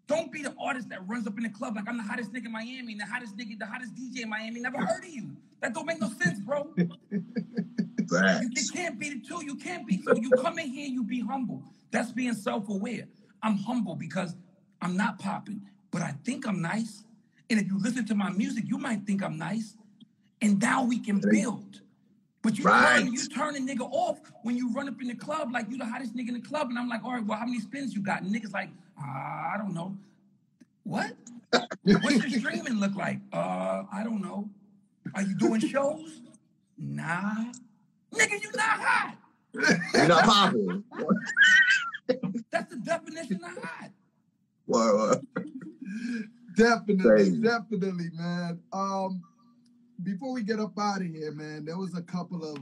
Don't 0.08 0.32
be 0.32 0.42
the 0.42 0.54
artist 0.60 0.88
that 0.88 1.06
runs 1.08 1.26
up 1.28 1.36
in 1.36 1.44
the 1.44 1.48
club 1.48 1.76
like 1.76 1.88
I'm 1.88 1.96
the 1.96 2.02
hottest 2.02 2.32
nigga 2.32 2.46
in 2.46 2.52
Miami, 2.52 2.96
the 2.96 3.06
hottest 3.06 3.36
nigga, 3.36 3.58
the 3.58 3.66
hottest 3.66 3.94
DJ 3.94 4.22
in 4.22 4.28
Miami. 4.28 4.60
Never 4.60 4.78
heard 4.78 5.04
of 5.04 5.08
you. 5.08 5.30
That 5.60 5.74
don't 5.74 5.86
make 5.86 6.00
no 6.00 6.10
sense, 6.20 6.40
bro. 6.40 6.68
you, 6.76 6.90
you 8.50 8.70
can't 8.74 8.98
be 8.98 9.10
the 9.10 9.20
two. 9.20 9.44
You 9.44 9.54
can't 9.54 9.86
be. 9.86 10.02
So 10.02 10.16
you 10.16 10.30
come 10.30 10.58
in 10.58 10.68
here, 10.68 10.88
you 10.88 11.04
be 11.04 11.20
humble. 11.20 11.62
That's 11.92 12.10
being 12.10 12.34
self-aware. 12.34 13.06
I'm 13.42 13.56
humble 13.58 13.94
because 13.94 14.34
I'm 14.80 14.96
not 14.96 15.20
popping, 15.20 15.62
but 15.92 16.02
I 16.02 16.14
think 16.24 16.46
I'm 16.46 16.60
nice. 16.60 17.04
And 17.52 17.60
if 17.60 17.66
you 17.66 17.78
listen 17.78 18.06
to 18.06 18.14
my 18.14 18.30
music, 18.30 18.64
you 18.66 18.78
might 18.78 19.04
think 19.04 19.22
I'm 19.22 19.36
nice. 19.36 19.76
And 20.40 20.58
now 20.58 20.82
we 20.82 20.98
can 20.98 21.20
build. 21.20 21.82
But 22.40 22.56
you 22.56 22.64
right. 22.64 23.02
turn, 23.02 23.12
you 23.12 23.28
turn 23.28 23.56
a 23.56 23.58
nigga 23.58 23.86
off 23.92 24.18
when 24.42 24.56
you 24.56 24.72
run 24.72 24.88
up 24.88 25.02
in 25.02 25.08
the 25.08 25.14
club 25.14 25.52
like 25.52 25.68
you 25.70 25.76
the 25.76 25.84
hottest 25.84 26.16
nigga 26.16 26.28
in 26.28 26.34
the 26.34 26.40
club. 26.40 26.70
And 26.70 26.78
I'm 26.78 26.88
like, 26.88 27.04
all 27.04 27.12
right, 27.12 27.24
well, 27.24 27.38
how 27.38 27.44
many 27.44 27.60
spins 27.60 27.94
you 27.94 28.02
got? 28.02 28.22
And 28.22 28.34
niggas 28.34 28.54
like, 28.54 28.70
uh, 28.98 29.04
I 29.06 29.56
don't 29.58 29.74
know. 29.74 29.94
What? 30.84 31.12
What's 31.82 32.24
your 32.26 32.40
streaming 32.40 32.80
look 32.80 32.94
like? 32.96 33.18
Uh, 33.34 33.84
I 33.92 34.02
don't 34.02 34.22
know. 34.22 34.48
Are 35.14 35.22
you 35.22 35.34
doing 35.34 35.60
shows? 35.60 36.22
Nah. 36.78 37.34
Nigga, 38.14 38.42
you 38.42 38.50
not 38.56 38.80
hot. 38.80 39.16
You're 39.92 40.08
not 40.08 40.24
popping. 40.24 40.84
That's 42.50 42.74
the 42.74 42.80
definition 42.82 43.40
of 43.44 43.62
hot. 43.62 43.90
Word. 44.66 45.20
Definitely, 46.56 47.02
Crazy. 47.04 47.40
definitely, 47.40 48.10
man. 48.14 48.60
Um, 48.72 49.22
before 50.02 50.32
we 50.32 50.42
get 50.42 50.58
up 50.60 50.78
out 50.78 51.00
of 51.00 51.06
here, 51.06 51.32
man, 51.32 51.64
there 51.64 51.76
was 51.78 51.94
a 51.96 52.02
couple 52.02 52.44
of, 52.44 52.58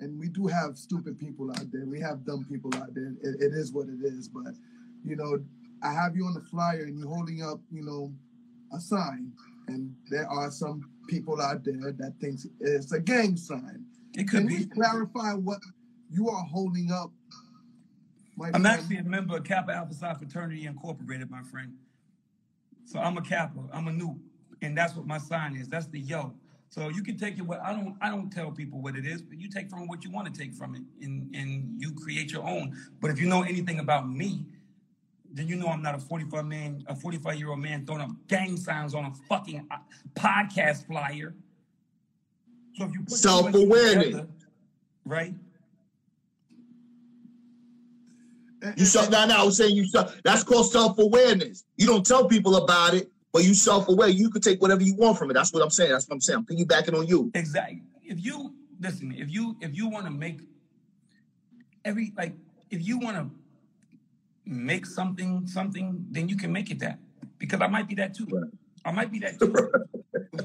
and 0.00 0.18
we 0.18 0.28
do 0.28 0.46
have 0.46 0.76
stupid 0.76 1.18
people 1.18 1.50
out 1.50 1.70
there. 1.72 1.86
We 1.86 2.00
have 2.00 2.24
dumb 2.24 2.44
people 2.50 2.74
out 2.76 2.94
there. 2.94 3.14
It, 3.22 3.40
it 3.40 3.52
is 3.54 3.72
what 3.72 3.88
it 3.88 4.04
is. 4.04 4.28
But 4.28 4.54
you 5.04 5.16
know, 5.16 5.38
I 5.82 5.92
have 5.92 6.16
you 6.16 6.24
on 6.26 6.34
the 6.34 6.40
flyer, 6.42 6.82
and 6.84 6.98
you're 6.98 7.08
holding 7.08 7.42
up, 7.42 7.60
you 7.70 7.82
know, 7.82 8.12
a 8.74 8.80
sign, 8.80 9.32
and 9.68 9.94
there 10.10 10.28
are 10.28 10.50
some 10.50 10.90
people 11.08 11.40
out 11.40 11.64
there 11.64 11.92
that 11.98 12.14
thinks 12.20 12.46
it's 12.60 12.92
a 12.92 13.00
gang 13.00 13.36
sign. 13.36 13.84
It 14.14 14.28
could 14.28 14.40
Can 14.46 14.50
you 14.50 14.58
be. 14.60 14.66
clarify 14.66 15.32
what 15.34 15.58
you 16.10 16.28
are 16.28 16.44
holding 16.44 16.90
up? 16.92 17.10
my 18.36 18.46
I'm 18.48 18.52
friend? 18.52 18.66
actually 18.66 18.96
a 18.98 19.04
member 19.04 19.36
of 19.38 19.44
Kappa 19.44 19.72
Alpha 19.72 19.94
Psi 19.94 20.14
Fraternity 20.14 20.66
Incorporated, 20.66 21.30
my 21.30 21.42
friend. 21.42 21.72
So 22.86 23.00
I'm 23.00 23.18
a 23.18 23.22
Kappa, 23.22 23.60
I'm 23.72 23.88
a 23.88 23.90
Nupe, 23.90 24.18
and 24.62 24.76
that's 24.76 24.94
what 24.94 25.06
my 25.06 25.18
sign 25.18 25.56
is. 25.56 25.68
That's 25.68 25.86
the 25.88 26.00
yo. 26.00 26.32
So 26.68 26.88
you 26.88 27.02
can 27.02 27.16
take 27.18 27.36
it 27.38 27.42
what 27.42 27.60
I 27.60 27.72
don't 27.72 27.96
I 28.00 28.10
don't 28.10 28.30
tell 28.30 28.50
people 28.50 28.80
what 28.80 28.96
it 28.96 29.04
is, 29.04 29.22
but 29.22 29.38
you 29.38 29.48
take 29.48 29.68
from 29.68 29.86
what 29.88 30.04
you 30.04 30.10
want 30.10 30.32
to 30.32 30.40
take 30.40 30.54
from 30.54 30.74
it 30.74 30.82
and 31.02 31.34
and 31.34 31.80
you 31.80 31.92
create 31.92 32.32
your 32.32 32.44
own. 32.44 32.76
But 33.00 33.10
if 33.10 33.20
you 33.20 33.26
know 33.26 33.42
anything 33.42 33.80
about 33.80 34.08
me, 34.08 34.46
then 35.32 35.48
you 35.48 35.56
know 35.56 35.66
I'm 35.66 35.82
not 35.82 35.94
a 35.94 35.98
45 35.98 36.44
man, 36.46 36.84
a 36.86 36.94
45 36.94 37.36
year 37.36 37.50
old 37.50 37.58
man 37.58 37.84
throwing 37.84 38.02
up 38.02 38.10
gang 38.28 38.56
signs 38.56 38.94
on 38.94 39.04
a 39.04 39.12
fucking 39.28 39.66
uh, 39.70 39.76
podcast 40.14 40.86
flyer. 40.86 41.34
So 42.74 42.84
if 42.84 42.92
you 42.92 43.00
put 43.00 43.10
two 43.10 43.16
Self-awareness. 43.16 44.26
right? 45.04 45.34
You 48.76 48.84
self 48.84 49.10
now. 49.10 49.26
Now 49.26 49.42
I 49.42 49.44
was 49.44 49.56
saying 49.56 49.76
you 49.76 49.86
self. 49.86 50.20
That's 50.22 50.42
called 50.42 50.70
self 50.70 50.98
awareness. 50.98 51.64
You 51.76 51.86
don't 51.86 52.04
tell 52.04 52.26
people 52.26 52.56
about 52.56 52.94
it, 52.94 53.10
but 53.32 53.44
you 53.44 53.54
self 53.54 53.88
aware. 53.88 54.08
You 54.08 54.30
can 54.30 54.40
take 54.40 54.60
whatever 54.60 54.82
you 54.82 54.94
want 54.94 55.18
from 55.18 55.30
it. 55.30 55.34
That's 55.34 55.52
what 55.52 55.62
I'm 55.62 55.70
saying. 55.70 55.92
That's 55.92 56.08
what 56.08 56.14
I'm 56.14 56.20
saying. 56.20 56.38
I'm 56.38 56.46
piggybacking 56.46 56.98
on 56.98 57.06
you. 57.06 57.30
Exactly. 57.34 57.82
If 58.02 58.24
you 58.24 58.54
listen, 58.80 59.14
if 59.16 59.30
you 59.30 59.56
if 59.60 59.76
you 59.76 59.88
want 59.88 60.06
to 60.06 60.10
make 60.10 60.40
every 61.84 62.12
like 62.16 62.34
if 62.70 62.86
you 62.86 62.98
want 62.98 63.16
to 63.16 63.30
make 64.44 64.86
something 64.86 65.46
something, 65.46 66.06
then 66.10 66.28
you 66.28 66.36
can 66.36 66.52
make 66.52 66.70
it 66.70 66.78
that. 66.80 66.98
Because 67.38 67.60
I 67.60 67.66
might 67.66 67.88
be 67.88 67.94
that 67.96 68.14
too. 68.14 68.26
Right. 68.30 68.50
I 68.84 68.92
might 68.92 69.10
be 69.10 69.18
that 69.20 69.38
too. 69.38 69.52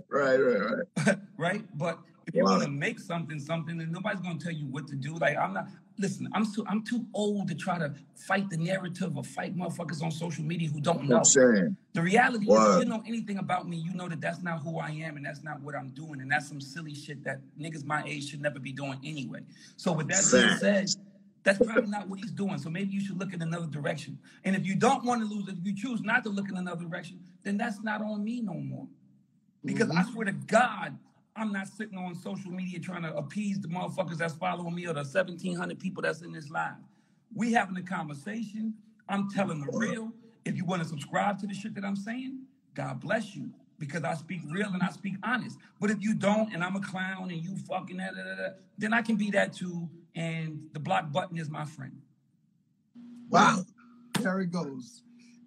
Right, 0.10 0.38
right, 0.38 0.86
right. 1.06 1.18
right? 1.38 1.78
But 1.78 2.00
if 2.28 2.36
you 2.36 2.44
Wow. 2.44 2.52
want 2.52 2.64
to 2.64 2.70
make 2.70 3.00
something 3.00 3.40
something, 3.40 3.78
then 3.78 3.92
nobody's 3.92 4.22
gonna 4.22 4.40
tell 4.40 4.52
you 4.52 4.66
what 4.68 4.88
to 4.88 4.96
do. 4.96 5.16
Like 5.16 5.38
I'm 5.38 5.54
not. 5.54 5.68
Listen, 5.98 6.30
I'm 6.34 6.52
too 6.52 6.64
I'm 6.68 6.84
too 6.84 7.06
old 7.14 7.48
to 7.50 7.56
try 7.56 7.78
to 7.78 7.94
fight 8.16 8.50
the 8.50 8.58
narrative 8.58 9.18
or 9.18 9.24
fight 9.24 9.56
motherfuckers 9.56 10.02
on 10.02 10.12
social 10.12 10.44
media 10.44 10.70
who 10.70 10.82
don't 10.82 11.08
know. 11.08 11.18
I'm 11.18 11.24
saying. 11.26 11.78
The 11.94 12.02
reality 12.02 12.46
is, 12.46 12.66
if 12.66 12.80
you 12.80 12.86
know 12.86 13.04
anything 13.06 13.38
about 13.38 13.68
me, 13.68 13.76
you 13.78 13.94
know 13.94 14.08
that 14.08 14.22
that's 14.22 14.42
not 14.42 14.62
who 14.62 14.80
I 14.80 14.92
am 14.92 15.18
and 15.18 15.26
that's 15.26 15.44
not 15.44 15.62
what 15.62 15.76
I'm 15.76 15.90
doing. 15.90 16.22
And 16.22 16.32
that's 16.32 16.48
some 16.48 16.62
silly 16.62 16.96
shit 16.96 17.24
that 17.26 17.42
niggas 17.60 17.84
my 17.86 18.02
age 18.06 18.30
should 18.30 18.42
never 18.42 18.60
be 18.60 18.72
doing 18.72 18.98
anyway. 19.04 19.42
So, 19.76 19.92
with 19.92 20.08
that 20.08 20.30
being 20.32 20.50
said, 20.50 20.88
that's 21.44 21.60
probably 21.60 21.90
not 21.90 22.08
what 22.08 22.20
he's 22.20 22.32
doing. 22.32 22.58
So, 22.60 22.70
maybe 22.70 22.94
you 22.94 23.02
should 23.02 23.20
look 23.20 23.34
in 23.34 23.42
another 23.42 23.68
direction. 23.68 24.18
And 24.46 24.56
if 24.56 24.66
you 24.66 24.76
don't 24.76 25.04
want 25.04 25.22
to 25.22 25.28
lose, 25.28 25.50
if 25.50 25.58
you 25.64 25.76
choose 25.76 26.02
not 26.02 26.24
to 26.24 26.30
look 26.30 26.48
in 26.50 26.56
another 26.56 26.86
direction, 26.86 27.20
then 27.44 27.58
that's 27.58 27.84
not 27.84 28.02
on 28.02 28.24
me 28.24 28.42
no 28.42 28.54
more. 28.54 28.88
Because 29.66 29.92
I 29.92 30.04
swear 30.12 30.26
to 30.26 30.32
God, 30.32 30.98
I'm 31.36 31.52
not 31.52 31.68
sitting 31.68 31.98
on 31.98 32.16
social 32.16 32.52
media 32.52 32.80
trying 32.80 33.04
to 33.04 33.16
appease 33.16 33.60
the 33.60 33.68
motherfuckers 33.68 34.18
that's 34.18 34.34
following 34.34 34.76
me 34.76 34.86
or 34.86 34.94
the 34.94 35.02
1,700 35.02 35.80
people 35.80 36.04
that's 36.04 36.22
in 36.22 36.32
this 36.32 36.50
live. 36.50 36.76
We 37.34 37.54
having 37.54 37.78
a 37.78 37.82
conversation. 37.82 38.74
I'm 39.08 39.30
telling 39.30 39.62
the 39.62 39.78
real. 39.78 40.12
If 40.44 40.58
you 40.58 40.66
want 40.66 40.82
to 40.82 40.88
subscribe 40.88 41.40
to 41.40 41.48
the 41.48 41.54
shit 41.54 41.76
that 41.76 41.86
I'm 41.86 41.96
saying, 41.96 42.40
God 42.74 43.00
bless 43.00 43.36
you. 43.36 43.52
Because 43.78 44.04
I 44.04 44.14
speak 44.14 44.42
real 44.48 44.68
and 44.68 44.84
I 44.84 44.90
speak 44.90 45.16
honest. 45.24 45.58
But 45.80 45.90
if 45.90 46.02
you 46.02 46.14
don't, 46.14 46.54
and 46.54 46.64
I'm 46.64 46.76
a 46.76 46.82
clown 46.82 47.32
and 47.32 47.44
you 47.44 47.56
fucking 47.68 47.98
da, 47.98 48.12
da, 48.12 48.24
da, 48.24 48.36
da, 48.36 48.50
then 48.78 48.94
I 48.94 49.02
can 49.02 49.16
be 49.16 49.32
that 49.32 49.54
too. 49.54 49.90
And 50.16 50.68
the 50.74 50.80
block 50.80 51.12
button 51.12 51.38
is 51.38 51.50
my 51.50 51.66
friend. 51.66 52.00
Wow. 53.30 53.64
There 54.20 54.40
it 54.42 54.52
goes. 54.52 55.02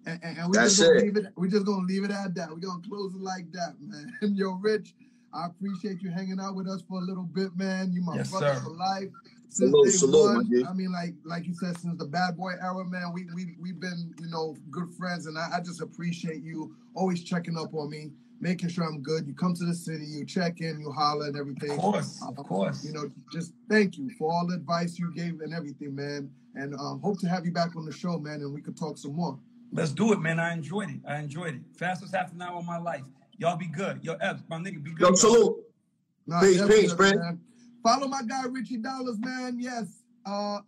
And, 0.05 0.19
and, 0.21 0.37
and 0.37 0.49
we 0.49 0.57
That's 0.57 0.77
just 0.77 0.89
gonna 0.89 0.99
it. 0.99 1.03
leave 1.03 1.17
it. 1.17 1.25
We're 1.35 1.49
just 1.49 1.65
gonna 1.65 1.85
leave 1.85 2.03
it 2.03 2.11
at 2.11 2.35
that. 2.35 2.49
We're 2.49 2.57
gonna 2.57 2.81
close 2.87 3.15
it 3.15 3.21
like 3.21 3.51
that, 3.53 3.75
man. 3.79 4.13
Yo, 4.35 4.53
Rich, 4.53 4.93
I 5.35 5.47
appreciate 5.47 6.01
you 6.01 6.09
hanging 6.11 6.39
out 6.39 6.55
with 6.55 6.67
us 6.67 6.81
for 6.87 6.97
a 6.99 7.03
little 7.03 7.23
bit, 7.23 7.55
man. 7.57 7.91
You 7.91 8.01
my 8.01 8.15
Yes, 8.15 8.31
brother 8.31 8.53
sir. 8.55 8.61
for 8.61 8.69
life. 8.71 9.09
Since 9.49 9.71
Salute, 9.71 9.85
day 9.85 9.91
salute, 9.91 10.25
one. 10.25 10.35
my 10.35 10.43
G. 10.43 10.65
I 10.67 10.73
mean, 10.73 10.91
like 10.91 11.13
like 11.23 11.45
you 11.45 11.53
said, 11.53 11.77
since 11.79 11.97
the 11.97 12.05
bad 12.05 12.35
boy 12.35 12.53
era, 12.61 12.83
man, 12.85 13.11
we 13.13 13.25
we 13.35 13.55
we've 13.59 13.79
been, 13.79 14.13
you 14.19 14.27
know, 14.29 14.55
good 14.71 14.89
friends, 14.97 15.27
and 15.27 15.37
I, 15.37 15.57
I 15.57 15.59
just 15.61 15.81
appreciate 15.81 16.41
you 16.43 16.75
always 16.93 17.23
checking 17.23 17.57
up 17.57 17.73
on 17.73 17.89
me, 17.89 18.11
making 18.41 18.69
sure 18.69 18.83
I'm 18.85 19.01
good. 19.01 19.27
You 19.27 19.33
come 19.33 19.53
to 19.53 19.65
the 19.65 19.73
city, 19.73 20.05
you 20.05 20.25
check 20.25 20.59
in, 20.61 20.79
you 20.79 20.91
holler 20.91 21.27
and 21.27 21.37
everything. 21.37 21.71
Of 21.71 21.77
course, 21.77 22.21
Uh, 22.21 22.31
of 22.37 22.45
course. 22.47 22.83
You 22.83 22.93
know, 22.93 23.09
just 23.31 23.53
thank 23.69 23.97
you 23.97 24.09
for 24.17 24.31
all 24.31 24.45
the 24.47 24.55
advice 24.55 24.97
you 24.99 25.13
gave 25.13 25.39
and 25.41 25.53
everything, 25.53 25.95
man. 25.95 26.29
And 26.55 26.73
um, 26.75 26.99
hope 27.01 27.19
to 27.19 27.27
have 27.29 27.45
you 27.45 27.51
back 27.51 27.75
on 27.75 27.85
the 27.85 27.91
show, 27.93 28.17
man, 28.17 28.41
and 28.41 28.53
we 28.53 28.61
could 28.61 28.77
talk 28.77 28.97
some 28.97 29.13
more. 29.15 29.37
Let's 29.71 29.91
do 29.91 30.11
it, 30.13 30.19
man. 30.21 30.39
I 30.39 30.53
enjoyed 30.53 30.89
it. 30.89 30.99
I 31.07 31.19
enjoyed 31.19 31.55
it. 31.55 31.61
Fastest 31.77 32.15
half 32.15 32.31
an 32.33 32.41
hour 32.41 32.57
of 32.57 32.65
my 32.65 32.77
life. 32.77 33.03
Y'all 33.37 33.57
be 33.57 33.67
good. 33.67 33.99
Yo, 34.03 34.13
Epps, 34.15 34.43
my 34.49 34.57
nigga, 34.57 34.83
be 34.83 34.91
good. 34.91 35.01
Yo, 35.01 35.09
yo. 35.09 35.15
salute. 35.15 35.55
Nah, 36.27 36.41
Peace, 36.41 36.61
peace, 36.67 36.93
friend. 36.93 37.19
man. 37.19 37.39
Follow 37.83 38.07
my 38.07 38.21
guy 38.23 38.43
Richie 38.49 38.77
Dollaz, 38.79 39.17
man. 39.19 39.57
Yes. 39.59 40.01
Uh 40.25 40.59